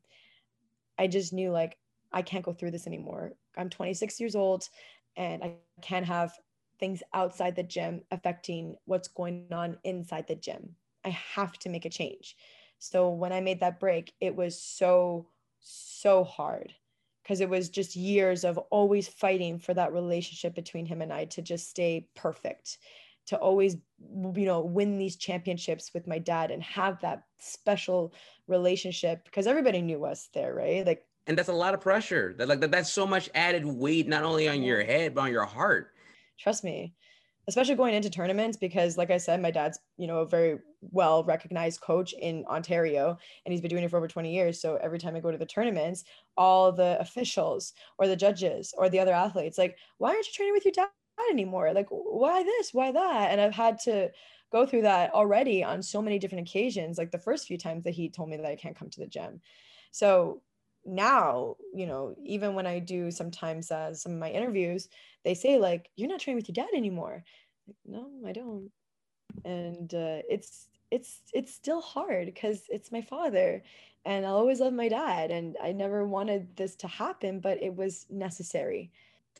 i 0.99 1.07
just 1.07 1.33
knew 1.33 1.51
like 1.51 1.79
I 2.13 2.23
can't 2.23 2.45
go 2.45 2.53
through 2.53 2.73
this 2.73 2.87
anymore. 2.87 3.33
I'm 3.57 3.71
26 3.71 4.21
years 4.21 4.35
old 4.35 4.69
and 5.17 5.43
I 5.43 5.55
can't 5.83 6.07
have 6.07 6.33
things 6.79 7.03
outside 7.13 7.57
the 7.57 7.63
gym 7.63 8.03
affecting 8.11 8.77
what's 8.87 9.09
going 9.09 9.47
on 9.53 9.79
inside 9.85 10.27
the 10.27 10.35
gym. 10.35 10.77
I 11.05 11.11
have 11.11 11.53
to 11.61 11.69
make 11.69 11.85
a 11.85 11.91
change. 11.91 12.37
So 12.79 13.11
when 13.11 13.33
I 13.33 13.41
made 13.41 13.61
that 13.61 13.79
break, 13.79 14.15
it 14.21 14.35
was 14.35 14.61
so, 14.61 15.29
so 15.61 16.25
hard 16.25 16.73
because 17.23 17.41
it 17.41 17.49
was 17.49 17.69
just 17.69 17.95
years 17.95 18.45
of 18.45 18.59
always 18.71 19.07
fighting 19.07 19.59
for 19.59 19.75
that 19.75 19.93
relationship 19.93 20.55
between 20.55 20.87
him 20.87 21.03
and 21.03 21.13
I 21.13 21.27
to 21.27 21.43
just 21.43 21.69
stay 21.69 22.09
perfect, 22.17 22.79
to 23.27 23.37
always, 23.37 23.77
you 24.01 24.47
know, 24.47 24.61
win 24.63 24.97
these 24.99 25.17
championships 25.17 25.93
with 25.93 26.07
my 26.07 26.19
dad 26.19 26.51
and 26.51 26.63
have 26.63 27.01
that 27.03 27.25
special 27.39 28.15
relationship 28.49 29.25
because 29.25 29.47
everybody 29.47 29.83
knew 29.83 30.05
us 30.07 30.31
there, 30.33 30.55
right? 30.55 30.85
Like 30.87 31.05
and 31.31 31.39
that's 31.39 31.49
a 31.49 31.53
lot 31.53 31.75
of 31.75 31.81
pressure. 31.81 32.35
That 32.37 32.49
like 32.49 32.59
that, 32.59 32.73
that's 32.73 32.93
so 32.93 33.07
much 33.07 33.31
added 33.37 33.65
weight, 33.65 34.09
not 34.09 34.25
only 34.25 34.49
on 34.49 34.65
your 34.65 34.83
head 34.83 35.15
but 35.15 35.23
on 35.23 35.31
your 35.31 35.45
heart. 35.45 35.95
Trust 36.37 36.65
me, 36.65 36.93
especially 37.47 37.77
going 37.77 37.95
into 37.95 38.11
tournaments 38.11 38.57
because, 38.57 38.99
like 38.99 39.13
I 39.13 39.17
said, 39.17 39.41
my 39.41 39.53
dad's 39.53 39.79
you 39.97 40.09
know 40.09 40.19
a 40.19 40.27
very 40.27 40.59
well 40.81 41.23
recognized 41.23 41.83
coach 41.83 42.15
in 42.15 42.45
Ontario, 42.47 43.17
and 43.47 43.53
he's 43.53 43.61
been 43.61 43.71
doing 43.71 43.85
it 43.85 43.91
for 43.91 43.97
over 43.97 44.09
20 44.09 44.35
years. 44.35 44.61
So 44.61 44.75
every 44.83 44.99
time 44.99 45.15
I 45.15 45.21
go 45.21 45.31
to 45.31 45.39
the 45.39 45.47
tournaments, 45.47 46.03
all 46.37 46.73
the 46.73 46.99
officials 46.99 47.75
or 47.99 48.09
the 48.09 48.17
judges 48.17 48.75
or 48.77 48.89
the 48.89 48.99
other 48.99 49.13
athletes 49.13 49.57
like, 49.57 49.79
why 49.99 50.09
aren't 50.11 50.27
you 50.27 50.33
training 50.33 50.55
with 50.55 50.65
your 50.65 50.73
dad 50.73 50.89
anymore? 51.31 51.73
Like, 51.73 51.87
why 51.91 52.43
this? 52.43 52.75
Why 52.75 52.91
that? 52.91 53.31
And 53.31 53.41
I've 53.41 53.55
had 53.55 53.79
to 53.85 54.11
go 54.51 54.67
through 54.67 54.83
that 54.83 55.15
already 55.15 55.63
on 55.63 55.81
so 55.81 56.03
many 56.03 56.19
different 56.19 56.49
occasions. 56.49 56.99
Like 56.99 57.13
the 57.13 57.19
first 57.19 57.47
few 57.47 57.57
times 57.57 57.85
that 57.85 57.95
he 57.95 58.09
told 58.09 58.31
me 58.31 58.37
that 58.37 58.47
I 58.47 58.57
can't 58.57 58.77
come 58.77 58.91
to 58.91 59.01
the 59.01 59.07
gym. 59.07 59.41
So 59.93 60.43
now, 60.85 61.57
you 61.75 61.87
know, 61.87 62.15
even 62.25 62.55
when 62.55 62.67
I 62.67 62.79
do 62.79 63.11
sometimes 63.11 63.71
uh, 63.71 63.95
some 63.95 64.13
of 64.13 64.19
my 64.19 64.31
interviews, 64.31 64.89
they 65.25 65.35
say 65.35 65.59
like, 65.59 65.91
"You're 65.97 66.09
not 66.09 66.21
training 66.21 66.37
with 66.37 66.49
your 66.49 66.65
dad 66.65 66.75
anymore." 66.75 67.25
Like, 67.67 67.77
no, 67.87 68.09
I 68.27 68.33
don't. 68.33 68.71
And 69.45 69.93
uh, 69.95 70.23
it's 70.29 70.69
it's 70.91 71.21
it's 71.33 71.55
still 71.55 71.81
hard 71.81 72.27
because 72.27 72.65
it's 72.69 72.93
my 72.93 73.03
father, 73.03 73.63
and 74.05 74.27
I'll 74.27 74.37
always 74.37 74.61
love 74.61 74.73
my 74.73 74.89
dad, 74.89 75.31
and 75.31 75.57
I 75.63 75.73
never 75.73 76.07
wanted 76.07 76.57
this 76.57 76.77
to 76.77 76.89
happen, 76.89 77.41
but 77.41 77.63
it 77.63 77.75
was 77.75 78.07
necessary. 78.11 78.91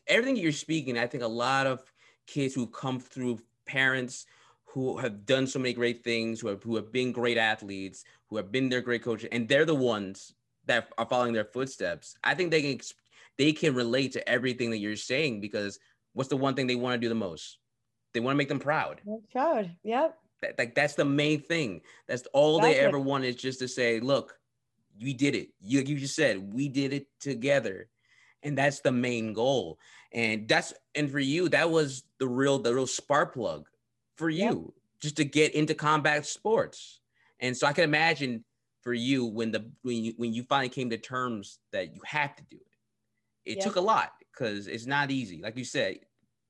Everything 0.07 0.37
you're 0.37 0.51
speaking, 0.51 0.97
I 0.97 1.07
think 1.07 1.23
a 1.23 1.27
lot 1.27 1.67
of 1.67 1.91
kids 2.27 2.53
who 2.53 2.67
come 2.67 2.99
through 2.99 3.39
parents 3.65 4.25
who 4.65 4.97
have 4.97 5.25
done 5.25 5.45
so 5.47 5.59
many 5.59 5.73
great 5.73 6.03
things, 6.03 6.39
who 6.39 6.47
have 6.47 6.63
who 6.63 6.75
have 6.75 6.91
been 6.91 7.11
great 7.11 7.37
athletes, 7.37 8.05
who 8.29 8.37
have 8.37 8.51
been 8.51 8.69
their 8.69 8.81
great 8.81 9.03
coaches, 9.03 9.29
and 9.31 9.47
they're 9.47 9.65
the 9.65 9.75
ones 9.75 10.33
that 10.65 10.89
are 10.97 11.05
following 11.05 11.33
their 11.33 11.45
footsteps. 11.45 12.15
I 12.23 12.35
think 12.35 12.51
they 12.51 12.61
can 12.61 12.79
they 13.37 13.51
can 13.51 13.73
relate 13.73 14.13
to 14.13 14.29
everything 14.29 14.69
that 14.71 14.77
you're 14.77 14.95
saying 14.95 15.41
because 15.41 15.79
what's 16.13 16.29
the 16.29 16.37
one 16.37 16.55
thing 16.55 16.67
they 16.67 16.75
want 16.75 16.93
to 16.93 16.99
do 16.99 17.09
the 17.09 17.15
most? 17.15 17.57
They 18.13 18.19
want 18.19 18.35
to 18.35 18.37
make 18.37 18.49
them 18.49 18.59
proud. 18.59 19.01
Proud. 19.31 19.75
Yep. 19.83 20.17
That, 20.41 20.57
like 20.57 20.75
that's 20.75 20.95
the 20.95 21.05
main 21.05 21.41
thing. 21.41 21.81
That's 22.07 22.27
all 22.33 22.57
exactly. 22.57 22.79
they 22.79 22.85
ever 22.85 22.99
want 22.99 23.25
is 23.25 23.35
just 23.35 23.59
to 23.59 23.67
say, 23.67 23.99
look, 23.99 24.37
we 25.01 25.13
did 25.13 25.35
it. 25.35 25.49
You 25.61 25.81
you 25.81 25.97
just 25.97 26.15
said 26.15 26.53
we 26.53 26.67
did 26.67 26.93
it 26.93 27.07
together. 27.19 27.87
And 28.43 28.57
that's 28.57 28.79
the 28.79 28.91
main 28.91 29.33
goal. 29.33 29.77
And 30.11 30.47
that's 30.47 30.73
and 30.95 31.09
for 31.11 31.19
you, 31.19 31.49
that 31.49 31.69
was 31.69 32.03
the 32.19 32.27
real 32.27 32.59
the 32.59 32.73
real 32.73 32.87
spark 32.87 33.33
plug 33.33 33.67
for 34.15 34.29
you 34.29 34.43
yep. 34.43 34.73
just 34.99 35.17
to 35.17 35.25
get 35.25 35.53
into 35.53 35.73
combat 35.73 36.25
sports. 36.25 36.99
And 37.39 37.55
so 37.55 37.67
I 37.67 37.73
can 37.73 37.83
imagine 37.83 38.43
for 38.81 38.93
you 38.93 39.25
when 39.25 39.51
the 39.51 39.71
when 39.83 40.03
you 40.03 40.13
when 40.17 40.33
you 40.33 40.43
finally 40.43 40.69
came 40.69 40.89
to 40.89 40.97
terms 40.97 41.59
that 41.71 41.93
you 41.95 42.01
have 42.05 42.35
to 42.35 42.43
do 42.49 42.57
it. 42.57 43.51
It 43.51 43.61
took 43.61 43.75
a 43.75 43.81
lot 43.81 44.11
because 44.31 44.67
it's 44.67 44.85
not 44.85 45.11
easy, 45.11 45.41
like 45.41 45.57
you 45.57 45.65
said, 45.65 45.99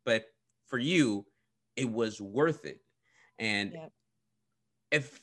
but 0.05 0.25
for 0.67 0.77
you, 0.77 1.25
it 1.75 1.89
was 1.89 2.19
worth 2.21 2.65
it. 2.65 2.79
And 3.39 3.73
if 4.91 5.21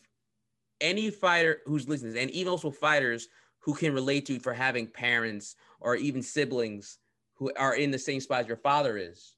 any 0.80 1.10
fighter 1.10 1.60
who's 1.66 1.88
listening, 1.88 2.16
and 2.16 2.30
even 2.30 2.50
also 2.50 2.70
fighters 2.70 3.28
who 3.60 3.74
can 3.74 3.92
relate 3.92 4.26
to 4.26 4.34
you 4.34 4.40
for 4.40 4.54
having 4.54 4.86
parents 4.86 5.56
or 5.80 5.96
even 5.96 6.22
siblings 6.22 6.98
who 7.34 7.52
are 7.56 7.74
in 7.74 7.90
the 7.90 7.98
same 7.98 8.20
spot 8.20 8.40
as 8.40 8.48
your 8.48 8.56
father 8.56 8.96
is, 8.96 9.34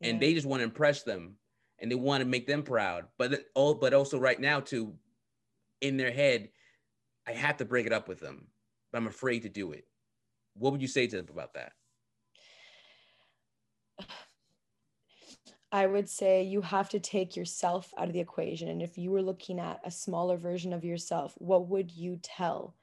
and 0.00 0.20
they 0.20 0.34
just 0.34 0.46
want 0.46 0.60
to 0.60 0.64
impress 0.64 1.02
them 1.02 1.34
and 1.80 1.90
they 1.90 1.96
want 1.96 2.22
to 2.22 2.28
make 2.28 2.46
them 2.46 2.62
proud. 2.62 3.04
But 3.18 3.44
oh, 3.54 3.74
but 3.74 3.94
also 3.94 4.18
right 4.18 4.40
now 4.40 4.60
too, 4.60 4.94
in 5.80 5.96
their 5.96 6.10
head, 6.12 6.48
I 7.28 7.32
have 7.32 7.58
to 7.58 7.64
break 7.64 7.86
it 7.86 7.92
up 7.92 8.08
with 8.08 8.20
them, 8.20 8.48
but 8.90 8.98
I'm 8.98 9.06
afraid 9.06 9.42
to 9.42 9.48
do 9.48 9.72
it. 9.72 9.84
What 10.54 10.72
would 10.72 10.82
you 10.82 10.88
say 10.88 11.06
to 11.06 11.16
them 11.16 11.26
about 11.30 11.54
that? 11.54 11.72
I 15.70 15.86
would 15.86 16.08
say 16.08 16.42
you 16.42 16.62
have 16.62 16.88
to 16.90 16.98
take 16.98 17.36
yourself 17.36 17.92
out 17.98 18.08
of 18.08 18.14
the 18.14 18.20
equation. 18.20 18.68
And 18.68 18.80
if 18.80 18.96
you 18.96 19.10
were 19.10 19.20
looking 19.20 19.60
at 19.60 19.80
a 19.84 19.90
smaller 19.90 20.38
version 20.38 20.72
of 20.72 20.84
yourself, 20.84 21.34
what 21.36 21.68
would 21.68 21.90
you 21.90 22.18
tell 22.22 22.74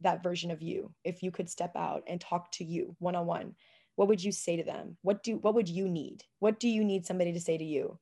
that 0.00 0.24
version 0.24 0.50
of 0.50 0.60
you 0.60 0.92
if 1.04 1.22
you 1.22 1.30
could 1.30 1.48
step 1.48 1.76
out 1.76 2.02
and 2.08 2.20
talk 2.20 2.50
to 2.52 2.64
you 2.64 2.96
one 2.98 3.14
on 3.14 3.26
one? 3.26 3.54
What 3.94 4.08
would 4.08 4.22
you 4.22 4.32
say 4.32 4.56
to 4.56 4.64
them? 4.64 4.96
What 5.02 5.22
do 5.22 5.36
what 5.36 5.54
would 5.54 5.68
you 5.68 5.88
need? 5.88 6.24
What 6.40 6.58
do 6.58 6.68
you 6.68 6.82
need 6.82 7.06
somebody 7.06 7.32
to 7.32 7.40
say 7.40 7.56
to 7.56 7.64
you? 7.64 7.98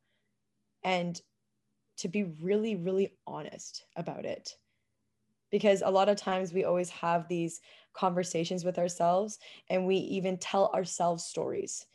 and 0.82 1.20
to 1.98 2.08
be 2.08 2.24
really, 2.24 2.76
really 2.76 3.12
honest 3.26 3.84
about 3.96 4.24
it. 4.24 4.56
Because 5.50 5.82
a 5.82 5.90
lot 5.90 6.08
of 6.08 6.16
times 6.16 6.52
we 6.52 6.64
always 6.64 6.90
have 6.90 7.28
these 7.28 7.60
conversations 7.92 8.64
with 8.64 8.78
ourselves 8.78 9.38
and 9.68 9.86
we 9.86 9.96
even 9.96 10.38
tell 10.38 10.68
ourselves 10.68 11.24
stories. 11.24 11.86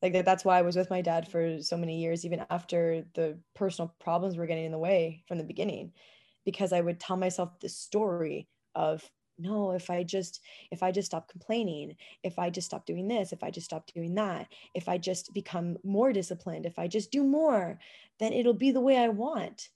Like 0.00 0.24
that's 0.24 0.44
why 0.44 0.58
I 0.58 0.62
was 0.62 0.76
with 0.76 0.90
my 0.90 1.00
dad 1.00 1.28
for 1.28 1.62
so 1.62 1.76
many 1.76 2.00
years, 2.00 2.24
even 2.24 2.44
after 2.50 3.04
the 3.14 3.38
personal 3.54 3.94
problems 4.00 4.36
were 4.36 4.46
getting 4.46 4.64
in 4.64 4.72
the 4.72 4.78
way 4.78 5.22
from 5.28 5.38
the 5.38 5.44
beginning, 5.44 5.92
because 6.44 6.72
I 6.72 6.80
would 6.80 6.98
tell 6.98 7.16
myself 7.16 7.60
the 7.60 7.68
story 7.68 8.48
of 8.74 9.08
no 9.38 9.72
if 9.72 9.90
i 9.90 10.02
just 10.02 10.40
if 10.70 10.82
i 10.82 10.90
just 10.92 11.06
stop 11.06 11.28
complaining 11.28 11.96
if 12.22 12.38
i 12.38 12.50
just 12.50 12.66
stop 12.66 12.84
doing 12.84 13.08
this 13.08 13.32
if 13.32 13.42
i 13.42 13.50
just 13.50 13.64
stop 13.64 13.86
doing 13.92 14.14
that 14.14 14.46
if 14.74 14.88
i 14.88 14.98
just 14.98 15.32
become 15.32 15.76
more 15.84 16.12
disciplined 16.12 16.66
if 16.66 16.78
i 16.78 16.86
just 16.86 17.10
do 17.10 17.24
more 17.24 17.78
then 18.18 18.32
it'll 18.32 18.52
be 18.54 18.70
the 18.70 18.80
way 18.80 18.96
i 18.98 19.08
want 19.08 19.70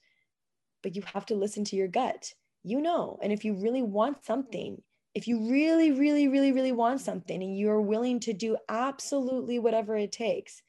but 0.83 0.95
you 0.95 1.03
have 1.03 1.27
to 1.27 1.35
listen 1.35 1.65
to 1.65 1.77
your 1.77 1.89
gut 1.89 2.35
you 2.67 2.81
know 2.81 3.19
and 3.23 3.33
if 3.33 3.45
you 3.45 3.55
really 3.55 3.83
want 3.83 4.17
mm-hmm. 4.17 4.27
something 4.27 4.83
if 5.15 5.27
you 5.27 5.51
really 5.51 5.93
really 5.93 6.29
really 6.29 6.53
really 6.53 6.73
want 6.73 7.01
something 7.01 7.43
and 7.43 7.59
you're 7.59 7.81
willing 7.81 8.21
to 8.21 8.33
do 8.33 8.57
absolutely 8.69 9.59
whatever 9.59 9.97
it 9.97 10.13
takes 10.13 10.63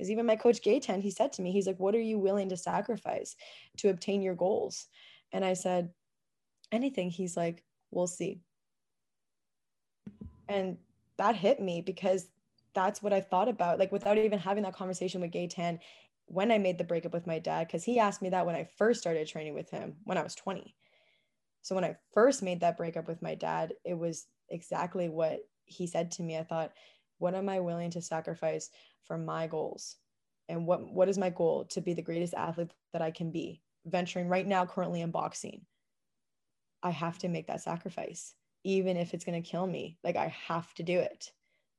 because 0.00 0.10
even 0.10 0.24
my 0.24 0.36
coach 0.36 0.62
Gaetan, 0.62 1.02
he 1.02 1.10
said 1.10 1.30
to 1.34 1.42
me, 1.42 1.52
he's 1.52 1.66
like, 1.66 1.78
What 1.78 1.94
are 1.94 2.00
you 2.00 2.18
willing 2.18 2.48
to 2.48 2.56
sacrifice 2.56 3.36
to 3.76 3.90
obtain 3.90 4.22
your 4.22 4.34
goals? 4.34 4.86
And 5.30 5.44
I 5.44 5.52
said, 5.52 5.90
Anything. 6.72 7.10
He's 7.10 7.36
like, 7.36 7.62
we'll 7.90 8.06
see. 8.06 8.40
And 10.48 10.78
that 11.18 11.36
hit 11.36 11.60
me 11.60 11.82
because 11.82 12.28
that's 12.74 13.02
what 13.02 13.12
I 13.12 13.20
thought 13.20 13.48
about, 13.48 13.78
like 13.78 13.92
without 13.92 14.16
even 14.16 14.38
having 14.38 14.62
that 14.62 14.74
conversation 14.74 15.20
with 15.20 15.32
Gaetan 15.32 15.80
when 16.24 16.50
I 16.50 16.56
made 16.56 16.78
the 16.78 16.84
breakup 16.84 17.12
with 17.12 17.26
my 17.26 17.38
dad, 17.38 17.66
because 17.66 17.84
he 17.84 17.98
asked 17.98 18.22
me 18.22 18.30
that 18.30 18.46
when 18.46 18.54
I 18.54 18.68
first 18.78 19.00
started 19.00 19.28
training 19.28 19.52
with 19.52 19.68
him 19.68 19.96
when 20.04 20.16
I 20.16 20.22
was 20.22 20.34
20. 20.34 20.74
So 21.62 21.74
when 21.74 21.84
I 21.84 21.96
first 22.14 22.42
made 22.42 22.60
that 22.60 22.76
breakup 22.76 23.06
with 23.08 23.22
my 23.22 23.34
dad, 23.34 23.74
it 23.84 23.94
was 23.94 24.26
exactly 24.48 25.08
what 25.08 25.40
he 25.64 25.86
said 25.86 26.10
to 26.12 26.22
me. 26.22 26.36
I 26.36 26.42
thought, 26.42 26.72
what 27.18 27.34
am 27.34 27.48
I 27.48 27.60
willing 27.60 27.90
to 27.92 28.02
sacrifice 28.02 28.70
for 29.04 29.18
my 29.18 29.46
goals? 29.46 29.96
And 30.48 30.66
what 30.66 30.82
what 30.92 31.08
is 31.08 31.18
my 31.18 31.30
goal 31.30 31.66
to 31.66 31.80
be 31.80 31.94
the 31.94 32.02
greatest 32.02 32.34
athlete 32.34 32.72
that 32.92 33.02
I 33.02 33.10
can 33.10 33.30
be? 33.30 33.62
Venturing 33.86 34.28
right 34.28 34.46
now 34.46 34.66
currently 34.66 35.00
in 35.00 35.10
boxing. 35.10 35.64
I 36.82 36.90
have 36.90 37.18
to 37.18 37.28
make 37.28 37.46
that 37.46 37.62
sacrifice, 37.62 38.34
even 38.64 38.96
if 38.96 39.14
it's 39.14 39.24
going 39.24 39.40
to 39.40 39.48
kill 39.48 39.66
me. 39.66 39.98
Like, 40.02 40.16
I 40.16 40.34
have 40.48 40.72
to 40.74 40.82
do 40.82 40.98
it 40.98 41.30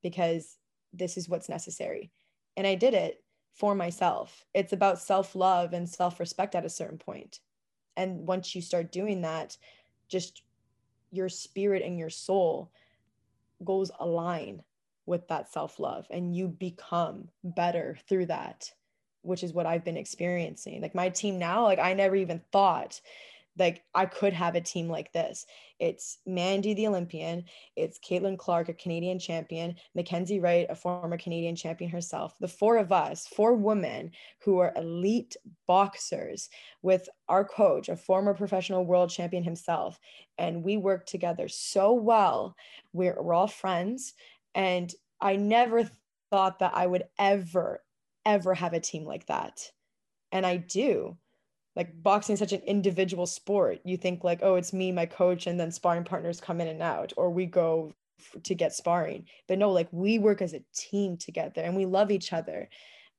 because 0.04 0.58
this 0.94 1.18
is 1.18 1.28
what's 1.28 1.50
necessary. 1.50 2.12
And 2.56 2.68
I 2.68 2.76
did 2.76 2.94
it 2.94 3.24
for 3.56 3.76
myself. 3.76 4.46
It's 4.54 4.74
about 4.74 5.00
self 5.00 5.36
love 5.36 5.74
and 5.74 5.90
self 5.90 6.20
respect 6.20 6.56
at 6.56 6.66
a 6.66 6.70
certain 6.70 6.98
point. 6.98 7.40
And 7.98 8.28
once 8.28 8.56
you 8.56 8.62
start 8.62 8.92
doing 8.92 9.22
that, 9.22 9.58
just 10.08 10.44
your 11.12 11.30
spirit 11.30 11.84
and 11.84 12.00
your 12.00 12.10
soul 12.10 12.72
goes 13.64 13.92
align 14.00 14.64
with 15.06 15.28
that 15.28 15.52
self 15.52 15.80
love 15.80 16.08
and 16.10 16.36
you 16.36 16.48
become 16.48 17.28
better 17.44 17.98
through 18.08 18.28
that 18.28 18.72
which 19.24 19.44
is 19.44 19.54
what 19.54 19.66
I've 19.66 19.86
been 19.86 19.98
experiencing. 19.98 20.82
Like 20.82 20.96
my 20.96 21.10
team 21.10 21.38
now, 21.38 21.64
like 21.64 21.80
I 21.80 21.94
never 21.94 22.16
even 22.16 22.42
thought 22.52 23.00
like 23.58 23.84
I 23.94 24.06
could 24.06 24.34
have 24.34 24.56
a 24.56 24.62
team 24.62 24.88
like 24.88 25.12
this. 25.12 25.46
It's 25.80 26.20
Mandy, 26.26 26.74
the 26.74 26.88
Olympian. 26.88 27.44
It's 27.76 28.00
Caitlin 28.00 28.38
Clark, 28.38 28.70
a 28.70 28.74
Canadian 28.74 29.20
champion. 29.20 29.76
Mackenzie 29.96 30.40
Wright, 30.40 30.68
a 30.70 30.76
former 30.76 31.18
Canadian 31.18 31.56
champion 31.56 31.90
herself. 31.90 32.36
The 32.40 32.48
four 32.48 32.78
of 32.78 32.92
us, 32.92 33.28
four 33.28 33.54
women 33.56 34.12
who 34.40 34.60
are 34.60 34.74
elite 34.76 35.36
boxers, 35.68 36.50
with 36.82 37.10
our 37.28 37.44
coach, 37.44 37.90
a 37.90 37.96
former 37.96 38.34
professional 38.34 38.86
world 38.86 39.10
champion 39.10 39.44
himself. 39.44 40.00
And 40.38 40.64
we 40.64 40.78
work 40.78 41.06
together 41.06 41.48
so 41.48 41.94
well. 41.94 42.56
We're, 42.94 43.22
we're 43.22 43.34
all 43.34 43.48
friends. 43.48 44.14
And 44.56 44.94
I 45.20 45.36
never 45.36 45.90
thought 46.30 46.60
that 46.60 46.72
I 46.74 46.88
would 46.88 47.04
ever, 47.20 47.84
ever 48.26 48.54
have 48.54 48.74
a 48.74 48.80
team 48.80 49.06
like 49.06 49.26
that. 49.28 49.72
And 50.32 50.46
I 50.46 50.58
do 50.58 51.18
like 51.76 51.90
boxing 52.04 52.34
is 52.34 52.40
such 52.40 52.54
an 52.54 52.62
individual 52.62 53.26
sport. 53.26 53.80
You 53.86 53.98
think 53.98 54.24
like, 54.24 54.40
oh, 54.44 54.56
it's 54.56 54.74
me, 54.74 54.92
my 54.92 55.06
coach, 55.06 55.48
and 55.48 55.60
then 55.60 55.72
sparring 55.72 56.04
partners 56.04 56.42
come 56.42 56.60
in 56.62 56.68
and 56.68 56.82
out, 56.82 57.14
or 57.18 57.30
we 57.30 57.46
go 57.46 57.94
f- 58.20 58.44
to 58.44 58.56
get 58.56 58.74
sparring. 58.74 59.26
But 59.48 59.58
no, 59.58 59.72
like 59.72 59.88
we 59.92 60.20
work 60.20 60.42
as 60.42 60.54
a 60.54 60.62
team 60.76 61.16
together 61.18 61.62
and 61.62 61.76
we 61.76 61.86
love 61.86 62.12
each 62.12 62.34
other. 62.34 62.70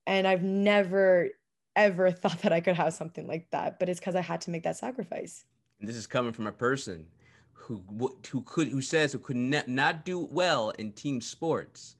And 0.05 0.27
I've 0.27 0.43
never 0.43 1.29
ever 1.75 2.11
thought 2.21 2.39
that 2.43 2.53
I 2.53 2.59
could 2.61 2.75
have 2.75 2.93
something 2.93 3.25
like 3.27 3.49
that, 3.51 3.79
but 3.79 3.89
it's 3.89 3.99
because 3.99 4.15
I 4.15 4.21
had 4.21 4.41
to 4.41 4.51
make 4.51 4.63
that 4.63 4.77
sacrifice. 4.77 5.45
And 5.79 5.89
this 5.89 5.95
is 5.95 6.05
coming 6.07 6.31
from 6.33 6.45
a 6.47 6.51
person 6.51 7.07
who 7.53 7.81
who 8.29 8.41
could 8.41 8.67
who 8.67 8.81
says 8.81 9.11
who 9.13 9.19
could 9.19 9.37
ne- 9.37 9.63
not 9.67 10.05
do 10.05 10.27
well 10.31 10.69
in 10.71 10.91
team 10.91 11.21
sports 11.21 11.95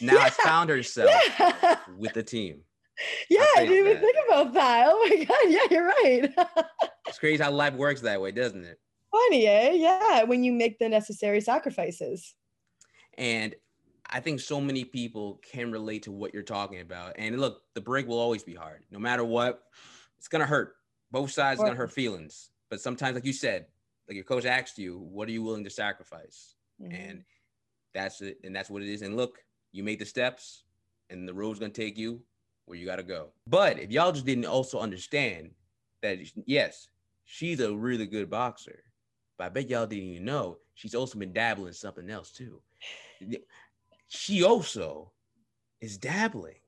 now 0.00 0.18
has 0.18 0.34
found 0.44 0.70
herself 0.70 1.10
Yeah. 1.38 1.78
with 1.96 2.14
the 2.14 2.22
team. 2.22 2.62
Yeah, 3.28 3.44
I 3.56 3.66
didn't 3.66 3.78
even 3.78 3.94
that. 3.94 4.02
think 4.02 4.16
about 4.26 4.52
that. 4.54 4.86
Oh 4.88 5.08
my 5.08 5.24
god, 5.24 5.36
yeah, 5.48 5.66
you're 5.70 5.86
right. 5.86 6.66
It's 7.06 7.18
crazy 7.18 7.42
how 7.42 7.50
life 7.50 7.74
works 7.74 8.00
that 8.00 8.20
way, 8.20 8.32
doesn't 8.32 8.64
it? 8.64 8.80
Funny, 9.10 9.46
eh? 9.46 9.72
Yeah, 9.72 10.22
when 10.24 10.42
you 10.42 10.52
make 10.52 10.78
the 10.78 10.88
necessary 10.88 11.40
sacrifices. 11.40 12.34
And 13.18 13.54
I 14.06 14.20
think 14.20 14.40
so 14.40 14.60
many 14.60 14.84
people 14.84 15.36
can 15.36 15.70
relate 15.70 16.04
to 16.04 16.12
what 16.12 16.32
you're 16.32 16.42
talking 16.42 16.80
about. 16.80 17.14
And 17.18 17.38
look, 17.40 17.62
the 17.74 17.80
break 17.80 18.06
will 18.08 18.18
always 18.18 18.42
be 18.42 18.54
hard. 18.54 18.84
No 18.90 18.98
matter 18.98 19.24
what, 19.24 19.64
it's 20.18 20.28
gonna 20.28 20.46
hurt. 20.46 20.76
Both 21.10 21.30
sides 21.30 21.60
are 21.60 21.64
gonna 21.64 21.76
hurt 21.76 21.92
feelings. 21.92 22.50
But 22.70 22.80
sometimes, 22.80 23.14
like 23.14 23.24
you 23.26 23.32
said, 23.32 23.66
like 24.08 24.14
your 24.14 24.24
coach 24.24 24.44
asked 24.44 24.78
you, 24.78 24.98
what 24.98 25.28
are 25.28 25.32
you 25.32 25.42
willing 25.42 25.64
to 25.64 25.70
sacrifice? 25.70 26.56
Mhm. 26.80 26.92
And 26.92 27.24
that's 27.92 28.20
it, 28.20 28.38
and 28.44 28.54
that's 28.54 28.70
what 28.70 28.82
it 28.82 28.88
is. 28.88 29.02
And 29.02 29.16
look, 29.16 29.44
you 29.72 29.84
made 29.84 29.98
the 29.98 30.06
steps, 30.06 30.64
and 31.10 31.28
the 31.28 31.34
road's 31.34 31.58
gonna 31.58 31.72
take 31.72 31.98
you 31.98 32.24
where 32.66 32.78
you 32.78 32.86
gotta 32.86 33.02
go. 33.02 33.28
But 33.46 33.78
if 33.78 33.90
y'all 33.90 34.12
just 34.12 34.26
didn't 34.26 34.46
also 34.46 34.78
understand 34.78 35.50
that 36.02 36.18
yes, 36.46 36.88
she's 37.24 37.60
a 37.60 37.74
really 37.74 38.06
good 38.06 38.30
boxer, 38.30 38.82
but 39.38 39.44
I 39.44 39.48
bet 39.48 39.68
y'all 39.68 39.86
didn't 39.86 40.04
even 40.04 40.24
know 40.24 40.58
she's 40.74 40.94
also 40.94 41.18
been 41.18 41.32
dabbling 41.32 41.72
something 41.72 42.10
else 42.10 42.30
too. 42.30 42.60
She 44.08 44.42
also 44.42 45.12
is 45.80 45.98
dabbling 45.98 46.58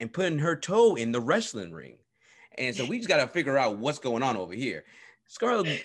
and 0.00 0.12
putting 0.12 0.38
her 0.38 0.56
toe 0.56 0.94
in 0.96 1.12
the 1.12 1.20
wrestling 1.20 1.72
ring. 1.72 1.98
And 2.58 2.74
so 2.74 2.84
we 2.84 2.98
just 2.98 3.08
gotta 3.08 3.26
figure 3.26 3.58
out 3.58 3.78
what's 3.78 3.98
going 3.98 4.22
on 4.22 4.36
over 4.36 4.54
here. 4.54 4.84
Scarlett, 5.26 5.84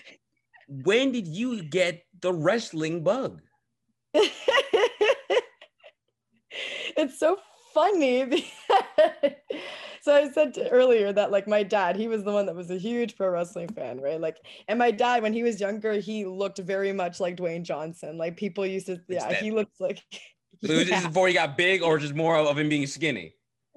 when 0.68 1.12
did 1.12 1.26
you 1.26 1.62
get 1.62 2.04
the 2.20 2.32
wrestling 2.32 3.02
bug? 3.02 3.40
it's 6.96 7.18
so 7.18 7.38
funny 7.74 8.24
because 8.24 9.32
so 10.02 10.14
i 10.14 10.30
said 10.30 10.52
to- 10.54 10.68
earlier 10.70 11.12
that 11.12 11.30
like 11.30 11.46
my 11.46 11.62
dad 11.62 11.96
he 11.96 12.08
was 12.08 12.22
the 12.24 12.32
one 12.32 12.46
that 12.46 12.54
was 12.54 12.70
a 12.70 12.76
huge 12.78 13.16
pro 13.16 13.28
wrestling 13.28 13.68
fan 13.68 14.00
right 14.00 14.20
like 14.20 14.36
and 14.68 14.78
my 14.78 14.90
dad 14.90 15.22
when 15.22 15.32
he 15.32 15.42
was 15.42 15.60
younger 15.60 15.94
he 15.94 16.24
looked 16.24 16.58
very 16.58 16.92
much 16.92 17.20
like 17.20 17.36
dwayne 17.36 17.62
johnson 17.62 18.18
like 18.18 18.36
people 18.36 18.66
used 18.66 18.86
to 18.86 19.00
yeah 19.08 19.32
he 19.34 19.50
looks 19.50 19.80
like 19.80 20.00
So 20.64 20.74
Yeah. 20.74 21.06
before 21.08 21.26
he 21.26 21.34
got 21.34 21.56
big 21.56 21.82
or 21.82 21.98
just 21.98 22.14
more 22.14 22.36
of 22.36 22.56
him 22.56 22.68
being 22.68 22.86
skinny? 22.86 23.34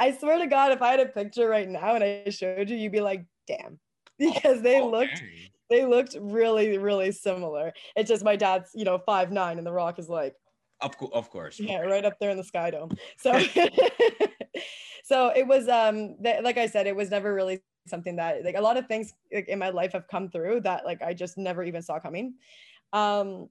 I 0.00 0.16
swear 0.18 0.38
to 0.38 0.46
God, 0.46 0.72
if 0.72 0.82
I 0.82 0.90
had 0.90 1.00
a 1.00 1.06
picture 1.06 1.48
right 1.48 1.68
now 1.68 1.94
and 1.94 2.02
I 2.02 2.24
showed 2.30 2.68
you, 2.68 2.76
you'd 2.76 2.90
be 2.92 3.00
like, 3.00 3.24
damn. 3.46 3.78
Oh, 3.78 4.32
because 4.32 4.62
they 4.62 4.80
Oh, 4.80 4.88
looked 4.90 5.20
dang. 5.20 5.50
they 5.70 5.84
looked 5.86 6.16
really, 6.20 6.78
really 6.78 7.12
similar. 7.12 7.72
It's 7.96 8.08
just 8.08 8.24
my 8.24 8.34
dad's, 8.36 8.70
you 8.74 8.84
know, 8.84 8.98
five 8.98 9.30
nine 9.30 9.58
and 9.58 9.66
the 9.66 9.72
rock 9.72 9.98
is 9.98 10.08
like, 10.08 10.34
Of, 10.80 10.94
of 11.12 11.30
course. 11.30 11.60
yeah, 11.60 11.80
right 11.80 12.04
up 12.04 12.18
there 12.20 12.30
in 12.30 12.36
the 12.36 12.44
sky 12.44 12.70
dome. 12.70 12.90
So 13.18 13.38
so 15.04 15.32
it 15.34 15.46
was 15.46 15.68
um 15.68 16.16
that, 16.22 16.44
like 16.44 16.58
I 16.58 16.66
said, 16.66 16.86
it 16.86 16.96
was 16.96 17.10
never 17.10 17.32
really 17.32 17.62
something 17.86 18.16
that 18.16 18.44
like 18.44 18.56
a 18.56 18.60
lot 18.60 18.76
of 18.76 18.86
things 18.86 19.12
like, 19.32 19.48
in 19.48 19.58
my 19.58 19.70
life 19.70 19.92
have 19.92 20.08
come 20.08 20.30
through 20.30 20.60
that 20.60 20.84
like 20.84 21.02
I 21.02 21.14
just 21.14 21.36
never 21.38 21.62
even 21.62 21.82
saw 21.82 21.98
coming. 21.98 22.34
Um 22.92 23.48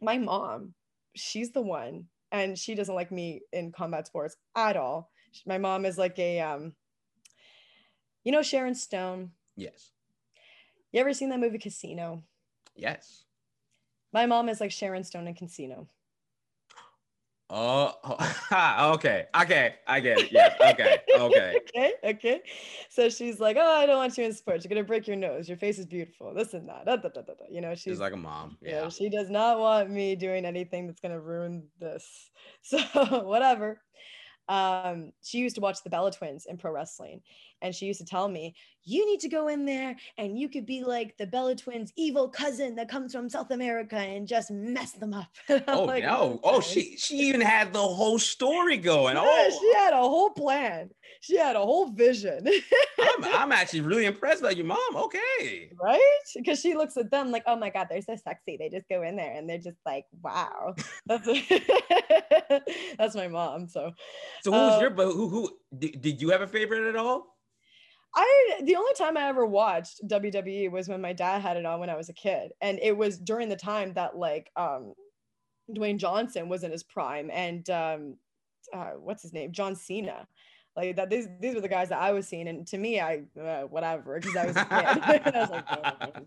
my 0.00 0.18
mom, 0.18 0.74
she's 1.14 1.52
the 1.52 1.62
one 1.62 2.06
and 2.32 2.58
she 2.58 2.74
doesn't 2.74 2.94
like 2.94 3.12
me 3.12 3.42
in 3.52 3.72
combat 3.72 4.06
sports 4.06 4.36
at 4.56 4.76
all. 4.76 5.10
My 5.46 5.58
mom 5.58 5.84
is 5.84 5.98
like 5.98 6.18
a 6.18 6.40
um 6.40 6.74
you 8.24 8.32
know 8.32 8.42
Sharon 8.42 8.74
Stone. 8.74 9.30
Yes. 9.56 9.90
You 10.92 11.00
ever 11.00 11.12
seen 11.12 11.30
that 11.30 11.40
movie 11.40 11.58
Casino? 11.58 12.22
Yes. 12.76 13.24
My 14.12 14.26
mom 14.26 14.48
is 14.48 14.60
like 14.60 14.70
Sharon 14.70 15.02
Stone 15.02 15.26
in 15.26 15.34
Casino. 15.34 15.88
Oh, 17.56 17.94
okay. 18.94 19.26
Okay. 19.40 19.76
I 19.86 20.00
get 20.00 20.18
it. 20.18 20.32
Yes. 20.32 20.56
Okay. 20.60 20.98
Okay. 21.16 21.60
okay. 21.76 21.94
Okay. 22.02 22.40
So 22.90 23.08
she's 23.08 23.38
like, 23.38 23.56
"Oh, 23.56 23.76
I 23.76 23.86
don't 23.86 23.98
want 23.98 24.18
you 24.18 24.24
in 24.24 24.32
sports. 24.32 24.64
You're 24.64 24.70
gonna 24.70 24.82
break 24.82 25.06
your 25.06 25.16
nose. 25.16 25.48
Your 25.48 25.56
face 25.56 25.78
is 25.78 25.86
beautiful. 25.86 26.34
This 26.34 26.52
and 26.54 26.68
that. 26.68 26.84
Da, 26.84 26.96
da, 26.96 27.10
da, 27.10 27.22
da, 27.22 27.34
da." 27.34 27.44
You 27.48 27.60
know, 27.60 27.74
she's 27.76 27.82
She's 27.84 28.00
like 28.00 28.12
a 28.12 28.16
mom. 28.16 28.58
yeah. 28.60 28.82
Yeah. 28.82 28.88
She 28.88 29.08
does 29.08 29.30
not 29.30 29.60
want 29.60 29.88
me 29.88 30.16
doing 30.16 30.44
anything 30.44 30.88
that's 30.88 31.00
gonna 31.00 31.20
ruin 31.20 31.68
this. 31.78 32.30
So 32.62 32.78
whatever. 33.24 33.80
Um, 34.48 35.12
she 35.22 35.38
used 35.38 35.54
to 35.54 35.60
watch 35.60 35.82
the 35.84 35.90
Bella 35.90 36.12
Twins 36.12 36.46
in 36.46 36.58
pro 36.58 36.72
wrestling, 36.72 37.22
and 37.64 37.74
she 37.74 37.86
used 37.86 38.00
to 38.00 38.06
tell 38.06 38.28
me, 38.28 38.54
"You 38.84 39.04
need 39.06 39.20
to 39.20 39.28
go 39.28 39.48
in 39.48 39.64
there, 39.64 39.96
and 40.18 40.38
you 40.38 40.48
could 40.48 40.66
be 40.66 40.84
like 40.84 41.16
the 41.16 41.26
Bella 41.26 41.56
Twins' 41.56 41.92
evil 41.96 42.28
cousin 42.28 42.76
that 42.76 42.88
comes 42.88 43.12
from 43.12 43.28
South 43.28 43.50
America 43.50 43.96
and 43.96 44.28
just 44.28 44.50
mess 44.50 44.92
them 44.92 45.14
up." 45.14 45.28
Oh 45.68 45.84
like, 45.84 46.04
no! 46.04 46.40
Oh, 46.44 46.60
she 46.60 46.96
she 46.96 47.16
even 47.28 47.40
had 47.40 47.72
the 47.72 47.80
whole 47.82 48.18
story 48.18 48.76
going. 48.76 49.16
Yeah, 49.16 49.22
Oh, 49.24 49.58
she 49.60 49.74
had 49.74 49.92
a 49.94 49.98
whole 49.98 50.30
plan. 50.30 50.90
She 51.20 51.36
had 51.36 51.56
a 51.56 51.60
whole 51.60 51.90
vision, 51.92 52.46
I'm 53.00 53.24
I'm 53.24 53.52
actually 53.52 53.80
really 53.80 54.04
impressed 54.04 54.42
by 54.42 54.50
your 54.50 54.66
mom. 54.66 54.94
Okay. 54.94 55.70
right? 55.80 56.18
Because 56.34 56.60
she 56.60 56.74
looks 56.74 56.96
at 56.96 57.10
them 57.10 57.30
like, 57.30 57.44
oh 57.46 57.56
my 57.56 57.70
God, 57.70 57.86
they're 57.90 58.02
so 58.02 58.16
sexy. 58.16 58.56
They 58.56 58.68
just 58.68 58.88
go 58.88 59.02
in 59.02 59.16
there 59.16 59.32
and 59.32 59.48
they're 59.48 59.58
just 59.58 59.78
like, 59.86 60.04
wow. 60.22 60.74
That's 61.06 61.26
that's 62.98 63.14
my 63.14 63.28
mom. 63.28 63.68
So 63.68 63.92
So 64.42 64.52
who's 64.52 64.76
Uh, 64.76 64.80
your 64.82 64.90
but 64.90 65.12
who 65.12 65.28
who 65.28 65.50
did, 65.76 66.00
did 66.00 66.22
you 66.22 66.30
have 66.30 66.42
a 66.42 66.46
favorite 66.46 66.88
at 66.88 66.96
all? 66.96 67.36
I 68.16 68.60
the 68.62 68.76
only 68.76 68.94
time 68.94 69.16
I 69.16 69.28
ever 69.28 69.44
watched 69.46 70.06
WWE 70.06 70.70
was 70.70 70.88
when 70.88 71.00
my 71.00 71.12
dad 71.12 71.42
had 71.42 71.56
it 71.56 71.66
on 71.66 71.80
when 71.80 71.90
I 71.90 71.96
was 71.96 72.08
a 72.08 72.14
kid. 72.14 72.52
And 72.60 72.78
it 72.82 72.96
was 72.96 73.18
during 73.18 73.48
the 73.48 73.56
time 73.56 73.92
that 73.94 74.16
like 74.16 74.50
um 74.56 74.94
Dwayne 75.70 75.98
Johnson 75.98 76.48
was 76.48 76.62
in 76.62 76.70
his 76.70 76.82
prime 76.82 77.30
and 77.32 77.68
um 77.70 78.16
uh, 78.72 78.92
what's 78.98 79.22
his 79.22 79.32
name? 79.32 79.52
John 79.52 79.76
Cena. 79.76 80.26
Like 80.76 80.96
that 80.96 81.10
these 81.10 81.28
these 81.40 81.54
were 81.54 81.60
the 81.60 81.68
guys 81.68 81.88
that 81.90 82.00
I 82.00 82.12
was 82.12 82.26
seeing. 82.26 82.48
And 82.48 82.66
to 82.68 82.78
me, 82.78 83.00
I 83.00 83.22
uh, 83.40 83.62
whatever, 83.62 84.18
because 84.18 84.36
I 84.36 84.46
was 84.46 84.56
a 84.56 84.64
kid. 84.64 84.68
I 85.34 85.40
was 85.40 85.50
like, 85.50 85.64
"Oh." 86.16 86.26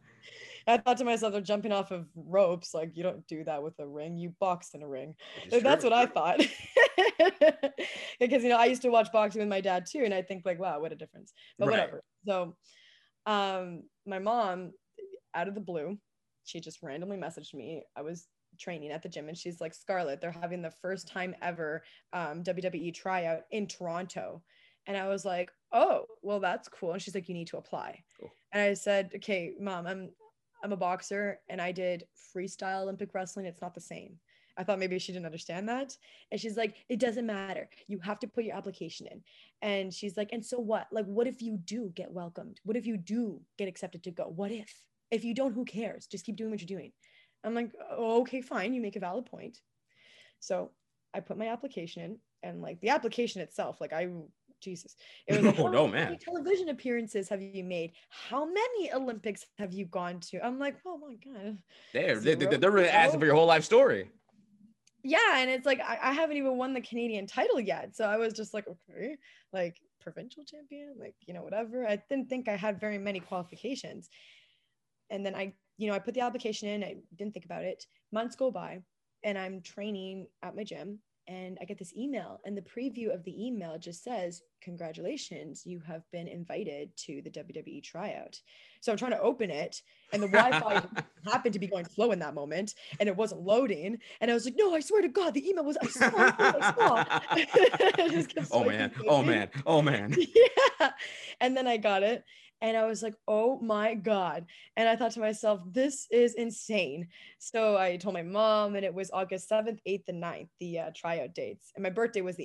I 0.68 0.78
thought 0.78 0.98
to 0.98 1.06
myself, 1.06 1.32
they're 1.32 1.42
jumping 1.42 1.72
off 1.72 1.92
of 1.92 2.08
ropes. 2.16 2.74
Like 2.74 2.96
you 2.96 3.04
don't 3.04 3.26
do 3.28 3.44
that 3.46 3.64
with 3.64 3.80
a 3.80 3.88
ring. 3.88 4.18
You 4.18 4.34
box 4.40 4.72
in 4.74 4.84
a 4.84 4.88
ring. 4.88 5.16
Like, 5.52 5.64
that's 5.64 5.84
what 5.84 5.94
I 5.94 6.06
thought. 6.06 6.40
because 8.20 8.44
you 8.44 8.50
know, 8.50 8.58
I 8.58 8.66
used 8.66 8.82
to 8.82 8.90
watch 8.90 9.12
boxing 9.12 9.40
with 9.40 9.50
my 9.50 9.62
dad 9.62 9.86
too, 9.86 10.04
and 10.04 10.14
I 10.14 10.22
think 10.22 10.46
like, 10.46 10.60
wow, 10.60 10.80
what 10.80 10.92
a 10.92 10.96
difference. 10.96 11.34
But 11.58 11.68
Right. 11.68 11.78
whatever. 11.78 12.04
So 12.28 12.58
um 13.26 13.84
my 14.06 14.20
mom, 14.20 14.74
out 15.34 15.48
of 15.48 15.56
the 15.56 15.62
blue, 15.62 15.98
she 16.44 16.60
just 16.60 16.84
randomly 16.84 17.18
messaged 17.18 17.54
me. 17.54 17.84
I 17.96 18.02
was 18.02 18.28
training 18.60 18.92
at 18.92 19.04
the 19.04 19.10
gym 19.10 19.30
and 19.30 19.38
she's 19.38 19.62
like, 19.62 19.74
Scarlett, 19.74 20.20
they're 20.20 20.32
having 20.32 20.62
the 20.62 20.74
first 20.82 21.08
time 21.08 21.34
ever 21.42 21.84
um 22.12 22.44
WWE 22.44 22.94
tryout 22.94 23.44
in 23.52 23.68
Toronto. 23.68 24.44
And 24.86 24.98
I 24.98 25.08
was 25.10 25.26
like, 25.26 25.52
oh, 25.74 26.06
well, 26.22 26.40
that's 26.40 26.70
cool. 26.70 26.94
And 26.94 27.02
she's 27.02 27.14
like, 27.14 27.28
you 27.28 27.36
need 27.36 27.48
to 27.48 27.58
apply. 27.58 28.04
Cool. 28.20 28.32
And 28.54 28.62
I 28.62 28.74
said, 28.74 29.12
okay, 29.16 29.54
mom, 29.60 29.86
I'm 29.86 30.12
I'm 30.68 30.74
a 30.74 30.78
boxer 30.78 31.40
and 31.48 31.62
I 31.62 31.72
did 31.72 32.08
freestyle 32.36 32.82
Olympic 32.82 33.14
wrestling. 33.14 33.46
It's 33.46 33.62
not 33.62 33.74
the 33.74 33.80
same. 33.80 34.18
I 34.58 34.66
thought 34.66 34.80
maybe 34.80 35.00
she 35.00 35.14
didn't 35.14 35.26
understand 35.26 35.70
that. 35.70 35.96
And 36.30 36.42
she's 36.42 36.58
like, 36.58 36.76
it 36.90 37.00
doesn't 37.00 37.26
matter. 37.26 37.70
You 37.88 38.00
have 38.00 38.20
to 38.20 38.28
put 38.28 38.44
your 38.44 38.58
application 38.58 39.08
in. 39.08 39.22
And 39.62 39.94
she's 39.94 40.18
like, 40.18 40.34
and 40.34 40.46
so 40.46 40.60
what? 40.60 40.88
Like, 40.92 41.06
what 41.06 41.26
if 41.26 41.42
you 41.42 41.58
do 41.64 41.94
get 41.96 42.12
welcomed? 42.12 42.60
What 42.66 42.76
if 42.76 42.86
you 42.86 42.98
do 42.98 43.40
get 43.58 43.70
accepted 43.70 44.04
to 44.04 44.12
go? 44.12 44.26
What 44.26 44.52
if? 44.52 44.70
If 45.10 45.24
you 45.24 45.34
don't, 45.34 45.54
who 45.54 45.64
cares? 45.64 46.06
Just 46.06 46.26
keep 46.26 46.36
doing 46.36 46.52
what 46.52 46.60
you're 46.60 46.78
doing. 46.78 46.92
I'm 47.46 47.56
like, 47.56 47.72
oh, 47.90 48.22
okay, 48.22 48.42
fine. 48.42 48.74
You 48.74 48.82
make 48.82 48.98
a 48.98 49.00
valid 49.00 49.26
point. 49.26 49.60
So 50.42 50.72
I 51.14 51.22
put 51.22 51.38
my 51.38 51.48
application 51.48 52.04
in, 52.04 52.18
and 52.44 52.62
like 52.62 52.82
the 52.82 52.90
application 52.90 53.42
itself, 53.42 53.80
like 53.80 53.94
I, 53.94 54.10
Jesus, 54.68 54.96
it 55.28 55.34
was 55.36 55.46
like, 55.50 55.60
Oh, 55.60 55.68
no, 55.68 55.88
man. 55.88 56.18
television 56.20 56.70
appearances 56.70 57.30
have 57.30 57.42
you 57.42 57.64
made? 57.64 57.94
How 58.10 58.46
many 58.46 58.92
Olympics 58.94 59.46
have 59.58 59.74
you 59.74 59.86
gone 59.86 60.20
to? 60.30 60.46
I'm 60.46 60.60
like, 60.60 60.78
oh 60.86 60.98
my 60.98 61.16
god, 61.16 61.58
They're, 61.94 62.20
they, 62.20 62.34
are 62.34 62.58
they 62.58 62.68
are 62.68 62.72
really 62.72 62.90
asking 62.90 63.20
for 63.20 63.26
your 63.26 63.36
whole 63.36 63.48
life 63.48 63.64
story. 63.64 64.12
yeah, 65.04 65.40
and 65.40 65.50
it's 65.50 65.66
like 65.66 65.80
I, 65.80 65.98
I 66.02 66.12
haven't 66.12 66.38
even 66.38 66.58
won 66.58 66.74
the 66.74 66.82
Canadian 66.82 67.28
title 67.28 67.60
yet, 67.60 67.96
so 67.96 68.06
I 68.06 68.18
was 68.18 68.34
just 68.34 68.54
like, 68.54 68.66
okay, 68.68 69.18
like 69.54 69.78
provincial 70.02 70.44
champion, 70.44 70.96
like 71.00 71.16
you 71.28 71.34
know 71.34 71.44
whatever. 71.44 71.88
I 71.88 72.02
didn't 72.10 72.30
think 72.30 72.48
I 72.50 72.56
had 72.56 72.80
very 72.80 72.98
many 72.98 73.20
qualifications, 73.20 74.10
and 75.10 75.26
then 75.26 75.36
I, 75.36 75.54
you 75.78 75.88
know, 75.88 75.94
I 75.96 76.00
put 76.00 76.14
the 76.14 76.22
application 76.22 76.68
in. 76.70 76.84
I 76.84 76.96
didn't 77.16 77.34
think 77.34 77.46
about 77.46 77.64
it. 77.64 77.86
Months 78.12 78.36
go 78.36 78.52
by, 78.52 78.82
and 79.24 79.38
I'm 79.38 79.62
training 79.62 80.28
at 80.44 80.56
my 80.56 80.64
gym, 80.64 81.00
and 81.28 81.58
I 81.62 81.66
get 81.66 81.78
this 81.78 81.96
email, 81.96 82.40
and 82.46 82.58
the 82.58 82.62
preview 82.62 83.14
of 83.14 83.24
the 83.24 83.46
email 83.46 83.78
just 83.78 84.04
says, 84.04 84.42
"Congratulations, 84.62 85.66
you 85.66 85.80
have 85.82 86.04
been 86.12 86.28
invited 86.28 86.96
to 86.98 87.22
the 87.22 87.30
WWE 87.30 87.84
tryout." 87.84 88.42
So 88.82 88.92
I'm 88.92 88.98
trying 88.98 89.12
to 89.12 89.22
open 89.22 89.50
it, 89.50 89.82
and 90.14 90.24
the 90.24 90.28
Wi-Fi 90.28 90.84
happened 91.32 91.54
to 91.54 91.60
be 91.60 91.68
going 91.68 91.86
slow 91.86 92.12
in 92.12 92.20
that 92.20 92.34
moment 92.34 92.76
and 93.00 93.10
it 93.10 93.16
wasn't 93.16 93.42
loading. 93.42 93.98
And 94.22 94.32
I 94.32 94.34
was 94.34 94.46
like, 94.46 94.56
no, 94.58 94.74
I 94.74 94.80
swear 94.80 95.02
to 95.02 95.08
God, 95.08 95.34
the 95.34 95.48
email 95.48 95.66
was 95.66 95.78
I 95.82 95.88
saw, 95.88 96.12
I 96.16 96.74
saw. 96.76 97.06
I 97.30 98.08
just 98.12 98.34
oh, 98.38 98.42
kept 98.42 98.52
oh 98.52 98.64
man. 98.64 98.92
Oh 99.08 99.24
man. 99.24 99.50
Oh 99.66 99.82
man. 99.82 100.16
Yeah. 100.18 100.92
And 101.42 101.56
then 101.56 101.68
I 101.68 101.78
got 101.78 102.04
it. 102.04 102.24
And 102.62 102.76
I 102.76 102.86
was 102.86 103.04
like, 103.04 103.16
oh 103.28 103.60
my 103.60 103.94
God. 103.94 104.46
And 104.76 104.90
I 104.90 104.96
thought 104.96 105.12
to 105.12 105.20
myself, 105.20 105.62
this 105.72 106.08
is 106.12 106.34
insane. 106.34 107.08
So 107.40 107.78
I 107.78 107.98
told 107.98 108.14
my 108.14 108.24
mom, 108.24 108.76
and 108.76 108.84
it 108.84 108.94
was 108.94 109.12
August 109.12 109.50
7th, 109.50 109.80
8th, 109.88 110.10
and 110.10 110.24
9th, 110.24 110.50
the 110.60 110.80
uh, 110.80 110.92
tryout 110.96 111.34
dates. 111.36 111.72
And 111.76 111.84
my 111.84 111.90
birthday 111.90 112.22
was 112.22 112.36
the 112.36 112.44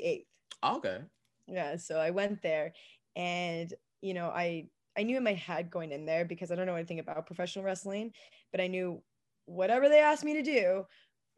8th. 0.65 0.77
Okay. 0.77 0.99
Yeah. 1.47 1.77
So 1.77 1.99
I 1.99 2.11
went 2.11 2.43
there 2.43 2.73
and, 3.17 3.73
you 4.01 4.15
know, 4.15 4.29
I, 4.29 4.69
I 4.97 5.03
knew 5.03 5.17
in 5.17 5.25
my 5.25 5.33
head 5.33 5.71
going 5.71 5.93
in 5.93 6.05
there 6.05 6.25
because 6.25 6.51
I 6.51 6.55
don't 6.55 6.67
know 6.67 6.77
anything 6.77 7.01
about 7.01 7.27
professional 7.27 7.65
wrestling, 7.65 8.13
but 8.51 8.61
I 8.61 8.67
knew 8.67 9.03
whatever 9.47 9.89
they 9.89 10.01
asked 10.01 10.25
me 10.25 10.35
to 10.35 10.43
do, 10.43 10.85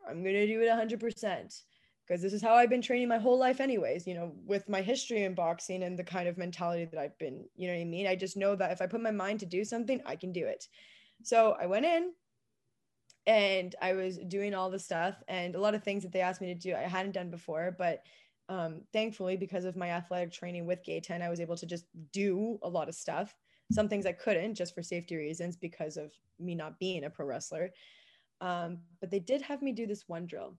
I'm 0.09 0.22
going 0.22 0.35
to 0.35 0.47
do 0.47 0.61
it 0.61 0.68
100% 0.68 1.62
because 2.07 2.21
this 2.21 2.33
is 2.33 2.43
how 2.43 2.55
I've 2.55 2.71
been 2.71 2.83
training 2.83 3.09
my 3.09 3.19
whole 3.19 3.39
life, 3.39 3.61
anyways, 3.61 4.07
you 4.07 4.15
know, 4.15 4.33
with 4.45 4.69
my 4.69 4.83
history 4.83 5.25
in 5.25 5.35
boxing 5.35 5.83
and 5.83 5.99
the 5.99 6.05
kind 6.05 6.29
of 6.29 6.37
mentality 6.37 6.85
that 6.85 7.01
I've 7.01 7.19
been, 7.19 7.45
you 7.57 7.67
know 7.67 7.75
what 7.75 7.81
I 7.81 7.85
mean? 7.85 8.07
I 8.07 8.15
just 8.15 8.37
know 8.37 8.55
that 8.57 8.73
if 8.73 8.83
I 8.83 8.87
put 8.87 9.01
my 9.01 9.11
mind 9.11 9.41
to 9.41 9.47
do 9.47 9.65
something, 9.65 10.01
I 10.05 10.17
can 10.17 10.33
do 10.33 10.47
it. 10.47 10.69
So 11.23 11.57
I 11.61 11.67
went 11.67 11.87
in 11.87 12.13
and 13.27 13.75
I 13.81 13.95
was 13.95 14.19
doing 14.29 14.55
all 14.55 14.71
the 14.71 14.79
stuff 14.79 15.23
and 15.29 15.55
a 15.55 15.61
lot 15.61 15.75
of 15.75 15.83
things 15.83 16.03
that 16.03 16.13
they 16.13 16.21
asked 16.21 16.43
me 16.43 16.53
to 16.53 16.61
do, 16.61 16.75
I 16.75 16.81
hadn't 16.81 17.13
done 17.13 17.31
before, 17.31 17.75
but 17.79 18.03
um, 18.51 18.83
thankfully, 18.93 19.37
because 19.37 19.65
of 19.65 19.77
my 19.77 19.91
athletic 19.91 20.31
training 20.31 20.67
with 20.67 20.85
Gaetan, 20.85 21.23
I 21.23 21.31
was 21.31 21.41
able 21.41 21.57
to 21.57 21.67
just 21.67 21.87
do 22.13 22.59
a 22.63 22.69
lot 22.69 22.89
of 22.89 22.95
stuff. 22.95 23.35
Some 23.73 23.89
things 23.89 24.05
I 24.05 24.13
couldn't 24.13 24.55
just 24.55 24.75
for 24.75 24.83
safety 24.83 25.17
reasons 25.17 25.57
because 25.57 25.97
of 25.97 26.13
me 26.39 26.55
not 26.55 26.79
being 26.79 27.05
a 27.05 27.11
pro 27.11 27.25
wrestler. 27.25 27.71
Um, 28.43 28.81
but 29.01 29.11
they 29.11 29.21
did 29.21 29.41
have 29.41 29.63
me 29.63 29.73
do 29.73 29.87
this 29.87 30.05
one 30.07 30.27
drill. 30.27 30.59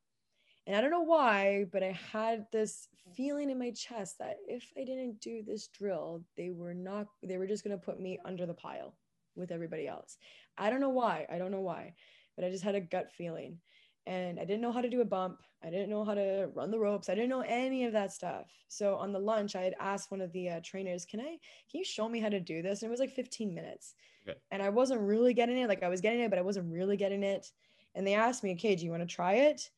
And 0.68 0.76
I 0.76 0.82
don't 0.82 0.92
know 0.92 1.02
why, 1.02 1.66
but 1.72 1.84
I 1.84 1.98
had 2.12 2.48
this 2.52 2.88
feeling 3.16 3.52
in 3.52 3.60
my 3.60 3.72
chest 3.72 4.18
that 4.20 4.38
if 4.48 4.72
I 4.78 4.84
didn't 4.84 5.22
do 5.22 5.44
this 5.44 5.68
drill, 5.68 6.24
they 6.36 6.50
were 6.50 6.74
not, 6.74 7.08
they 7.22 7.38
were 7.38 7.48
just 7.48 7.64
going 7.64 7.78
to 7.78 7.86
put 7.86 8.00
me 8.00 8.20
under 8.26 8.46
the 8.46 8.54
pile 8.54 8.96
with 9.36 9.52
everybody 9.52 9.88
else. 9.88 10.18
I 10.58 10.70
don't 10.70 10.82
know 10.82 10.90
why. 10.90 11.28
I 11.30 11.38
don't 11.38 11.52
know 11.52 11.62
why, 11.62 11.94
but 12.36 12.46
I 12.46 12.50
just 12.50 12.64
had 12.64 12.76
a 12.76 12.82
gut 12.82 13.12
feeling. 13.12 13.60
And 14.08 14.40
I 14.40 14.46
didn't 14.46 14.62
know 14.62 14.72
how 14.72 14.82
to 14.82 14.90
do 14.90 15.02
a 15.02 15.06
bump. 15.06 15.40
I 15.64 15.70
didn't 15.70 15.90
know 15.90 16.04
how 16.04 16.14
to 16.14 16.50
run 16.54 16.70
the 16.70 16.80
ropes. 16.80 17.10
I 17.10 17.16
didn't 17.16 17.30
know 17.30 17.42
any 17.42 17.86
of 17.86 17.94
that 17.94 18.12
stuff. 18.12 18.52
So 18.68 18.96
on 18.96 19.12
the 19.12 19.20
lunch, 19.20 19.56
I 19.56 19.62
had 19.62 19.76
asked 19.80 20.12
one 20.12 20.22
of 20.22 20.32
the 20.32 20.50
uh, 20.50 20.60
trainers, 20.64 21.06
"Can 21.06 21.20
I? 21.20 21.40
Can 21.72 21.80
you 21.80 21.84
show 21.84 22.08
me 22.08 22.20
how 22.20 22.30
to 22.30 22.40
do 22.40 22.62
this?" 22.62 22.82
And 22.82 22.90
it 22.90 22.92
was 22.92 23.00
like 23.00 23.10
15 23.10 23.54
minutes, 23.54 23.96
okay. 24.30 24.38
and 24.52 24.62
I 24.62 24.70
wasn't 24.70 25.02
really 25.02 25.34
getting 25.34 25.58
it. 25.58 25.68
Like 25.68 25.82
I 25.82 25.90
was 25.90 26.02
getting 26.02 26.20
it, 26.20 26.30
but 26.30 26.38
I 26.38 26.44
wasn't 26.44 26.72
really 26.72 26.98
getting 26.98 27.24
it. 27.24 27.52
And 27.96 28.06
they 28.06 28.14
asked 28.14 28.44
me, 28.44 28.54
"Okay, 28.54 28.76
do 28.76 28.86
you 28.86 28.92
want 28.92 29.02
to 29.02 29.08
try 29.08 29.34
it, 29.34 29.72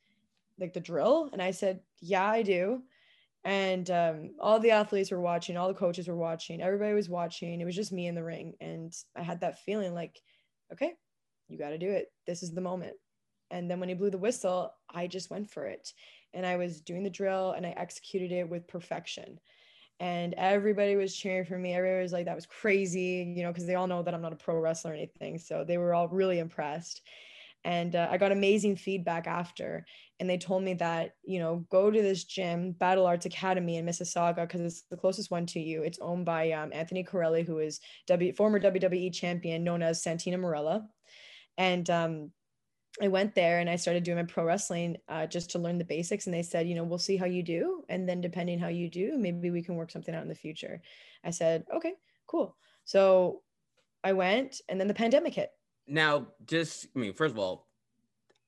like 0.60 0.74
the 0.74 0.80
drill?" 0.80 1.30
And 1.34 1.41
I 1.41 1.51
said, 1.51 1.82
"Yeah, 2.01 2.26
I 2.26 2.43
do." 2.43 2.84
And 3.43 3.89
um, 3.91 4.32
all 4.39 4.60
the 4.60 4.72
athletes 4.72 5.12
were 5.12 5.22
watching, 5.22 5.55
all 5.58 5.70
the 5.70 5.74
coaches 5.74 6.08
were 6.08 6.18
watching, 6.18 6.62
everybody 6.62 6.93
was 6.93 7.08
watching. 7.10 7.62
It 7.62 7.66
was 7.66 7.76
just 7.76 7.93
me 7.93 8.08
in 8.08 8.16
the 8.16 8.24
ring, 8.24 8.55
and 8.60 8.93
I 9.16 9.24
had 9.24 9.41
that 9.41 9.60
feeling 9.60 9.93
like, 9.93 10.20
"Okay, 10.74 10.93
you 11.49 11.58
got 11.58 11.70
to 11.70 11.78
do 11.78 11.89
it. 11.89 12.12
This 12.26 12.43
is 12.43 12.53
the 12.53 12.62
moment." 12.62 12.95
And 13.51 13.70
then 13.70 13.80
when 13.80 13.89
he 13.89 13.95
blew 13.95 14.10
the 14.10 14.18
whistle, 14.18 14.74
I 14.89 15.08
just 15.08 15.30
went 15.30 15.49
for 15.49 15.66
it. 15.66 15.93
And 16.34 16.45
I 16.45 16.58
was 16.58 16.82
doing 16.82 17.03
the 17.03 17.10
drill 17.10 17.51
and 17.51 17.66
I 17.66 17.70
executed 17.72 18.32
it 18.32 18.49
with 18.49 18.68
perfection. 18.68 19.39
And 19.99 20.36
everybody 20.36 20.95
was 20.95 21.16
cheering 21.16 21.45
for 21.45 21.58
me. 21.58 21.74
Everybody 21.74 22.03
was 22.03 22.14
like, 22.14 22.26
that 22.26 22.36
was 22.36 22.45
crazy, 22.45 23.34
you 23.36 23.43
know, 23.43 23.51
because 23.51 23.66
they 23.66 23.76
all 23.76 23.88
know 23.88 24.03
that 24.03 24.14
I'm 24.14 24.22
not 24.22 24.34
a 24.34 24.38
pro 24.38 24.60
wrestler 24.60 24.91
or 24.91 24.95
anything. 24.95 25.39
So 25.39 25.64
they 25.64 25.78
were 25.78 25.93
all 25.93 26.08
really 26.08 26.39
impressed. 26.39 27.01
And 27.68 27.97
uh, 27.97 28.07
I 28.09 28.18
got 28.18 28.32
amazing 28.32 28.78
feedback 28.78 29.28
after. 29.28 29.86
And 30.22 30.30
they 30.30 30.38
told 30.38 30.63
me 30.63 30.74
that, 30.76 31.15
you 31.26 31.39
know, 31.39 31.65
go 31.70 31.91
to 31.91 32.01
this 32.01 32.24
gym, 32.24 32.72
Battle 32.72 33.05
Arts 33.05 33.26
Academy 33.26 33.76
in 33.76 33.86
Mississauga, 33.86 34.47
because 34.47 34.61
it's 34.61 34.84
the 34.89 34.95
closest 34.95 35.32
one 35.32 35.45
to 35.47 35.59
you. 35.59 35.84
It's 35.84 35.99
owned 35.99 36.26
by 36.26 36.51
um, 36.53 36.72
Anthony 36.74 37.03
Carelli, 37.03 37.45
who 37.45 37.59
is 37.59 37.82
w- 38.07 38.34
former 38.34 38.59
WWE 38.59 39.13
champion 39.13 39.65
known 39.65 39.84
as 39.84 40.01
Santino 40.01 40.39
Marella 40.39 40.88
And 41.57 41.89
um, 41.89 42.32
I 43.01 43.09
went 43.09 43.36
there 43.36 43.59
and 43.59 43.70
I 43.70 43.76
started 43.76 44.03
doing 44.03 44.18
my 44.18 44.24
pro 44.24 44.45
wrestling 44.45 44.97
uh, 45.09 45.28
just 45.28 45.51
to 45.51 45.59
learn 45.59 45.78
the 45.78 45.84
basics. 45.84 46.26
And 46.26 46.34
they 46.34 46.43
said, 46.43 46.70
you 46.70 46.76
know, 46.76 46.86
we'll 46.86 46.99
see 46.99 47.18
how 47.18 47.26
you 47.26 47.43
do. 47.43 47.84
And 47.89 48.07
then 48.07 48.22
depending 48.22 48.59
how 48.59 48.70
you 48.70 48.89
do, 48.89 49.18
maybe 49.18 49.51
we 49.51 49.61
can 49.61 49.76
work 49.76 49.91
something 49.91 50.15
out 50.15 50.24
in 50.24 50.30
the 50.30 50.36
future. 50.36 50.82
I 51.24 51.32
said, 51.32 51.65
okay, 51.76 51.93
cool. 52.28 52.55
So 52.86 53.43
I 54.03 54.13
went 54.13 54.61
and 54.70 54.80
then 54.80 54.88
the 54.88 54.93
pandemic 54.93 55.36
hit. 55.36 55.51
Now, 55.88 56.27
just, 56.45 56.88
I 56.95 56.99
mean, 56.99 57.13
first 57.13 57.33
of 57.33 57.39
all, 57.39 57.67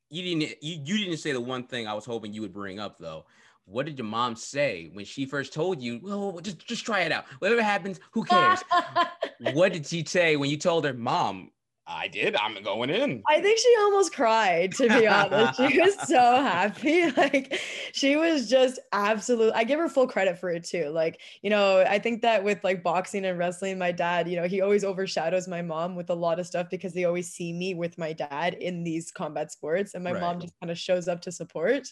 you 0.10 0.24
didn't, 0.24 0.62
you, 0.62 0.82
you 0.84 0.98
didn't 1.06 1.18
say 1.18 1.32
the 1.32 1.42
one 1.42 1.64
thing 1.64 1.88
I 1.88 1.94
was 1.94 2.06
hoping 2.06 2.34
you 2.34 2.42
would 2.42 2.54
bring 2.54 2.80
up 2.80 2.98
though. 2.98 3.26
What 3.66 3.86
did 3.86 3.98
your 3.98 4.08
mom 4.08 4.36
say 4.36 4.90
when 4.94 5.06
she 5.06 5.26
first 5.26 5.54
told 5.54 5.82
you, 5.82 6.00
well, 6.02 6.40
just, 6.42 6.66
just 6.66 6.86
try 6.86 7.02
it 7.02 7.12
out. 7.12 7.26
Whatever 7.38 7.62
happens, 7.62 8.00
who 8.12 8.24
cares? 8.24 8.64
what 9.54 9.74
did 9.74 9.86
she 9.86 10.04
say 10.04 10.36
when 10.36 10.50
you 10.50 10.58
told 10.58 10.86
her, 10.86 10.94
mom, 10.94 11.52
I 11.90 12.08
did. 12.08 12.36
I'm 12.36 12.62
going 12.62 12.92
in. 12.92 13.24
I 13.28 13.42
think 13.42 13.58
she 13.58 13.74
almost 13.80 14.14
cried, 14.14 14.74
to 14.74 14.88
be 14.88 15.08
honest. 15.08 15.58
She 15.58 15.80
was 15.80 15.96
so 16.08 16.18
happy. 16.20 17.10
Like, 17.20 17.60
she 17.92 18.16
was 18.16 18.50
just 18.50 18.80
absolute. 18.92 19.52
I 19.54 19.64
give 19.64 19.80
her 19.80 19.90
full 19.90 20.08
credit 20.08 20.38
for 20.38 20.50
it 20.52 20.64
too. 20.64 20.90
Like, 20.90 21.20
you 21.42 21.50
know, 21.50 21.82
I 21.82 22.00
think 22.00 22.22
that 22.22 22.44
with 22.44 22.64
like 22.64 22.84
boxing 22.84 23.26
and 23.26 23.38
wrestling, 23.38 23.78
my 23.78 23.92
dad, 23.92 24.30
you 24.30 24.36
know, 24.36 24.48
he 24.48 24.62
always 24.62 24.84
overshadows 24.84 25.48
my 25.48 25.62
mom 25.62 25.96
with 25.96 26.10
a 26.10 26.16
lot 26.16 26.40
of 26.40 26.48
stuff 26.48 26.70
because 26.70 26.94
they 26.94 27.06
always 27.06 27.30
see 27.34 27.52
me 27.52 27.74
with 27.74 27.98
my 27.98 28.14
dad 28.14 28.54
in 28.54 28.84
these 28.84 29.12
combat 29.12 29.52
sports. 29.52 29.96
And 29.96 30.04
my 30.04 30.14
right. 30.14 30.22
mom 30.22 30.40
just 30.40 30.54
kind 30.62 30.72
of 30.72 30.78
shows 30.78 31.08
up 31.08 31.22
to 31.24 31.32
support. 31.32 31.92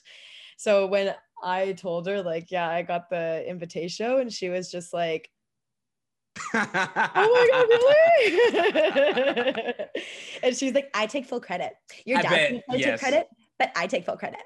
So 0.58 0.88
when 0.88 1.14
I 1.44 1.74
told 1.74 2.08
her, 2.08 2.22
like, 2.22 2.52
yeah, 2.52 2.70
I 2.70 2.84
got 2.84 3.10
the 3.10 3.48
invitation, 3.48 4.20
and 4.20 4.32
she 4.32 4.50
was 4.50 4.72
just 4.72 4.94
like, 4.94 5.30
oh 6.54 6.68
my 7.14 7.48
god, 7.52 7.68
really? 9.46 9.74
and 10.44 10.56
she's 10.56 10.74
like, 10.74 10.90
I 10.94 11.06
take 11.06 11.26
full 11.26 11.40
credit. 11.40 11.74
Your 12.06 12.22
dad 12.22 12.64
takes 12.70 12.86
yes. 12.86 13.00
credit, 13.00 13.28
but 13.60 13.72
I 13.76 13.88
take 13.88 14.06
full 14.06 14.18
credit. 14.18 14.42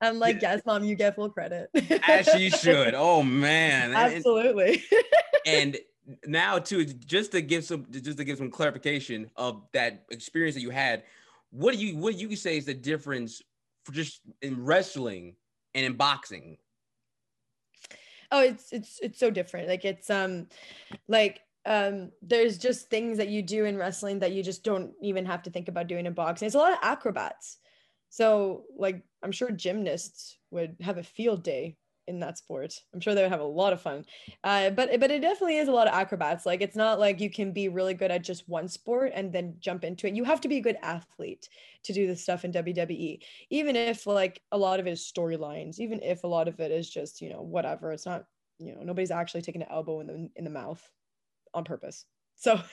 I'm 0.00 0.18
like, 0.18 0.42
yes, 0.42 0.62
mom, 0.66 0.84
you 0.84 0.94
get 0.94 1.14
full 1.14 1.30
credit. 1.30 1.70
As 2.06 2.26
she 2.28 2.50
should. 2.50 2.94
Oh 2.94 3.22
man. 3.22 3.94
Absolutely. 3.94 4.82
and 5.46 5.76
now 6.26 6.58
too, 6.58 6.84
just 6.84 7.32
to 7.32 7.40
give 7.40 7.64
some 7.64 7.86
just 7.90 8.18
to 8.18 8.24
give 8.24 8.38
some 8.38 8.50
clarification 8.50 9.30
of 9.36 9.62
that 9.72 10.04
experience 10.10 10.54
that 10.54 10.60
you 10.60 10.70
had, 10.70 11.04
what 11.50 11.74
do 11.74 11.84
you 11.84 11.96
what 11.96 12.16
do 12.16 12.20
you 12.20 12.36
say 12.36 12.58
is 12.58 12.66
the 12.66 12.74
difference 12.74 13.40
for 13.84 13.92
just 13.92 14.20
in 14.42 14.62
wrestling 14.62 15.36
and 15.74 15.86
in 15.86 15.94
boxing? 15.94 16.58
Oh 18.34 18.40
it's 18.40 18.72
it's 18.72 18.98
it's 19.00 19.18
so 19.18 19.30
different. 19.30 19.68
Like 19.68 19.84
it's 19.84 20.10
um 20.10 20.48
like 21.08 21.40
um 21.66 22.10
there's 22.20 22.58
just 22.58 22.90
things 22.90 23.18
that 23.18 23.28
you 23.28 23.42
do 23.42 23.64
in 23.64 23.78
wrestling 23.78 24.18
that 24.18 24.32
you 24.32 24.42
just 24.42 24.64
don't 24.64 24.92
even 25.00 25.24
have 25.24 25.42
to 25.44 25.50
think 25.50 25.68
about 25.68 25.86
doing 25.86 26.06
in 26.06 26.12
boxing. 26.12 26.46
It's 26.46 26.54
a 26.54 26.58
lot 26.58 26.72
of 26.72 26.78
acrobats. 26.82 27.58
So 28.10 28.64
like 28.76 29.02
i'm 29.24 29.32
sure 29.32 29.50
gymnasts 29.50 30.38
would 30.50 30.76
have 30.80 30.98
a 30.98 31.02
field 31.02 31.42
day 31.42 31.76
in 32.06 32.20
that 32.20 32.38
sport. 32.38 32.74
I'm 32.92 33.00
sure 33.00 33.14
they 33.14 33.22
would 33.22 33.30
have 33.30 33.40
a 33.40 33.44
lot 33.44 33.72
of 33.72 33.80
fun. 33.80 34.04
Uh, 34.42 34.70
but 34.70 35.00
but 35.00 35.10
it 35.10 35.20
definitely 35.20 35.56
is 35.56 35.68
a 35.68 35.72
lot 35.72 35.88
of 35.88 35.94
acrobats. 35.94 36.46
Like 36.46 36.60
it's 36.60 36.76
not 36.76 36.98
like 37.00 37.20
you 37.20 37.30
can 37.30 37.52
be 37.52 37.68
really 37.68 37.94
good 37.94 38.10
at 38.10 38.24
just 38.24 38.48
one 38.48 38.68
sport 38.68 39.12
and 39.14 39.32
then 39.32 39.56
jump 39.58 39.84
into 39.84 40.06
it. 40.06 40.14
You 40.14 40.24
have 40.24 40.40
to 40.42 40.48
be 40.48 40.58
a 40.58 40.62
good 40.62 40.76
athlete 40.82 41.48
to 41.84 41.92
do 41.92 42.06
this 42.06 42.22
stuff 42.22 42.44
in 42.44 42.52
WWE. 42.52 43.20
Even 43.50 43.76
if 43.76 44.06
like 44.06 44.40
a 44.52 44.58
lot 44.58 44.80
of 44.80 44.86
it 44.86 44.92
is 44.92 45.12
storylines, 45.12 45.78
even 45.78 46.02
if 46.02 46.24
a 46.24 46.28
lot 46.28 46.48
of 46.48 46.60
it 46.60 46.70
is 46.70 46.88
just 46.88 47.20
you 47.20 47.30
know 47.30 47.42
whatever. 47.42 47.92
It's 47.92 48.06
not 48.06 48.24
you 48.58 48.74
know 48.74 48.82
nobody's 48.82 49.10
actually 49.10 49.42
taking 49.42 49.62
an 49.62 49.68
elbow 49.70 50.00
in 50.00 50.06
the 50.06 50.30
in 50.36 50.44
the 50.44 50.50
mouth 50.50 50.82
on 51.52 51.64
purpose. 51.64 52.04
So. 52.36 52.60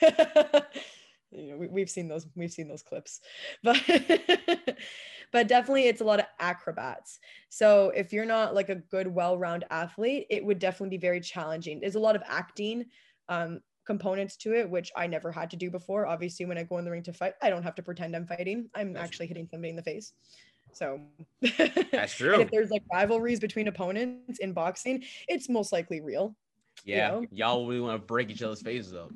you 1.34 1.50
know 1.50 1.56
we, 1.56 1.66
we've 1.66 1.90
seen 1.90 2.08
those 2.08 2.26
we've 2.36 2.52
seen 2.52 2.68
those 2.68 2.82
clips 2.82 3.20
but 3.62 3.80
but 5.32 5.48
definitely 5.48 5.86
it's 5.86 6.00
a 6.00 6.04
lot 6.04 6.20
of 6.20 6.26
acrobats. 6.38 7.18
So 7.48 7.90
if 7.96 8.12
you're 8.12 8.26
not 8.26 8.54
like 8.54 8.68
a 8.68 8.76
good 8.76 9.08
well-rounded 9.08 9.66
athlete 9.70 10.26
it 10.30 10.44
would 10.44 10.58
definitely 10.58 10.96
be 10.96 11.00
very 11.00 11.20
challenging. 11.20 11.80
There's 11.80 11.94
a 11.94 12.00
lot 12.00 12.16
of 12.16 12.22
acting 12.26 12.86
um, 13.28 13.60
components 13.84 14.36
to 14.36 14.54
it 14.54 14.70
which 14.70 14.92
i 14.96 15.08
never 15.08 15.32
had 15.32 15.50
to 15.50 15.56
do 15.56 15.70
before. 15.70 16.06
Obviously 16.06 16.46
when 16.46 16.58
i 16.58 16.62
go 16.62 16.78
in 16.78 16.84
the 16.84 16.90
ring 16.90 17.02
to 17.02 17.12
fight 17.12 17.34
i 17.42 17.50
don't 17.50 17.64
have 17.64 17.74
to 17.76 17.82
pretend 17.82 18.14
i'm 18.14 18.26
fighting. 18.26 18.68
I'm 18.74 18.96
actually 18.96 19.26
hitting 19.26 19.48
somebody 19.50 19.70
in 19.70 19.76
the 19.76 19.82
face. 19.82 20.12
So 20.74 21.00
that's 21.92 22.14
true. 22.14 22.40
if 22.40 22.50
there's 22.50 22.70
like 22.70 22.82
rivalries 22.92 23.40
between 23.40 23.68
opponents 23.68 24.38
in 24.38 24.52
boxing 24.52 25.02
it's 25.28 25.48
most 25.48 25.72
likely 25.72 26.00
real 26.00 26.36
yeah. 26.84 27.14
you 27.14 27.20
know? 27.20 27.26
y'all 27.30 27.66
really 27.66 27.80
want 27.80 28.00
to 28.00 28.06
break 28.06 28.30
each 28.30 28.42
other's 28.42 28.62
faces 28.62 28.94
up. 28.94 29.10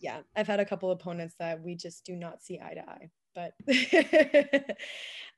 Yeah, 0.00 0.18
I've 0.36 0.46
had 0.46 0.60
a 0.60 0.64
couple 0.64 0.90
opponents 0.90 1.34
that 1.38 1.62
we 1.62 1.74
just 1.74 2.04
do 2.04 2.14
not 2.14 2.42
see 2.42 2.60
eye 2.60 2.74
to 2.74 2.88
eye. 2.88 3.10
But 3.34 3.54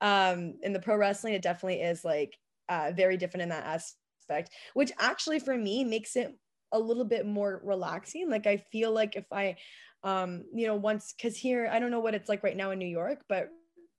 um, 0.01 0.55
in 0.63 0.73
the 0.73 0.81
pro 0.81 0.97
wrestling, 0.97 1.35
it 1.35 1.43
definitely 1.43 1.81
is 1.81 2.05
like 2.05 2.37
uh, 2.69 2.93
very 2.95 3.17
different 3.17 3.43
in 3.43 3.49
that 3.51 3.65
aspect, 3.65 4.51
which 4.75 4.93
actually 4.99 5.39
for 5.39 5.57
me 5.57 5.85
makes 5.85 6.17
it 6.17 6.37
a 6.73 6.79
little 6.79 7.05
bit 7.05 7.27
more 7.27 7.61
relaxing. 7.65 8.31
Like 8.31 8.47
I 8.47 8.57
feel 8.57 8.93
like 8.93 9.17
if 9.17 9.27
I, 9.33 9.57
um, 10.03 10.45
you 10.53 10.67
know, 10.67 10.77
once 10.77 11.15
because 11.17 11.37
here 11.37 11.69
I 11.71 11.79
don't 11.79 11.91
know 11.91 12.01
what 12.01 12.15
it's 12.15 12.29
like 12.29 12.43
right 12.43 12.57
now 12.57 12.71
in 12.71 12.79
New 12.79 12.87
York, 12.87 13.25
but 13.29 13.51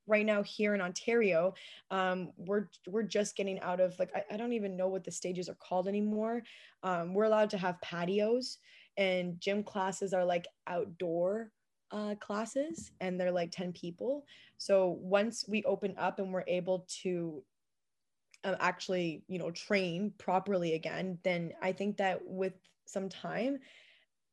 right 0.07 0.25
now 0.25 0.41
here 0.41 0.73
in 0.73 0.81
Ontario, 0.81 1.53
um, 1.91 2.31
we're 2.37 2.67
we're 2.87 3.03
just 3.03 3.35
getting 3.35 3.59
out 3.59 3.79
of 3.79 3.97
like 3.99 4.11
I, 4.15 4.23
I, 4.33 4.37
don't 4.37 4.53
even 4.53 4.77
know 4.77 4.87
what 4.87 5.03
the 5.03 5.11
stages 5.11 5.49
are 5.49 5.55
called 5.55 5.87
anymore. 5.87 6.43
Um, 6.83 7.13
we're 7.13 7.25
allowed 7.25 7.49
to 7.51 7.57
have 7.57 7.81
patios, 7.81 8.57
and 8.97 9.39
gym 9.39 9.63
classes 9.63 10.13
are 10.13 10.25
like 10.25 10.47
outdoor 10.67 11.51
uh, 11.91 12.15
classes 12.15 12.91
and 12.99 13.19
they're 13.19 13.31
like 13.31 13.51
10 13.51 13.73
people. 13.73 14.25
So 14.57 14.97
once 14.99 15.45
we 15.47 15.63
open 15.63 15.95
up 15.97 16.19
and 16.19 16.33
we're 16.33 16.43
able 16.47 16.87
to 17.01 17.43
um, 18.43 18.55
actually, 18.59 19.23
you 19.27 19.39
know, 19.39 19.51
train 19.51 20.13
properly 20.17 20.73
again, 20.73 21.17
then 21.23 21.53
I 21.61 21.71
think 21.71 21.97
that 21.97 22.19
with 22.23 22.53
some 22.85 23.09
time, 23.09 23.59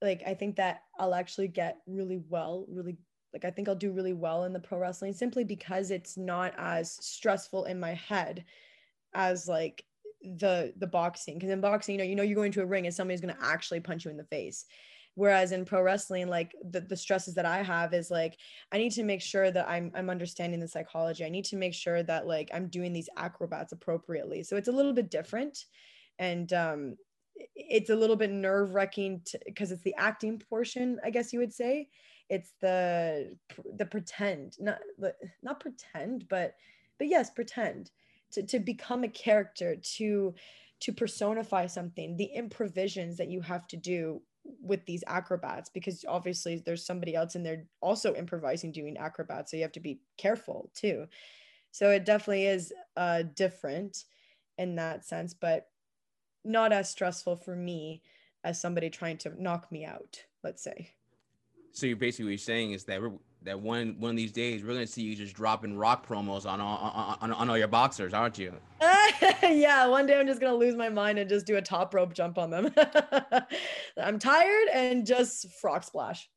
like 0.03 0.23
I 0.27 0.35
think 0.35 0.57
that 0.57 0.83
I'll 0.99 1.15
actually 1.15 1.49
get 1.49 1.79
really 1.87 2.21
well, 2.29 2.67
really 2.69 2.97
like 3.33 3.45
I 3.45 3.51
think 3.51 3.69
I'll 3.69 3.75
do 3.75 3.93
really 3.93 4.13
well 4.13 4.45
in 4.45 4.53
the 4.53 4.61
pro 4.61 4.79
wrestling 4.79 5.13
simply 5.13 5.45
because 5.45 5.91
it's 5.91 6.17
not 6.17 6.55
as 6.57 6.93
stressful 7.05 7.65
in 7.65 7.81
my 7.81 7.95
head 7.95 8.45
as 9.13 9.49
like 9.49 9.85
the 10.23 10.73
the 10.79 10.87
boxing 10.87 11.35
because 11.35 11.51
in 11.51 11.61
boxing 11.61 11.95
you 11.95 11.99
know 11.99 12.05
you 12.05 12.15
know 12.15 12.23
you're 12.23 12.37
going 12.37 12.53
to 12.53 12.63
a 12.63 12.67
ring 12.67 12.87
and 12.87 12.95
somebody's 12.95 13.21
going 13.21 13.35
to 13.35 13.45
actually 13.45 13.81
punch 13.81 14.05
you 14.05 14.11
in 14.11 14.17
the 14.17 14.25
face 14.25 14.65
whereas 15.15 15.53
in 15.53 15.65
pro 15.65 15.83
wrestling 15.83 16.29
like 16.29 16.55
the, 16.71 16.81
the 16.81 16.97
stresses 16.97 17.35
that 17.35 17.47
i 17.47 17.63
have 17.63 17.95
is 17.95 18.11
like 18.11 18.37
i 18.73 18.79
need 18.79 18.91
to 18.91 19.03
make 19.03 19.23
sure 19.23 19.51
that 19.51 19.69
i'm 19.69 19.91
i'm 19.95 20.11
understanding 20.11 20.61
the 20.61 20.69
psychology. 20.69 21.25
I 21.25 21.29
need 21.29 21.45
to 21.47 21.57
make 21.57 21.75
sure 21.75 22.03
that 22.03 22.27
like 22.27 22.51
i'm 22.53 22.69
doing 22.69 22.93
these 22.93 23.09
acrobats 23.17 23.73
appropriately. 23.73 24.43
So 24.43 24.57
it's 24.57 24.69
a 24.69 24.73
little 24.73 24.93
bit 24.93 25.11
different. 25.11 25.59
And 26.19 26.53
um 26.53 26.97
it's 27.57 27.91
a 27.91 27.97
little 27.97 28.17
bit 28.17 28.31
nerve 28.31 28.75
wracking 28.75 29.23
because 29.45 29.73
it's 29.73 29.83
the 29.83 29.95
acting 29.99 30.39
portion 30.39 31.01
i 31.05 31.11
guess 31.11 31.33
you 31.33 31.39
would 31.41 31.53
say. 31.53 31.89
It's 32.31 32.55
the 32.61 33.37
the 33.77 33.87
pretend 33.87 34.57
not 34.59 34.79
not 35.43 35.61
pretend 35.61 36.27
but 36.29 36.55
but 36.99 37.09
yes 37.09 37.31
pretend. 37.31 37.91
To, 38.33 38.43
to 38.43 38.59
become 38.59 39.05
a 39.05 39.09
character 39.09 39.77
to 39.97 40.35
to 40.81 40.93
personify 40.93 41.67
something 41.67 42.17
the 42.17 42.35
improvisions 42.35 43.17
that 43.19 43.31
you 43.31 43.41
have 43.41 43.67
to 43.69 43.77
do 43.77 44.21
with 44.61 44.85
these 44.87 45.05
acrobats 45.07 45.71
because 45.71 46.05
obviously 46.09 46.63
there's 46.65 46.85
somebody 46.85 47.15
else 47.15 47.35
in 47.35 47.43
there 47.43 47.65
also 47.81 48.15
improvising 48.15 48.73
doing 48.73 48.97
acrobats 48.97 49.51
so 49.51 49.57
you 49.57 49.63
have 49.63 49.73
to 49.73 49.81
be 49.81 50.01
careful 50.19 50.71
too. 50.75 51.07
So 51.71 51.91
it 51.91 52.05
definitely 52.05 52.47
is 52.47 52.73
uh, 52.97 53.25
different 53.35 54.05
in 54.59 54.77
that 54.77 55.05
sense 55.05 55.35
but 55.35 55.69
not 56.45 56.73
as 56.73 56.91
stressful 56.91 57.37
for 57.37 57.57
me 57.57 58.03
as 58.45 58.61
somebody 58.61 58.91
trying 58.91 59.19
to 59.19 59.43
knock 59.43 59.73
me 59.73 59.85
out 59.85 60.23
let's 60.43 60.63
say. 60.63 60.91
So 61.73 61.87
you're 61.87 61.97
basically 61.97 62.27
what 62.27 62.31
you're 62.31 62.39
saying 62.39 62.73
is 62.73 62.85
that 62.85 63.01
that 63.45 63.61
one 63.61 63.97
one 63.99 64.11
of 64.11 64.17
these 64.17 64.33
days 64.33 64.63
we're 64.63 64.73
gonna 64.73 64.87
see 64.87 65.03
you 65.03 65.15
just 65.15 65.35
dropping 65.35 65.77
rock 65.77 66.07
promos 66.07 66.47
on 66.47 66.61
on, 66.61 67.17
on, 67.21 67.33
on 67.33 67.51
all 67.51 67.59
your 67.59 67.69
boxers, 67.69 68.15
aren't 68.15 68.39
you? 68.39 68.53
yeah, 69.43 69.87
one 69.87 70.07
day 70.07 70.19
I'm 70.19 70.27
just 70.27 70.41
gonna 70.41 70.57
lose 70.57 70.75
my 70.75 70.89
mind 70.89 71.19
and 71.19 71.29
just 71.29 71.47
do 71.47 71.57
a 71.57 71.63
top 71.63 71.95
rope 71.95 72.15
jump 72.15 72.39
on 72.39 72.51
them. 72.51 72.75
I'm 74.03 74.19
tired 74.19 74.69
and 74.73 75.07
just 75.07 75.51
frog 75.61 75.85
splash. 75.85 76.29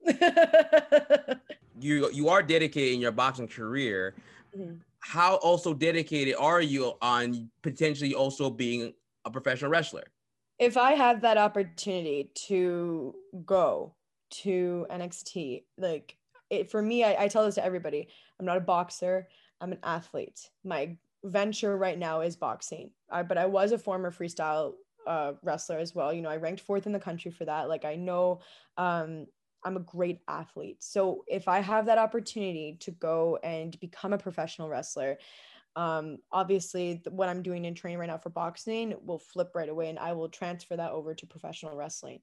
you 1.79 2.09
you 2.11 2.29
are 2.29 2.43
dedicated 2.43 2.93
in 2.93 2.99
your 2.99 3.11
boxing 3.11 3.47
career. 3.47 4.15
Mm-hmm. 4.57 4.75
How 4.99 5.35
also 5.35 5.73
dedicated 5.73 6.35
are 6.37 6.61
you 6.61 6.93
on 7.01 7.49
potentially 7.61 8.13
also 8.13 8.49
being 8.49 8.93
a 9.25 9.31
professional 9.31 9.71
wrestler? 9.71 10.03
If 10.59 10.75
I 10.75 10.93
have 10.93 11.21
that 11.21 11.37
opportunity 11.37 12.31
to 12.47 13.13
go 13.45 13.93
to 14.29 14.85
NXT. 14.89 15.63
Like 15.77 16.16
it 16.49 16.69
for 16.69 16.81
me, 16.81 17.03
I, 17.03 17.23
I 17.23 17.27
tell 17.27 17.45
this 17.45 17.55
to 17.55 17.65
everybody. 17.65 18.07
I'm 18.39 18.45
not 18.45 18.57
a 18.57 18.61
boxer. 18.61 19.27
I'm 19.59 19.71
an 19.71 19.79
athlete. 19.83 20.49
My 20.63 20.97
venture 21.23 21.77
right 21.77 21.97
now 21.97 22.21
is 22.21 22.35
boxing. 22.35 22.91
I, 23.09 23.23
but 23.23 23.37
I 23.37 23.45
was 23.45 23.71
a 23.71 23.77
former 23.77 24.11
freestyle 24.11 24.73
uh, 25.07 25.33
wrestler 25.41 25.77
as 25.77 25.95
well. 25.95 26.13
You 26.13 26.21
know, 26.21 26.29
I 26.29 26.37
ranked 26.37 26.61
fourth 26.61 26.85
in 26.85 26.91
the 26.91 26.99
country 26.99 27.31
for 27.31 27.45
that. 27.45 27.69
Like 27.69 27.85
I 27.85 27.95
know 27.95 28.41
um, 28.77 29.25
I'm 29.63 29.77
a 29.77 29.81
great 29.81 30.19
athlete. 30.27 30.83
So 30.83 31.23
if 31.27 31.47
I 31.47 31.59
have 31.59 31.85
that 31.87 31.97
opportunity 31.97 32.77
to 32.81 32.91
go 32.91 33.39
and 33.43 33.79
become 33.79 34.13
a 34.13 34.17
professional 34.17 34.69
wrestler, 34.69 35.17
um, 35.75 36.17
obviously 36.31 37.01
what 37.09 37.29
I'm 37.29 37.43
doing 37.43 37.65
in 37.65 37.75
training 37.75 37.99
right 37.99 38.07
now 38.07 38.17
for 38.17 38.29
boxing 38.29 38.95
will 39.05 39.19
flip 39.19 39.51
right 39.53 39.69
away 39.69 39.89
and 39.89 39.99
I 39.99 40.13
will 40.13 40.29
transfer 40.29 40.75
that 40.75 40.91
over 40.91 41.13
to 41.13 41.27
professional 41.27 41.75
wrestling. 41.75 42.19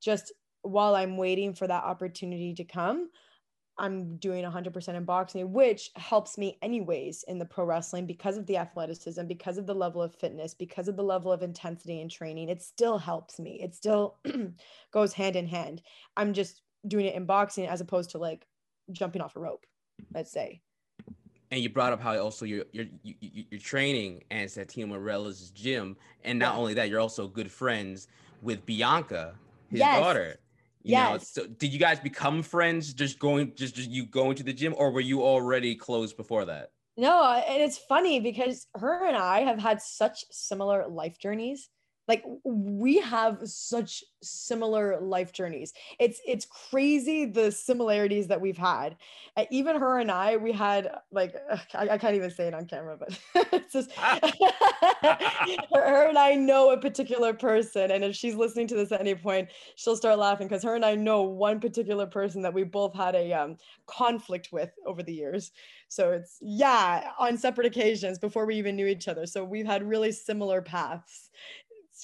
Just 0.00 0.32
while 0.62 0.94
I'm 0.94 1.16
waiting 1.16 1.52
for 1.52 1.66
that 1.66 1.84
opportunity 1.84 2.54
to 2.54 2.64
come, 2.64 3.10
I'm 3.76 4.16
doing 4.18 4.44
100% 4.44 4.88
in 4.94 5.04
boxing, 5.04 5.52
which 5.52 5.90
helps 5.96 6.38
me 6.38 6.58
anyways 6.62 7.24
in 7.26 7.38
the 7.38 7.44
pro 7.44 7.64
wrestling 7.64 8.06
because 8.06 8.36
of 8.36 8.46
the 8.46 8.56
athleticism, 8.56 9.26
because 9.26 9.58
of 9.58 9.66
the 9.66 9.74
level 9.74 10.00
of 10.00 10.14
fitness, 10.14 10.54
because 10.54 10.86
of 10.86 10.96
the 10.96 11.02
level 11.02 11.32
of 11.32 11.42
intensity 11.42 12.00
and 12.00 12.10
training. 12.10 12.48
It 12.48 12.62
still 12.62 12.98
helps 12.98 13.40
me. 13.40 13.60
It 13.62 13.74
still 13.74 14.18
goes 14.92 15.12
hand 15.12 15.34
in 15.34 15.46
hand. 15.46 15.82
I'm 16.16 16.32
just 16.32 16.62
doing 16.86 17.06
it 17.06 17.14
in 17.14 17.26
boxing 17.26 17.66
as 17.66 17.80
opposed 17.80 18.10
to 18.10 18.18
like 18.18 18.46
jumping 18.92 19.22
off 19.22 19.36
a 19.36 19.40
rope, 19.40 19.66
let's 20.14 20.30
say. 20.30 20.60
And 21.50 21.60
you 21.60 21.68
brought 21.68 21.92
up 21.92 22.00
how 22.00 22.16
also 22.18 22.44
you're 22.44 22.64
you're 22.72 22.86
you're 23.02 23.60
training 23.60 24.24
at 24.30 24.48
Santino 24.48 24.88
Marella's 24.88 25.50
gym, 25.50 25.96
and 26.24 26.38
not 26.38 26.54
yeah. 26.54 26.60
only 26.60 26.74
that, 26.74 26.88
you're 26.88 27.00
also 27.00 27.28
good 27.28 27.50
friends 27.50 28.08
with 28.42 28.64
Bianca, 28.66 29.34
his 29.68 29.80
yes. 29.80 29.98
daughter. 29.98 30.36
You 30.84 30.92
yes. 30.92 31.10
know, 31.10 31.18
so 31.44 31.46
did 31.48 31.72
you 31.72 31.78
guys 31.78 31.98
become 31.98 32.42
friends 32.42 32.92
just 32.92 33.18
going 33.18 33.54
just, 33.56 33.74
just 33.74 33.90
you 33.90 34.04
going 34.04 34.36
to 34.36 34.42
the 34.42 34.52
gym 34.52 34.74
or 34.76 34.90
were 34.90 35.00
you 35.00 35.22
already 35.22 35.74
close 35.74 36.12
before 36.12 36.44
that? 36.44 36.70
No, 36.96 37.24
and 37.24 37.62
it's 37.62 37.78
funny 37.78 38.20
because 38.20 38.66
her 38.74 39.06
and 39.06 39.16
I 39.16 39.40
have 39.40 39.58
had 39.58 39.80
such 39.80 40.24
similar 40.30 40.86
life 40.86 41.18
journeys 41.18 41.70
like 42.08 42.24
we 42.44 42.98
have 42.98 43.38
such 43.44 44.04
similar 44.22 45.00
life 45.00 45.32
journeys. 45.32 45.72
It's 45.98 46.20
it's 46.26 46.46
crazy 46.46 47.26
the 47.26 47.50
similarities 47.50 48.28
that 48.28 48.40
we've 48.40 48.58
had. 48.58 48.96
Uh, 49.36 49.44
even 49.50 49.74
her 49.74 49.98
and 49.98 50.12
i 50.12 50.36
we 50.36 50.52
had 50.52 50.88
like 51.10 51.34
I, 51.74 51.88
I, 51.88 51.98
can't 51.98 52.14
even 52.14 52.30
say 52.30 52.46
it 52.46 52.54
on 52.54 52.66
camera 52.66 52.96
but 52.96 53.18
it's 53.52 53.72
just 53.72 53.90
her, 53.90 54.20
her, 55.74 56.08
and 56.08 56.16
i 56.16 56.36
know 56.36 56.70
a 56.70 56.78
particular 56.78 57.34
person 57.34 57.90
and 57.90 58.04
if 58.04 58.14
she's 58.14 58.36
listening 58.36 58.68
to 58.68 58.76
this 58.76 58.92
at 58.92 59.00
any 59.00 59.16
point 59.16 59.48
she'll 59.74 59.96
start 59.96 60.20
laughing 60.20 60.46
because 60.46 60.62
her 60.62 60.76
and 60.76 60.84
i 60.84 60.94
know 60.94 61.22
one 61.22 61.58
particular 61.58 62.06
person 62.06 62.42
that 62.42 62.54
we 62.54 62.62
both 62.62 62.94
had 62.94 63.16
a 63.16 63.32
um, 63.32 63.56
conflict 63.86 64.50
with 64.52 64.70
over 64.86 65.02
the 65.02 65.12
years. 65.12 65.52
So 65.88 66.12
it's 66.12 66.38
yeah 66.40 67.10
on 67.18 67.36
separate 67.36 67.66
occasions 67.66 68.18
before 68.18 68.46
we 68.46 68.56
even 68.56 68.76
knew 68.76 68.86
each 68.86 69.08
other. 69.08 69.26
So 69.26 69.44
we've 69.44 69.66
had 69.66 69.82
really 69.82 70.12
similar 70.12 70.62
paths 70.62 71.30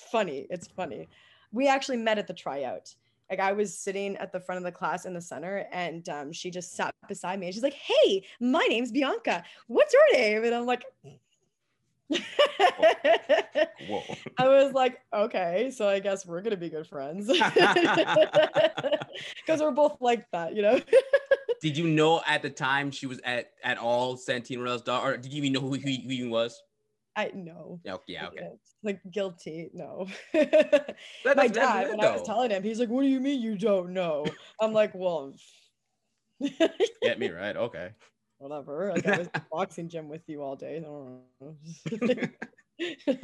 it's 0.00 0.10
funny. 0.10 0.46
It's 0.50 0.68
funny. 0.68 1.08
We 1.52 1.68
actually 1.68 1.98
met 1.98 2.18
at 2.18 2.26
the 2.26 2.34
tryout. 2.34 2.94
Like 3.28 3.40
I 3.40 3.52
was 3.52 3.76
sitting 3.76 4.16
at 4.16 4.32
the 4.32 4.40
front 4.40 4.56
of 4.58 4.64
the 4.64 4.72
class 4.72 5.04
in 5.04 5.14
the 5.14 5.20
center, 5.20 5.66
and 5.72 6.08
um, 6.08 6.32
she 6.32 6.50
just 6.50 6.74
sat 6.74 6.92
beside 7.08 7.38
me, 7.38 7.46
and 7.46 7.54
she's 7.54 7.62
like, 7.62 7.74
"Hey, 7.74 8.24
my 8.40 8.66
name's 8.68 8.90
Bianca. 8.90 9.44
What's 9.68 9.92
your 9.92 10.02
name?" 10.14 10.44
And 10.44 10.54
I'm 10.54 10.66
like. 10.66 10.84
Whoa. 13.88 14.02
I 14.38 14.48
was 14.48 14.72
like, 14.72 14.98
okay, 15.14 15.70
so 15.70 15.88
I 15.88 16.00
guess 16.00 16.26
we're 16.26 16.42
gonna 16.42 16.56
be 16.56 16.68
good 16.68 16.88
friends 16.88 17.28
because 19.36 19.60
we're 19.60 19.70
both 19.70 19.98
like 20.00 20.28
that, 20.32 20.56
you 20.56 20.62
know. 20.62 20.80
did 21.62 21.78
you 21.78 21.86
know 21.86 22.20
at 22.26 22.42
the 22.42 22.50
time 22.50 22.90
she 22.90 23.06
was 23.06 23.20
at 23.22 23.52
at 23.62 23.78
all 23.78 24.16
Santino 24.16 24.84
daughter, 24.84 25.12
or 25.12 25.16
did 25.16 25.32
you 25.32 25.38
even 25.44 25.52
know 25.52 25.60
who, 25.60 25.74
who, 25.74 25.88
who 25.88 26.08
he 26.08 26.26
was? 26.26 26.60
I 27.16 27.30
know. 27.34 27.80
Oh, 27.88 28.00
yeah, 28.06 28.28
okay. 28.28 28.48
like 28.82 29.00
guilty. 29.10 29.70
No. 29.72 30.06
My 30.34 31.48
dad, 31.48 31.90
when 31.90 32.00
I 32.00 32.12
was 32.12 32.22
telling 32.22 32.50
him, 32.50 32.62
he's 32.62 32.78
like, 32.78 32.88
What 32.88 33.02
do 33.02 33.08
you 33.08 33.20
mean 33.20 33.40
you 33.40 33.56
don't 33.56 33.92
know? 33.92 34.26
I'm 34.60 34.72
like, 34.72 34.92
Well, 34.94 35.34
get 37.02 37.18
me 37.18 37.30
right. 37.30 37.56
Okay. 37.56 37.90
Whatever. 38.38 38.92
Like 38.94 39.06
I 39.06 39.18
was 39.18 39.28
boxing 39.52 39.88
gym 39.88 40.08
with 40.08 40.22
you 40.26 40.42
all 40.42 40.56
day. 40.56 40.82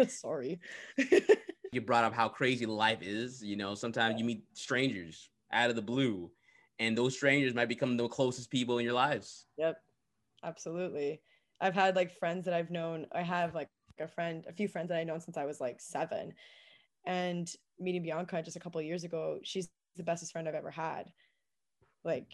Sorry. 0.09 0.61
you 1.73 1.81
brought 1.81 2.05
up 2.05 2.13
how 2.13 2.29
crazy 2.29 2.67
life 2.67 2.99
is. 3.01 3.43
You 3.43 3.57
know, 3.57 3.75
sometimes 3.75 4.19
you 4.19 4.25
meet 4.25 4.45
strangers 4.53 5.31
out 5.53 5.71
of 5.71 5.77
the 5.77 5.83
blue, 5.83 6.31
and 6.79 6.99
those 6.99 7.17
strangers 7.17 7.55
might 7.55 7.69
become 7.69 7.97
the 7.97 8.09
closest 8.09 8.51
people 8.51 8.79
in 8.79 8.85
your 8.85 8.95
lives. 8.95 9.47
Yep. 9.57 9.77
Absolutely. 10.45 11.23
I've 11.61 11.75
had 11.75 11.97
like 11.97 12.13
friends 12.19 12.45
that 12.45 12.55
I've 12.55 12.71
known. 12.71 13.07
I 13.13 13.23
have 13.23 13.55
like 13.55 13.71
a 14.01 14.09
friend, 14.09 14.45
a 14.49 14.53
few 14.53 14.69
friends 14.69 14.89
that 14.89 14.99
I 14.99 15.05
known 15.05 15.21
since 15.21 15.37
I 15.37 15.45
was 15.45 15.61
like 15.61 15.81
seven. 15.81 16.33
And 17.05 17.51
meeting 17.79 18.03
Bianca 18.03 18.43
just 18.43 18.57
a 18.57 18.61
couple 18.61 18.81
years 18.83 19.05
ago, 19.05 19.39
she's 19.43 19.69
the 19.97 20.03
bestest 20.03 20.33
friend 20.33 20.49
I've 20.49 20.55
ever 20.55 20.71
had. 20.71 21.13
Like, 22.05 22.27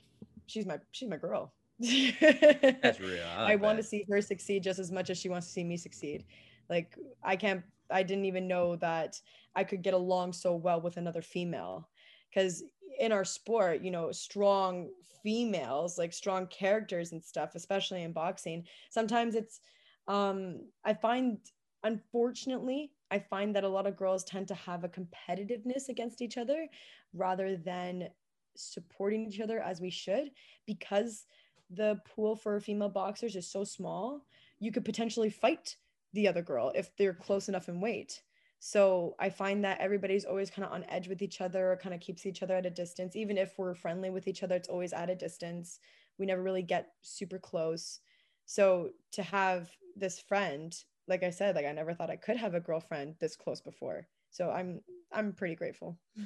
she's 0.47 0.67
my 0.67 0.79
she's 0.93 1.09
my 1.09 1.17
girl. 1.17 1.53
That's 1.81 3.01
real. 3.01 3.25
I, 3.37 3.43
like 3.43 3.53
I 3.53 3.57
want 3.57 3.79
to 3.79 3.83
see 3.83 4.05
her 4.11 4.21
succeed 4.21 4.63
just 4.63 4.79
as 4.79 4.91
much 4.91 5.11
as 5.11 5.19
she 5.19 5.29
wants 5.29 5.47
to 5.47 5.53
see 5.53 5.65
me 5.65 5.77
succeed. 5.77 6.25
Like, 6.69 6.97
I 7.23 7.37
can't. 7.37 7.63
I 7.91 8.03
didn't 8.03 8.25
even 8.25 8.49
know 8.49 8.77
that 8.77 9.21
I 9.55 9.65
could 9.65 9.83
get 9.83 9.95
along 9.95 10.33
so 10.33 10.55
well 10.55 10.81
with 10.81 10.97
another 10.97 11.23
female, 11.23 11.89
because 12.31 12.63
in 12.99 13.13
our 13.13 13.25
sport, 13.25 13.83
you 13.83 13.91
know, 13.91 14.13
strong 14.13 14.89
females, 15.23 15.99
like 15.99 16.13
strong 16.13 16.47
characters 16.47 17.13
and 17.13 17.23
stuff, 17.23 17.55
especially 17.55 18.03
in 18.03 18.13
boxing, 18.13 18.65
sometimes 18.91 19.35
it's 19.35 19.61
um, 20.09 20.61
I 20.85 20.95
find, 20.95 21.39
unfortunately, 21.83 22.93
I 23.11 23.19
find 23.19 23.55
that 23.55 23.65
a 23.65 23.69
lot 23.69 23.87
of 23.87 23.97
girls 23.97 24.25
tend 24.25 24.49
to 24.49 24.55
have 24.55 24.85
a 24.85 24.89
competitiveness 24.89 25.89
against 25.89 26.23
each 26.23 26.39
other 26.39 26.67
rather 27.13 27.57
than 27.57 28.09
supporting 28.57 29.27
each 29.27 29.41
other 29.41 29.61
as 29.61 29.81
we 29.81 29.91
should 29.91 30.31
because 30.67 31.27
the 31.71 32.01
pool 32.07 32.37
for 32.37 32.61
female 32.61 32.89
boxers 32.89 33.37
is 33.37 33.51
so 33.51 33.65
small. 33.65 34.25
You 34.61 34.73
could 34.73 34.85
potentially 34.85 35.31
fight 35.31 35.77
the 36.13 36.29
other 36.29 36.43
girl 36.43 36.73
if 36.75 36.95
they're 36.97 37.15
close 37.15 37.49
enough 37.49 37.69
in 37.69 37.81
weight. 37.81 38.23
So 38.65 39.17
I 39.19 39.29
find 39.29 39.65
that 39.65 39.81
everybody's 39.81 40.25
always 40.25 40.51
kind 40.51 40.65
of 40.65 40.73
on 40.73 40.85
edge 40.89 41.09
with 41.09 41.21
each 41.21 41.41
other, 41.41 41.79
kind 41.83 41.95
of 41.95 42.01
keeps 42.01 42.27
each 42.27 42.43
other 42.43 42.55
at 42.55 42.67
a 42.67 42.71
distance. 42.71 43.17
Even 43.17 43.37
if 43.37 43.59
we're 43.59 43.75
friendly 43.75 44.11
with 44.11 44.29
each 44.29 44.43
other, 44.43 44.55
it's 44.55 44.69
always 44.69 44.93
at 44.93 45.11
a 45.11 45.17
distance. 45.17 45.81
We 46.19 46.27
never 46.27 46.43
really 46.43 46.63
get 46.63 46.93
super 47.01 47.39
close. 47.39 48.01
So 48.47 48.91
to 49.13 49.23
have 49.23 49.69
this 49.97 50.21
friend 50.21 50.75
like 51.09 51.23
I 51.23 51.31
said, 51.31 51.57
like 51.57 51.67
I 51.67 51.73
never 51.73 51.95
thought 51.95 52.11
I 52.11 52.17
could 52.17 52.37
have 52.37 52.55
a 52.55 52.61
girlfriend 52.61 53.17
this 53.21 53.37
close 53.37 53.61
before. 53.61 54.07
So 54.31 54.51
I'm 54.51 54.81
I'm 55.13 55.33
pretty 55.33 55.55
grateful. 55.55 55.99
I 56.19 56.23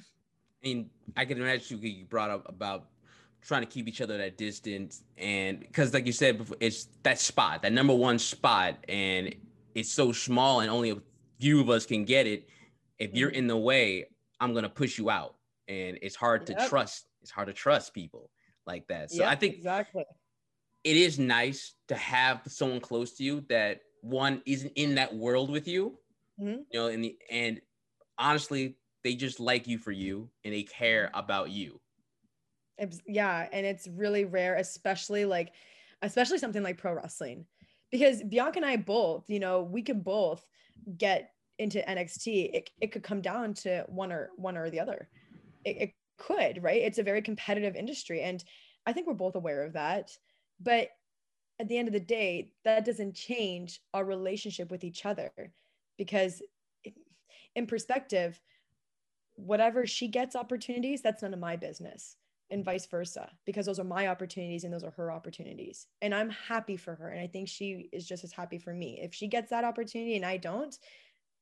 mean, 0.62 0.91
I 1.17 1.25
can 1.25 1.39
imagine 1.39 1.81
you 1.83 2.05
brought 2.05 2.31
up 2.31 2.49
about 2.49 2.89
trying 3.43 3.62
to 3.62 3.67
keep 3.67 3.89
each 3.89 4.01
other 4.01 4.21
at 4.21 4.37
distance, 4.37 5.03
and 5.17 5.61
because 5.61 5.93
like 5.95 6.07
you 6.07 6.12
said, 6.12 6.39
before 6.39 6.57
it's 6.61 6.89
that 7.03 7.19
spot, 7.19 7.62
that 7.62 7.73
number 7.73 7.95
one 7.95 8.19
spot, 8.19 8.77
and 8.89 9.35
it's 9.75 9.93
so 9.93 10.12
small, 10.12 10.61
and 10.61 10.71
only 10.71 10.91
a 10.91 10.99
few 11.39 11.61
of 11.61 11.71
us 11.71 11.87
can 11.87 12.05
get 12.05 12.27
it. 12.27 12.49
If 12.99 13.14
you're 13.14 13.31
mm-hmm. 13.31 13.39
in 13.39 13.47
the 13.47 13.57
way, 13.57 14.07
I'm 14.41 14.55
gonna 14.55 14.69
push 14.69 14.99
you 14.99 15.11
out, 15.11 15.37
and 15.69 15.99
it's 16.03 16.17
hard 16.17 16.49
yep. 16.49 16.59
to 16.59 16.69
trust. 16.69 17.07
It's 17.23 17.31
hard 17.31 17.49
to 17.49 17.55
trust 17.55 17.93
people 17.93 18.31
like 18.67 18.87
that. 18.89 19.11
So 19.11 19.23
yep, 19.23 19.33
I 19.33 19.35
think 19.35 19.57
exactly 19.57 20.05
it 20.87 20.97
is 20.97 21.18
nice 21.18 21.74
to 21.89 21.97
have 21.97 22.43
someone 22.47 22.80
close 22.80 23.14
to 23.14 23.24
you 23.24 23.45
that 23.49 23.80
one 24.03 24.41
isn't 24.47 24.72
in 24.76 24.95
that 24.95 25.12
world 25.12 25.51
with 25.51 25.66
you, 25.66 25.99
mm-hmm. 26.41 26.61
you 26.70 26.78
know, 26.78 26.87
and 26.87 27.03
the 27.03 27.18
and 27.28 27.61
honestly, 28.16 28.76
they 29.03 29.16
just 29.16 29.41
like 29.41 29.66
you 29.66 29.78
for 29.78 29.91
you 29.91 30.30
and 30.45 30.55
they 30.55 30.62
care 30.62 31.11
about 31.12 31.51
you. 31.51 31.80
It's, 32.78 33.01
yeah, 33.05 33.49
and 33.53 33.66
it's 33.66 33.89
really 33.89 34.26
rare, 34.26 34.55
especially 34.55 35.24
like, 35.24 35.55
especially 36.03 36.39
something 36.39 36.62
like 36.62 36.78
pro 36.78 36.93
wrestling, 36.93 37.47
because 37.91 38.22
Bianca 38.22 38.59
and 38.59 38.66
I 38.66 38.76
both, 38.76 39.28
you 39.28 39.41
know, 39.41 39.62
we 39.62 39.82
can 39.82 40.03
both 40.03 40.47
get 40.97 41.32
into 41.59 41.80
NXT. 41.80 42.55
It, 42.55 42.70
it 42.80 42.93
could 42.93 43.03
come 43.03 43.22
down 43.22 43.55
to 43.55 43.84
one 43.89 44.12
or 44.12 44.30
one 44.37 44.57
or 44.57 44.70
the 44.70 44.78
other. 44.78 45.09
It, 45.64 45.76
it 45.80 45.95
could, 46.16 46.62
right? 46.62 46.82
It's 46.82 46.99
a 46.99 47.03
very 47.03 47.22
competitive 47.22 47.74
industry, 47.74 48.22
and 48.22 48.45
I 48.87 48.93
think 48.93 49.09
we're 49.09 49.14
both 49.14 49.34
aware 49.34 49.64
of 49.64 49.72
that. 49.72 50.11
But 50.61 50.91
at 51.59 51.69
the 51.69 51.79
end 51.79 51.89
of 51.89 51.95
the 51.95 52.01
day, 52.01 52.53
that 52.65 52.85
doesn't 52.85 53.15
change 53.15 53.81
our 53.95 54.05
relationship 54.05 54.71
with 54.71 54.85
each 54.85 55.07
other 55.07 55.31
because, 55.97 56.43
in 57.55 57.67
perspective, 57.67 58.41
whatever 59.35 59.87
she 59.87 60.09
gets 60.09 60.37
opportunities, 60.37 61.03
that's 61.03 61.23
none 61.23 61.35
of 61.35 61.41
my 61.41 61.57
business, 61.57 62.17
and 62.51 62.65
vice 62.65 62.87
versa, 62.87 63.31
because 63.45 63.67
those 63.67 63.79
are 63.79 63.85
my 63.85 64.09
opportunities 64.09 64.65
and 64.65 64.73
those 64.73 64.85
are 64.85 64.93
her 64.93 65.11
opportunities. 65.11 65.87
And 66.01 66.15
I'm 66.15 66.31
happy 66.31 66.77
for 66.77 66.95
her. 66.95 67.09
And 67.09 67.21
I 67.21 67.27
think 67.27 67.49
she 67.49 67.89
is 67.93 68.07
just 68.07 68.25
as 68.25 68.33
happy 68.33 68.59
for 68.59 68.73
me. 68.73 69.01
If 69.03 69.15
she 69.15 69.27
gets 69.27 69.51
that 69.51 69.65
opportunity 69.65 70.17
and 70.17 70.25
I 70.25 70.37
don't, 70.37 70.77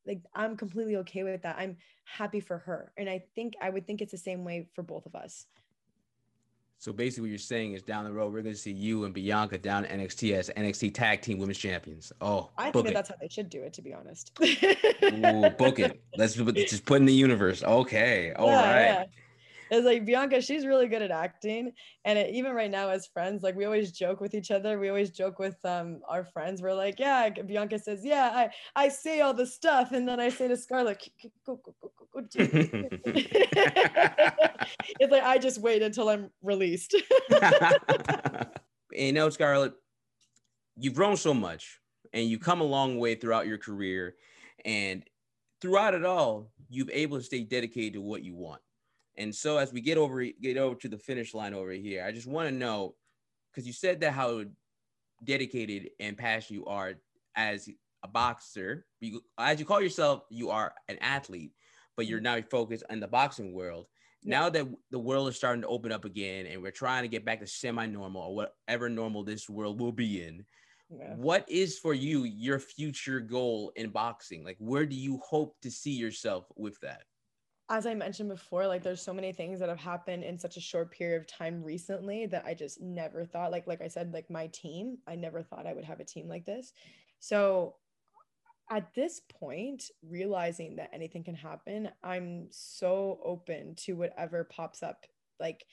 like 0.06 0.22
I'm 0.34 0.56
completely 0.56 0.96
okay 0.96 1.22
with 1.24 1.42
that. 1.42 1.56
I'm 1.58 1.76
happy 2.04 2.40
for 2.40 2.58
her. 2.58 2.92
And 2.96 3.08
I 3.08 3.24
think 3.34 3.54
I 3.60 3.70
would 3.70 3.86
think 3.86 4.00
it's 4.00 4.12
the 4.12 4.18
same 4.18 4.44
way 4.44 4.68
for 4.74 4.82
both 4.82 5.06
of 5.06 5.14
us. 5.14 5.46
So 6.84 6.92
basically, 6.92 7.22
what 7.22 7.30
you're 7.30 7.38
saying 7.38 7.72
is 7.72 7.82
down 7.82 8.04
the 8.04 8.12
road, 8.12 8.30
we're 8.30 8.42
going 8.42 8.54
to 8.54 8.60
see 8.60 8.70
you 8.70 9.04
and 9.04 9.14
Bianca 9.14 9.56
down 9.56 9.86
NXT 9.86 10.34
as 10.34 10.50
NXT 10.54 10.92
Tag 10.92 11.22
Team 11.22 11.38
Women's 11.38 11.56
Champions. 11.56 12.12
Oh, 12.20 12.50
I 12.58 12.70
think 12.70 12.84
that 12.84 12.92
that's 12.92 13.08
how 13.08 13.14
they 13.18 13.28
should 13.30 13.48
do 13.48 13.62
it, 13.62 13.72
to 13.72 13.80
be 13.80 13.94
honest. 13.94 14.38
Ooh, 14.42 15.48
book 15.56 15.78
it. 15.78 16.02
Let's 16.18 16.34
just 16.34 16.84
put 16.84 17.00
in 17.00 17.06
the 17.06 17.14
universe. 17.14 17.64
Okay. 17.64 18.34
All 18.34 18.48
yeah, 18.48 18.70
right. 18.70 18.84
Yeah 18.84 19.04
it's 19.70 19.86
like 19.86 20.04
Bianca, 20.04 20.40
she's 20.40 20.66
really 20.66 20.88
good 20.88 21.02
at 21.02 21.10
acting. 21.10 21.72
And 22.04 22.18
it, 22.18 22.34
even 22.34 22.52
right 22.52 22.70
now, 22.70 22.90
as 22.90 23.06
friends, 23.06 23.42
like 23.42 23.56
we 23.56 23.64
always 23.64 23.92
joke 23.92 24.20
with 24.20 24.34
each 24.34 24.50
other. 24.50 24.78
We 24.78 24.88
always 24.88 25.10
joke 25.10 25.38
with 25.38 25.56
um 25.64 26.00
our 26.08 26.24
friends. 26.24 26.62
We're 26.62 26.74
like, 26.74 26.98
yeah, 26.98 27.30
Bianca 27.30 27.78
says, 27.78 28.04
yeah, 28.04 28.30
I, 28.34 28.50
I 28.84 28.88
say 28.88 29.20
all 29.20 29.34
the 29.34 29.46
stuff. 29.46 29.92
And 29.92 30.06
then 30.08 30.20
I 30.20 30.28
say 30.28 30.48
to 30.48 30.56
Scarlett, 30.56 31.08
go, 31.46 31.60
go, 31.64 31.74
go, 31.80 31.92
go, 31.98 32.20
go. 32.20 32.28
it's 35.00 35.12
like, 35.12 35.22
I 35.22 35.38
just 35.38 35.60
wait 35.60 35.82
until 35.82 36.08
I'm 36.08 36.30
released. 36.42 36.94
and 38.96 39.14
now, 39.14 39.28
Scarlett, 39.28 39.74
you've 40.76 40.94
grown 40.94 41.16
so 41.16 41.34
much 41.34 41.78
and 42.12 42.28
you 42.28 42.38
come 42.38 42.60
a 42.60 42.64
long 42.64 42.98
way 42.98 43.14
throughout 43.14 43.46
your 43.46 43.58
career. 43.58 44.14
And 44.64 45.04
throughout 45.60 45.94
it 45.94 46.04
all, 46.04 46.50
you've 46.68 46.90
able 46.90 47.18
to 47.18 47.22
stay 47.22 47.42
dedicated 47.42 47.94
to 47.94 48.00
what 48.00 48.22
you 48.22 48.34
want. 48.34 48.60
And 49.16 49.34
so 49.34 49.58
as 49.58 49.72
we 49.72 49.80
get 49.80 49.98
over 49.98 50.24
get 50.24 50.56
over 50.56 50.74
to 50.76 50.88
the 50.88 50.98
finish 50.98 51.34
line 51.34 51.54
over 51.54 51.70
here, 51.70 52.04
I 52.04 52.10
just 52.10 52.26
want 52.26 52.48
to 52.48 52.54
know 52.54 52.96
because 53.50 53.66
you 53.66 53.72
said 53.72 54.00
that 54.00 54.12
how 54.12 54.42
dedicated 55.22 55.90
and 56.00 56.16
passionate 56.16 56.58
you 56.58 56.66
are 56.66 56.94
as 57.36 57.68
a 58.02 58.08
boxer. 58.08 58.86
As 59.38 59.60
you 59.60 59.66
call 59.66 59.80
yourself, 59.80 60.22
you 60.30 60.50
are 60.50 60.74
an 60.88 60.98
athlete, 61.00 61.52
but 61.96 62.06
you're 62.06 62.18
mm-hmm. 62.18 62.40
now 62.40 62.48
focused 62.50 62.84
on 62.90 63.00
the 63.00 63.08
boxing 63.08 63.54
world. 63.54 63.86
Now 64.24 64.48
that 64.48 64.66
the 64.90 64.98
world 64.98 65.28
is 65.28 65.36
starting 65.36 65.62
to 65.62 65.68
open 65.68 65.92
up 65.92 66.04
again, 66.04 66.46
and 66.46 66.62
we're 66.62 66.70
trying 66.70 67.02
to 67.02 67.08
get 67.08 67.24
back 67.24 67.40
to 67.40 67.46
semi-normal 67.46 68.22
or 68.22 68.34
whatever 68.34 68.88
normal 68.88 69.22
this 69.22 69.48
world 69.48 69.80
will 69.80 69.92
be 69.92 70.22
in, 70.22 70.44
yeah. 70.90 71.14
what 71.14 71.48
is 71.48 71.78
for 71.78 71.92
you 71.94 72.24
your 72.24 72.58
future 72.58 73.20
goal 73.20 73.72
in 73.76 73.90
boxing? 73.90 74.44
Like, 74.44 74.56
where 74.58 74.86
do 74.86 74.96
you 74.96 75.18
hope 75.18 75.56
to 75.62 75.70
see 75.70 75.92
yourself 75.92 76.46
with 76.56 76.78
that? 76.80 77.02
as 77.70 77.86
I 77.86 77.94
mentioned 77.94 78.28
before, 78.28 78.66
like 78.66 78.82
there's 78.82 79.00
so 79.00 79.14
many 79.14 79.32
things 79.32 79.58
that 79.60 79.68
have 79.68 79.80
happened 79.80 80.22
in 80.22 80.38
such 80.38 80.56
a 80.56 80.60
short 80.60 80.90
period 80.90 81.20
of 81.20 81.26
time 81.26 81.62
recently 81.62 82.26
that 82.26 82.44
I 82.44 82.52
just 82.52 82.80
never 82.80 83.24
thought 83.24 83.50
like 83.50 83.66
like 83.66 83.80
I 83.80 83.88
said 83.88 84.12
like 84.12 84.28
my 84.30 84.48
team, 84.48 84.98
I 85.06 85.16
never 85.16 85.42
thought 85.42 85.66
I 85.66 85.72
would 85.72 85.84
have 85.84 86.00
a 86.00 86.04
team 86.04 86.28
like 86.28 86.44
this. 86.44 86.72
So 87.20 87.76
at 88.70 88.94
this 88.94 89.20
point, 89.40 89.90
realizing 90.02 90.76
that 90.76 90.90
anything 90.92 91.22
can 91.22 91.34
happen, 91.34 91.90
I'm 92.02 92.46
so 92.50 93.20
open 93.24 93.74
to 93.84 93.94
whatever 93.94 94.44
pops 94.44 94.82
up. 94.82 95.06
Like 95.40 95.64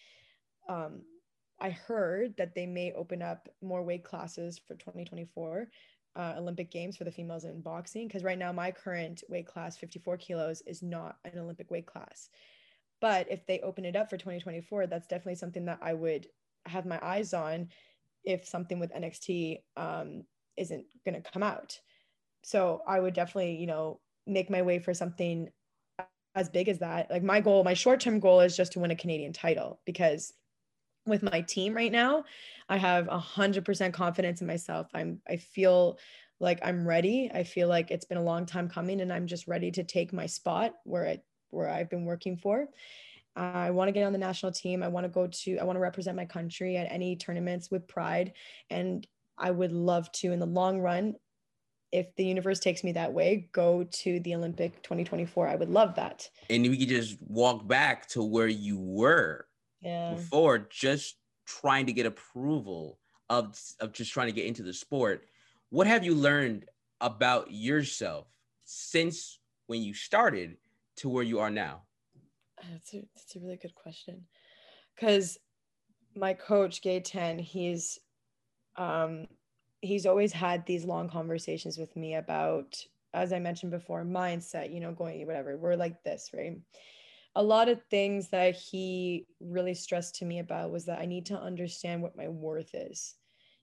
um 0.67 1.01
I 1.59 1.69
heard 1.69 2.35
that 2.37 2.55
they 2.55 2.65
may 2.65 2.91
open 2.93 3.21
up 3.21 3.47
more 3.61 3.83
weight 3.83 4.03
classes 4.03 4.59
for 4.67 4.73
2024 4.75 5.67
uh, 6.15 6.33
Olympic 6.37 6.71
Games 6.71 6.97
for 6.97 7.03
the 7.03 7.11
females 7.11 7.45
in 7.45 7.61
boxing 7.61 8.07
because 8.07 8.23
right 8.23 8.37
now 8.37 8.51
my 8.51 8.71
current 8.71 9.23
weight 9.29 9.47
class, 9.47 9.77
54 9.77 10.17
kilos, 10.17 10.61
is 10.65 10.81
not 10.81 11.17
an 11.23 11.39
Olympic 11.39 11.71
weight 11.71 11.85
class. 11.85 12.29
But 12.99 13.31
if 13.31 13.45
they 13.45 13.59
open 13.61 13.85
it 13.85 13.95
up 13.95 14.09
for 14.09 14.17
2024, 14.17 14.87
that's 14.87 15.07
definitely 15.07 15.35
something 15.35 15.65
that 15.65 15.79
I 15.81 15.93
would 15.93 16.27
have 16.65 16.85
my 16.85 16.99
eyes 17.01 17.33
on 17.33 17.69
if 18.23 18.47
something 18.47 18.79
with 18.79 18.93
NXT 18.93 19.59
um, 19.77 20.23
isn't 20.57 20.85
going 21.05 21.21
to 21.21 21.31
come 21.31 21.43
out. 21.43 21.79
So 22.43 22.81
I 22.87 22.99
would 22.99 23.13
definitely, 23.13 23.55
you 23.57 23.67
know, 23.67 23.99
make 24.27 24.49
my 24.49 24.61
way 24.61 24.79
for 24.79 24.93
something 24.93 25.49
as 26.35 26.49
big 26.49 26.69
as 26.69 26.79
that. 26.79 27.09
Like 27.11 27.23
my 27.23 27.41
goal, 27.41 27.63
my 27.63 27.73
short 27.73 27.99
term 27.99 28.19
goal 28.19 28.41
is 28.41 28.55
just 28.55 28.73
to 28.73 28.79
win 28.79 28.91
a 28.91 28.95
Canadian 28.95 29.33
title 29.33 29.79
because 29.85 30.33
with 31.05 31.23
my 31.23 31.41
team 31.41 31.73
right 31.73 31.91
now 31.91 32.23
i 32.69 32.77
have 32.77 33.07
a 33.07 33.17
hundred 33.17 33.65
percent 33.65 33.93
confidence 33.93 34.41
in 34.41 34.47
myself. 34.47 34.87
I'm 34.93 35.21
i 35.27 35.37
feel 35.37 35.97
like 36.39 36.59
i'm 36.63 36.87
ready. 36.87 37.29
I 37.33 37.43
feel 37.43 37.67
like 37.67 37.91
it's 37.91 38.05
been 38.05 38.17
a 38.17 38.23
long 38.23 38.45
time 38.45 38.69
coming 38.69 39.01
and 39.01 39.11
i'm 39.11 39.27
just 39.27 39.47
ready 39.47 39.71
to 39.71 39.83
take 39.83 40.13
my 40.13 40.25
spot 40.25 40.73
where 40.83 41.05
it 41.05 41.23
where 41.49 41.69
i've 41.69 41.89
been 41.89 42.05
working 42.05 42.37
for. 42.37 42.67
I 43.35 43.71
want 43.71 43.87
to 43.87 43.93
get 43.93 44.05
on 44.05 44.11
the 44.11 44.19
national 44.19 44.51
team. 44.51 44.83
I 44.83 44.89
want 44.89 45.05
to 45.05 45.09
go 45.09 45.27
to 45.27 45.57
i 45.57 45.63
want 45.63 45.75
to 45.75 45.81
represent 45.81 46.17
my 46.17 46.25
country 46.25 46.77
at 46.77 46.91
any 46.91 47.15
tournaments 47.15 47.71
with 47.71 47.87
pride. 47.87 48.33
And 48.69 49.05
i 49.37 49.49
would 49.51 49.71
love 49.71 50.11
to 50.13 50.31
in 50.31 50.39
the 50.39 50.45
long 50.45 50.79
run 50.79 51.15
if 51.91 52.15
the 52.15 52.25
universe 52.25 52.59
takes 52.59 52.83
me 52.83 52.91
that 52.93 53.11
way, 53.11 53.49
go 53.51 53.83
to 53.83 54.19
the 54.21 54.35
Olympic 54.35 54.81
2024. 54.83 55.47
I 55.47 55.55
would 55.55 55.69
love 55.69 55.95
that. 55.95 56.29
And 56.49 56.63
we 56.63 56.77
could 56.77 56.87
just 56.87 57.17
walk 57.21 57.67
back 57.67 58.07
to 58.09 58.23
where 58.23 58.47
you 58.47 58.79
were 58.79 59.45
yeah. 59.81 60.13
before 60.13 60.67
just 60.69 61.17
trying 61.45 61.85
to 61.87 61.93
get 61.93 62.05
approval 62.05 62.99
of 63.29 63.57
of 63.79 63.93
just 63.93 64.11
trying 64.11 64.27
to 64.27 64.33
get 64.33 64.45
into 64.45 64.61
the 64.61 64.73
sport 64.73 65.25
what 65.69 65.87
have 65.87 66.03
you 66.03 66.13
learned 66.13 66.65
about 66.99 67.51
yourself 67.51 68.27
since 68.65 69.39
when 69.67 69.81
you 69.81 69.93
started 69.93 70.57
to 70.97 71.09
where 71.09 71.23
you 71.23 71.39
are 71.39 71.49
now 71.49 71.81
that's 72.69 72.93
a, 72.93 73.01
that's 73.15 73.35
a 73.35 73.39
really 73.39 73.57
good 73.57 73.73
question 73.73 74.25
because 74.95 75.37
my 76.15 76.33
coach 76.33 76.81
Gaetan 76.81 77.39
he's 77.39 77.99
um 78.77 79.27
he's 79.81 80.05
always 80.05 80.31
had 80.31 80.65
these 80.65 80.85
long 80.85 81.09
conversations 81.09 81.77
with 81.77 81.95
me 81.95 82.15
about 82.15 82.77
as 83.13 83.33
i 83.33 83.39
mentioned 83.39 83.71
before 83.71 84.03
mindset 84.03 84.73
you 84.73 84.79
know 84.79 84.91
going 84.91 85.25
whatever 85.25 85.57
we're 85.57 85.75
like 85.75 86.03
this 86.03 86.29
right 86.33 86.57
a 87.35 87.43
lot 87.43 87.69
of 87.69 87.81
things 87.89 88.29
that 88.29 88.55
he 88.55 89.25
really 89.39 89.73
stressed 89.73 90.15
to 90.15 90.25
me 90.25 90.39
about 90.39 90.71
was 90.71 90.85
that 90.85 90.99
I 90.99 91.05
need 91.05 91.27
to 91.27 91.39
understand 91.39 92.01
what 92.01 92.17
my 92.17 92.27
worth 92.27 92.71
is. 92.73 93.15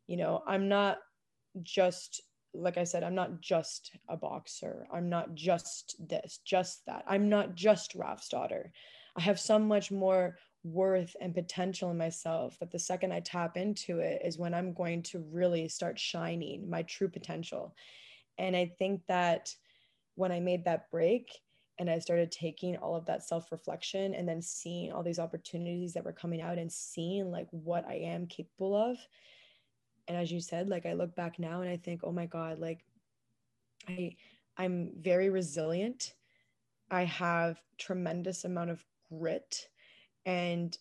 You 0.07 0.17
know, 0.17 0.43
I'm 0.47 0.69
not 0.69 0.99
just 1.63 2.23
like 2.55 2.79
I 2.79 2.85
said, 2.85 3.05
I'm 3.05 3.15
not 3.15 3.43
just 3.43 3.93
a 4.09 4.17
boxer. 4.17 4.87
I'm 4.91 5.11
not 5.11 5.35
just 5.35 5.97
this, 6.09 6.41
just 6.47 6.85
that. 6.87 7.05
I'm 7.07 7.29
not 7.29 7.55
just 7.55 7.95
Raf's 7.95 8.29
daughter. 8.29 8.73
I 9.17 9.21
have 9.21 9.39
so 9.39 9.59
much 9.59 9.91
more 9.91 10.39
worth 10.73 11.15
and 11.21 11.35
potential 11.35 11.91
in 11.91 11.99
myself 11.99 12.59
that 12.59 12.71
the 12.71 12.79
second 12.79 13.13
I 13.13 13.21
tap 13.21 13.57
into 13.57 13.99
it 14.01 14.23
is 14.25 14.39
when 14.39 14.55
I'm 14.55 14.73
going 14.73 15.03
to 15.05 15.25
really 15.31 15.69
start 15.69 15.99
shining 15.99 16.69
my 16.69 16.83
true 16.83 17.09
potential. 17.09 17.75
And 18.39 18.57
I 18.57 18.73
think 18.79 19.03
that 19.09 19.55
when 20.15 20.33
I 20.33 20.41
made 20.41 20.65
that 20.65 20.91
break 20.91 21.31
and 21.79 21.89
I 21.89 21.99
started 21.99 22.33
taking 22.33 22.77
all 22.77 22.97
of 22.97 23.07
that 23.07 23.27
self 23.27 23.53
reflection 23.53 24.15
and 24.15 24.29
then 24.29 24.43
seeing 24.43 24.93
all 24.93 25.03
these 25.03 25.19
opportunities 25.19 25.93
that 25.95 26.05
were 26.05 26.13
coming 26.13 26.41
out 26.41 26.59
and 26.59 26.71
seeing 26.71 27.31
like 27.31 27.47
what 27.51 27.87
I 27.87 27.95
am 27.95 28.27
capable 28.27 28.75
of. 28.75 28.97
And 30.09 30.17
as 30.17 30.33
you 30.33 30.41
said, 30.41 30.69
like 30.69 30.87
I 30.87 30.95
look 30.95 31.15
back 31.15 31.39
now 31.39 31.61
and 31.61 31.71
I 31.71 31.77
think, 31.77 32.01
oh 32.03 32.13
my 32.13 32.27
God, 32.27 32.59
like 32.59 32.85
I 33.89 34.17
I'm 34.57 34.91
very 34.99 35.31
resilient. 35.31 36.15
I 36.91 37.05
have 37.05 37.61
tremendous 37.79 38.45
amount 38.45 38.71
of 38.71 38.85
grit 39.09 39.69
and 40.29 40.77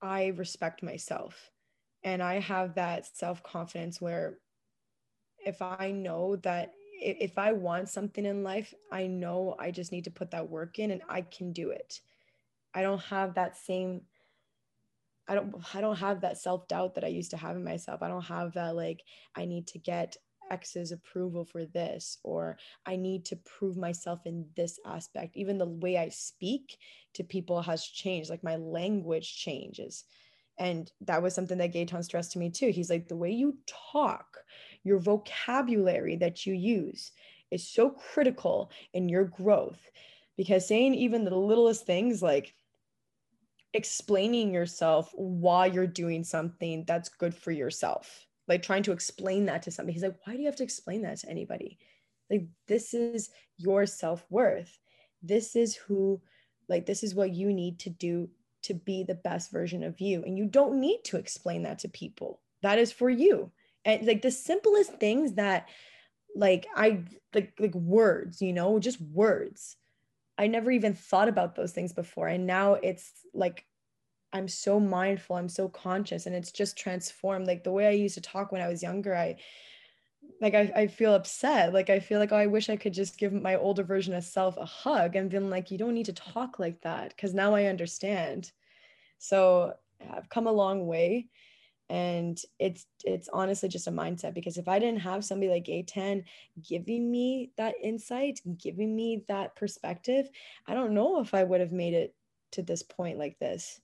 I 0.00 0.28
respect 0.28 0.82
myself. 0.82 1.50
And 2.02 2.22
I 2.22 2.40
have 2.40 2.74
that 2.76 3.06
self 3.14 3.42
confidence 3.42 4.00
where 4.00 4.38
if 5.44 5.60
I 5.60 5.90
know 5.90 6.36
that 6.36 6.72
if 6.98 7.36
I 7.36 7.52
want 7.52 7.90
something 7.90 8.24
in 8.24 8.42
life, 8.42 8.72
I 8.90 9.06
know 9.06 9.56
I 9.58 9.70
just 9.70 9.92
need 9.92 10.04
to 10.04 10.10
put 10.10 10.30
that 10.30 10.48
work 10.48 10.78
in 10.78 10.90
and 10.90 11.02
I 11.10 11.20
can 11.20 11.52
do 11.52 11.70
it. 11.70 12.00
I 12.74 12.80
don't 12.80 13.02
have 13.02 13.34
that 13.34 13.56
same 13.58 14.02
I 15.28 15.34
don't 15.34 15.54
I 15.74 15.80
don't 15.82 15.96
have 15.96 16.22
that 16.22 16.38
self-doubt 16.38 16.94
that 16.94 17.04
I 17.04 17.08
used 17.08 17.32
to 17.32 17.36
have 17.36 17.56
in 17.56 17.64
myself. 17.64 18.02
I 18.02 18.08
don't 18.08 18.24
have 18.24 18.54
that 18.54 18.74
like 18.74 19.02
I 19.34 19.44
need 19.44 19.66
to 19.68 19.78
get 19.78 20.16
X's 20.50 20.92
approval 20.92 21.44
for 21.44 21.64
this, 21.64 22.18
or 22.22 22.58
I 22.84 22.96
need 22.96 23.24
to 23.26 23.36
prove 23.36 23.76
myself 23.76 24.20
in 24.26 24.46
this 24.56 24.78
aspect. 24.86 25.36
Even 25.36 25.58
the 25.58 25.66
way 25.66 25.98
I 25.98 26.08
speak 26.08 26.78
to 27.14 27.24
people 27.24 27.62
has 27.62 27.84
changed, 27.84 28.30
like 28.30 28.44
my 28.44 28.56
language 28.56 29.36
changes. 29.36 30.04
And 30.58 30.90
that 31.02 31.22
was 31.22 31.34
something 31.34 31.58
that 31.58 31.72
Gaetan 31.72 32.04
stressed 32.04 32.32
to 32.32 32.38
me 32.38 32.50
too. 32.50 32.70
He's 32.70 32.90
like, 32.90 33.08
the 33.08 33.16
way 33.16 33.30
you 33.30 33.58
talk, 33.92 34.38
your 34.84 34.98
vocabulary 34.98 36.16
that 36.16 36.46
you 36.46 36.54
use 36.54 37.12
is 37.50 37.68
so 37.68 37.90
critical 37.90 38.70
in 38.92 39.08
your 39.08 39.24
growth 39.24 39.78
because 40.36 40.66
saying 40.66 40.94
even 40.94 41.24
the 41.24 41.36
littlest 41.36 41.86
things 41.86 42.22
like 42.22 42.54
explaining 43.72 44.52
yourself 44.52 45.10
why 45.14 45.66
you're 45.66 45.86
doing 45.86 46.24
something 46.24 46.84
that's 46.86 47.08
good 47.08 47.34
for 47.34 47.50
yourself 47.50 48.25
like 48.48 48.62
trying 48.62 48.82
to 48.84 48.92
explain 48.92 49.46
that 49.46 49.62
to 49.62 49.70
somebody. 49.70 49.94
He's 49.94 50.02
like, 50.02 50.16
why 50.24 50.34
do 50.34 50.40
you 50.40 50.46
have 50.46 50.56
to 50.56 50.64
explain 50.64 51.02
that 51.02 51.18
to 51.18 51.28
anybody? 51.28 51.78
Like, 52.30 52.46
this 52.68 52.94
is 52.94 53.30
your 53.56 53.86
self 53.86 54.24
worth. 54.30 54.78
This 55.22 55.56
is 55.56 55.76
who, 55.76 56.20
like, 56.68 56.86
this 56.86 57.02
is 57.02 57.14
what 57.14 57.34
you 57.34 57.52
need 57.52 57.78
to 57.80 57.90
do 57.90 58.28
to 58.62 58.74
be 58.74 59.04
the 59.04 59.14
best 59.14 59.50
version 59.50 59.84
of 59.84 60.00
you. 60.00 60.22
And 60.24 60.36
you 60.36 60.46
don't 60.46 60.80
need 60.80 61.04
to 61.04 61.16
explain 61.16 61.62
that 61.62 61.80
to 61.80 61.88
people. 61.88 62.40
That 62.62 62.78
is 62.78 62.92
for 62.92 63.08
you. 63.08 63.52
And 63.84 64.06
like 64.06 64.22
the 64.22 64.30
simplest 64.30 64.94
things 64.94 65.34
that, 65.34 65.68
like, 66.34 66.66
I 66.74 67.04
like, 67.34 67.52
like 67.58 67.74
words, 67.74 68.42
you 68.42 68.52
know, 68.52 68.78
just 68.78 69.00
words. 69.00 69.76
I 70.38 70.48
never 70.48 70.70
even 70.70 70.94
thought 70.94 71.28
about 71.28 71.54
those 71.54 71.72
things 71.72 71.92
before. 71.92 72.28
And 72.28 72.46
now 72.46 72.74
it's 72.74 73.12
like 73.32 73.64
I'm 74.36 74.48
so 74.48 74.78
mindful, 74.78 75.36
I'm 75.36 75.48
so 75.48 75.66
conscious, 75.68 76.26
and 76.26 76.34
it's 76.36 76.52
just 76.52 76.76
transformed. 76.76 77.46
Like 77.46 77.64
the 77.64 77.72
way 77.72 77.86
I 77.86 77.92
used 77.92 78.16
to 78.16 78.20
talk 78.20 78.52
when 78.52 78.60
I 78.60 78.68
was 78.68 78.82
younger, 78.82 79.16
I 79.16 79.36
like 80.42 80.54
I, 80.54 80.70
I 80.76 80.86
feel 80.88 81.14
upset. 81.14 81.72
Like 81.72 81.88
I 81.88 82.00
feel 82.00 82.18
like 82.18 82.32
oh, 82.32 82.36
I 82.36 82.46
wish 82.46 82.68
I 82.68 82.76
could 82.76 82.92
just 82.92 83.18
give 83.18 83.32
my 83.32 83.56
older 83.56 83.82
version 83.82 84.12
of 84.12 84.24
self 84.24 84.58
a 84.58 84.66
hug 84.66 85.16
and 85.16 85.30
been 85.30 85.48
like, 85.48 85.70
you 85.70 85.78
don't 85.78 85.94
need 85.94 86.06
to 86.06 86.12
talk 86.12 86.58
like 86.58 86.82
that 86.82 87.10
because 87.16 87.32
now 87.32 87.54
I 87.54 87.64
understand. 87.64 88.52
So 89.18 89.72
I've 90.12 90.28
come 90.28 90.46
a 90.46 90.52
long 90.52 90.86
way. 90.86 91.28
And 91.88 92.38
it's 92.58 92.84
it's 93.04 93.30
honestly 93.32 93.68
just 93.70 93.86
a 93.86 93.92
mindset 93.92 94.34
because 94.34 94.58
if 94.58 94.68
I 94.68 94.80
didn't 94.80 95.00
have 95.00 95.24
somebody 95.24 95.50
like 95.50 95.64
Gaetan 95.64 96.24
giving 96.68 97.10
me 97.10 97.52
that 97.56 97.76
insight, 97.82 98.40
giving 98.58 98.94
me 98.94 99.24
that 99.28 99.56
perspective, 99.56 100.28
I 100.66 100.74
don't 100.74 100.94
know 100.94 101.20
if 101.20 101.32
I 101.32 101.44
would 101.44 101.60
have 101.60 101.72
made 101.72 101.94
it 101.94 102.14
to 102.52 102.62
this 102.62 102.82
point 102.82 103.18
like 103.18 103.38
this 103.38 103.80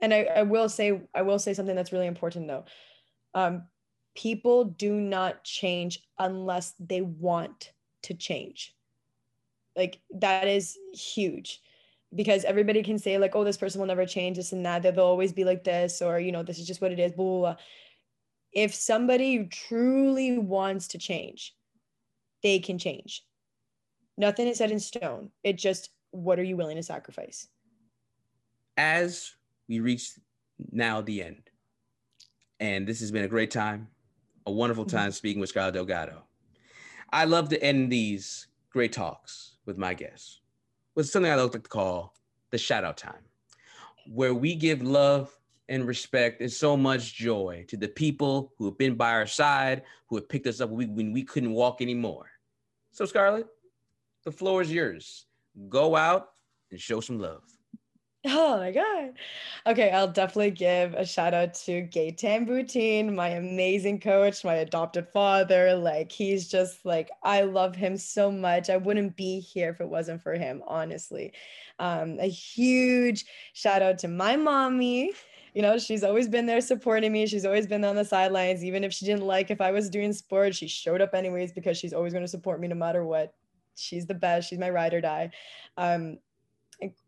and 0.00 0.12
I, 0.12 0.24
I 0.24 0.42
will 0.42 0.68
say 0.68 1.00
I 1.14 1.22
will 1.22 1.38
say 1.38 1.54
something 1.54 1.76
that's 1.76 1.92
really 1.92 2.06
important 2.06 2.48
though. 2.48 2.64
Um, 3.34 3.64
people 4.14 4.64
do 4.64 4.94
not 4.94 5.44
change 5.44 6.00
unless 6.18 6.74
they 6.80 7.02
want 7.02 7.72
to 8.02 8.14
change. 8.14 8.74
Like 9.76 10.00
that 10.18 10.48
is 10.48 10.76
huge 10.94 11.60
because 12.14 12.44
everybody 12.44 12.82
can 12.82 12.98
say 12.98 13.18
like, 13.18 13.34
oh, 13.34 13.44
this 13.44 13.58
person 13.58 13.78
will 13.78 13.86
never 13.86 14.06
change 14.06 14.36
this 14.36 14.52
and 14.52 14.64
that. 14.64 14.82
They'll 14.82 15.00
always 15.00 15.32
be 15.32 15.44
like 15.44 15.64
this, 15.64 16.00
or 16.00 16.18
you 16.18 16.32
know, 16.32 16.42
this 16.42 16.58
is 16.58 16.66
just 16.66 16.80
what 16.80 16.92
it 16.92 16.98
is. 16.98 17.12
Blah, 17.12 17.24
blah, 17.24 17.38
blah. 17.40 17.56
If 18.52 18.74
somebody 18.74 19.44
truly 19.46 20.38
wants 20.38 20.88
to 20.88 20.98
change, 20.98 21.54
they 22.42 22.58
can 22.58 22.78
change. 22.78 23.22
Nothing 24.16 24.48
is 24.48 24.58
set 24.58 24.70
in 24.70 24.80
stone. 24.80 25.30
It 25.44 25.58
just 25.58 25.90
what 26.10 26.38
are 26.38 26.44
you 26.44 26.56
willing 26.56 26.76
to 26.76 26.82
sacrifice? 26.82 27.48
As 28.78 29.32
we 29.68 29.80
reached 29.80 30.18
now 30.72 31.00
the 31.00 31.22
end. 31.22 31.42
And 32.60 32.86
this 32.86 33.00
has 33.00 33.10
been 33.10 33.24
a 33.24 33.28
great 33.28 33.50
time, 33.50 33.88
a 34.46 34.52
wonderful 34.52 34.84
mm-hmm. 34.84 34.96
time 34.96 35.12
speaking 35.12 35.40
with 35.40 35.50
Scarlett 35.50 35.74
Delgado. 35.74 36.22
I 37.12 37.24
love 37.24 37.48
to 37.50 37.62
end 37.62 37.92
these 37.92 38.48
great 38.70 38.92
talks 38.92 39.56
with 39.66 39.78
my 39.78 39.94
guests 39.94 40.40
with 40.96 41.08
something 41.08 41.30
I 41.30 41.36
like 41.36 41.52
to 41.52 41.60
call 41.60 42.14
the 42.50 42.58
shout 42.58 42.82
out 42.82 42.96
time, 42.96 43.22
where 44.06 44.34
we 44.34 44.54
give 44.54 44.82
love 44.82 45.30
and 45.68 45.86
respect 45.86 46.40
and 46.40 46.50
so 46.50 46.76
much 46.76 47.14
joy 47.14 47.64
to 47.68 47.76
the 47.76 47.88
people 47.88 48.52
who 48.56 48.64
have 48.64 48.78
been 48.78 48.94
by 48.94 49.12
our 49.12 49.26
side, 49.26 49.82
who 50.08 50.16
have 50.16 50.28
picked 50.28 50.46
us 50.46 50.60
up 50.60 50.70
when 50.70 50.78
we, 50.78 50.86
when 50.86 51.12
we 51.12 51.22
couldn't 51.22 51.52
walk 51.52 51.82
anymore. 51.82 52.30
So, 52.92 53.04
Scarlett, 53.04 53.46
the 54.24 54.32
floor 54.32 54.62
is 54.62 54.72
yours. 54.72 55.26
Go 55.68 55.94
out 55.94 56.30
and 56.70 56.80
show 56.80 57.00
some 57.00 57.20
love. 57.20 57.42
Oh 58.28 58.58
my 58.58 58.72
God. 58.72 59.12
Okay, 59.66 59.90
I'll 59.90 60.10
definitely 60.10 60.50
give 60.50 60.94
a 60.94 61.06
shout 61.06 61.32
out 61.32 61.54
to 61.54 61.82
Gaetan 61.86 62.46
Boutin, 62.46 63.14
my 63.14 63.28
amazing 63.28 64.00
coach, 64.00 64.44
my 64.44 64.54
adopted 64.54 65.06
father. 65.08 65.76
Like, 65.76 66.10
he's 66.10 66.48
just 66.48 66.84
like, 66.84 67.10
I 67.22 67.42
love 67.42 67.76
him 67.76 67.96
so 67.96 68.30
much. 68.30 68.68
I 68.68 68.78
wouldn't 68.78 69.16
be 69.16 69.38
here 69.38 69.70
if 69.70 69.80
it 69.80 69.88
wasn't 69.88 70.22
for 70.22 70.34
him, 70.34 70.62
honestly. 70.66 71.32
Um, 71.78 72.18
a 72.18 72.28
huge 72.28 73.26
shout 73.52 73.82
out 73.82 73.98
to 74.00 74.08
my 74.08 74.34
mommy. 74.34 75.12
You 75.54 75.62
know, 75.62 75.78
she's 75.78 76.02
always 76.02 76.28
been 76.28 76.46
there 76.46 76.60
supporting 76.60 77.12
me. 77.12 77.26
She's 77.26 77.46
always 77.46 77.66
been 77.66 77.84
on 77.84 77.96
the 77.96 78.04
sidelines. 78.04 78.64
Even 78.64 78.82
if 78.82 78.92
she 78.92 79.06
didn't 79.06 79.24
like 79.24 79.50
if 79.50 79.60
I 79.60 79.70
was 79.70 79.88
doing 79.88 80.12
sports, 80.12 80.56
she 80.56 80.66
showed 80.66 81.00
up 81.00 81.14
anyways 81.14 81.52
because 81.52 81.78
she's 81.78 81.92
always 81.92 82.12
going 82.12 82.24
to 82.24 82.28
support 82.28 82.60
me 82.60 82.68
no 82.68 82.74
matter 82.74 83.04
what. 83.04 83.34
She's 83.76 84.06
the 84.06 84.14
best. 84.14 84.48
She's 84.48 84.58
my 84.58 84.70
ride 84.70 84.94
or 84.94 85.00
die. 85.00 85.30
Um, 85.76 86.18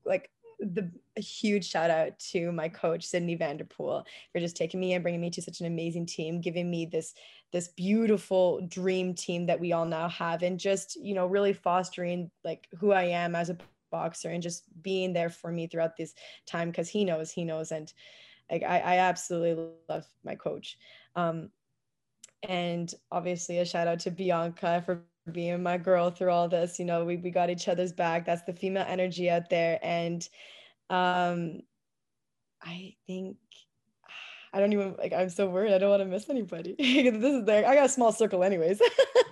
like 0.05 0.31
the 0.61 0.91
a 1.19 1.21
huge 1.21 1.69
shout 1.69 1.91
out 1.91 2.19
to 2.19 2.53
my 2.53 2.69
coach 2.69 3.05
Sydney 3.05 3.35
Vanderpool 3.35 4.07
for 4.33 4.41
just 4.41 4.57
taking 4.57 4.81
me 4.81 4.95
and 4.95 5.03
bringing 5.03 5.21
me 5.21 5.31
to 5.31 5.43
such 5.43 5.61
an 5.61 5.67
amazing 5.67 6.07
team, 6.07 6.41
giving 6.41 6.71
me 6.71 6.87
this 6.87 7.15
this 7.53 7.69
beautiful 7.69 8.61
dream 8.69 9.15
team 9.15 9.47
that 9.47 9.61
we 9.61 9.73
all 9.73 9.87
now 9.87 10.09
have, 10.09 10.43
and 10.43 10.59
just 10.59 10.97
you 10.97 11.15
know 11.15 11.27
really 11.27 11.53
fostering 11.53 12.31
like 12.45 12.69
who 12.79 12.93
I 12.93 13.05
am 13.05 13.35
as 13.35 13.51
a 13.51 13.59
boxer 13.91 14.31
and 14.31 14.43
just 14.43 14.65
being 14.83 15.13
there 15.13 15.31
for 15.31 15.51
me 15.51 15.67
throughout 15.67 15.97
this 15.97 16.15
time 16.47 16.71
because 16.71 16.89
he 16.89 17.05
knows 17.05 17.31
he 17.31 17.45
knows 17.45 17.73
and 17.73 17.93
like 18.51 18.63
I, 18.63 18.79
I 18.79 18.99
absolutely 18.99 19.67
love 19.89 20.07
my 20.25 20.35
coach. 20.35 20.79
Um, 21.17 21.51
and 22.49 22.93
obviously 23.11 23.59
a 23.59 23.65
shout 23.65 23.89
out 23.89 24.01
to 24.01 24.11
Bianca 24.11 24.83
for 24.85 25.03
being 25.33 25.63
my 25.63 25.77
girl 25.77 26.11
through 26.11 26.31
all 26.31 26.49
this. 26.49 26.79
You 26.79 26.85
know, 26.85 27.05
we, 27.05 27.17
we 27.17 27.31
got 27.31 27.51
each 27.51 27.69
other's 27.69 27.93
back. 27.93 28.25
That's 28.25 28.43
the 28.43 28.53
female 28.53 28.87
energy 28.89 29.29
out 29.29 29.51
there. 29.51 29.79
And 29.83 30.27
um, 30.91 31.61
I 32.63 32.95
think 33.07 33.37
I 34.53 34.61
don't 34.61 34.73
even 34.73 34.95
like 34.99 35.13
I'm 35.13 35.29
so 35.31 35.49
worried. 35.49 35.73
I 35.73 35.79
don't 35.79 35.91
want 35.91 36.03
to 36.03 36.07
miss 36.07 36.29
anybody. 36.31 36.75
this 36.79 37.25
is 37.25 37.45
there. 37.45 37.67
I 37.67 37.75
got 37.75 37.87
a 37.87 37.91
small 37.91 38.13
circle 38.13 38.43
anyways. 38.45 38.81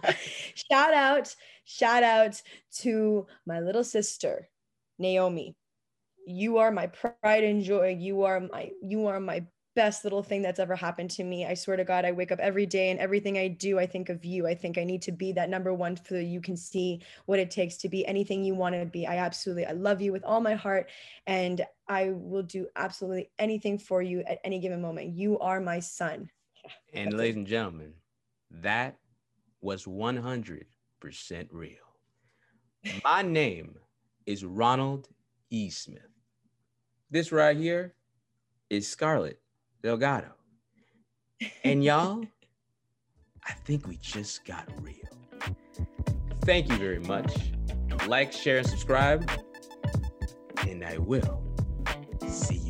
shout 0.71 0.95
out, 0.95 1.35
shout 1.65 2.03
out 2.03 2.41
to 2.81 3.27
my 3.47 3.61
little 3.61 3.85
sister, 3.85 4.49
Naomi. 4.99 5.57
You 6.27 6.59
are 6.59 6.73
my 6.73 6.89
pride 6.89 7.45
and 7.45 7.63
joy. 7.63 7.97
You 7.99 8.23
are 8.23 8.41
my 8.41 8.71
you 8.83 9.07
are 9.07 9.21
my 9.21 9.45
best 9.77 10.05
little 10.05 10.22
thing 10.22 10.43
that's 10.43 10.59
ever 10.59 10.74
happened 10.74 11.11
to 11.11 11.22
me. 11.22 11.45
I 11.47 11.55
swear 11.55 11.77
to 11.77 11.85
God, 11.85 12.05
I 12.07 12.11
wake 12.11 12.33
up 12.33 12.41
every 12.41 12.64
day 12.64 12.91
and 12.91 12.99
everything 12.99 13.37
I 13.37 13.47
do, 13.47 13.79
I 13.79 13.87
think 13.87 14.09
of 14.09 14.24
you. 14.24 14.47
I 14.47 14.55
think 14.55 14.79
I 14.79 14.85
need 14.85 15.03
to 15.03 15.12
be 15.12 15.33
that 15.33 15.51
number 15.51 15.72
one 15.72 15.97
so 16.09 16.16
you 16.16 16.41
can 16.41 16.57
see 16.57 17.03
what 17.27 17.39
it 17.39 17.51
takes 17.51 17.77
to 17.79 17.89
be 17.89 18.05
anything 18.07 18.43
you 18.43 18.55
want 18.55 18.74
to 18.74 18.87
be. 18.87 19.07
I 19.07 19.18
absolutely, 19.18 19.66
I 19.66 19.72
love 19.72 20.01
you 20.01 20.12
with 20.12 20.24
all 20.24 20.41
my 20.41 20.55
heart 20.55 20.89
and 21.27 21.64
I 21.89 22.11
will 22.14 22.43
do 22.43 22.66
absolutely 22.74 23.31
anything 23.39 23.79
for 23.79 24.03
you 24.03 24.20
at 24.27 24.41
any 24.43 24.59
given 24.59 24.81
moment. 24.81 25.14
You 25.14 25.39
are 25.39 25.61
my 25.61 25.79
sun. 25.79 26.31
and 26.95 27.12
ladies 27.12 27.37
and 27.37 27.47
gentlemen, 27.47 27.93
that 28.51 28.97
was 29.61 29.85
100% 29.85 30.64
real. 31.53 31.77
My 33.05 33.20
name 33.20 33.77
is 34.24 34.43
Ronald 34.43 35.09
E. 35.51 35.68
Smith. 35.68 36.01
This 37.11 37.31
right 37.31 37.57
here 37.57 37.95
is 38.70 38.89
Scarlett 38.89 39.39
Delgado. 39.87 40.32
And 41.62 41.84
y'all, 41.84 42.24
I 43.45 43.53
think 43.53 43.87
we 43.87 43.97
just 43.99 44.45
got 44.45 44.68
real. 44.82 44.97
Thank 46.41 46.68
you 46.68 46.76
very 46.76 46.99
much. 46.99 47.32
Like, 48.09 48.32
share, 48.32 48.59
and 48.59 48.66
subscribe. 48.66 49.30
And 50.66 50.84
I 50.84 50.99
will 50.99 51.41
see 52.26 52.57
you. 52.57 52.66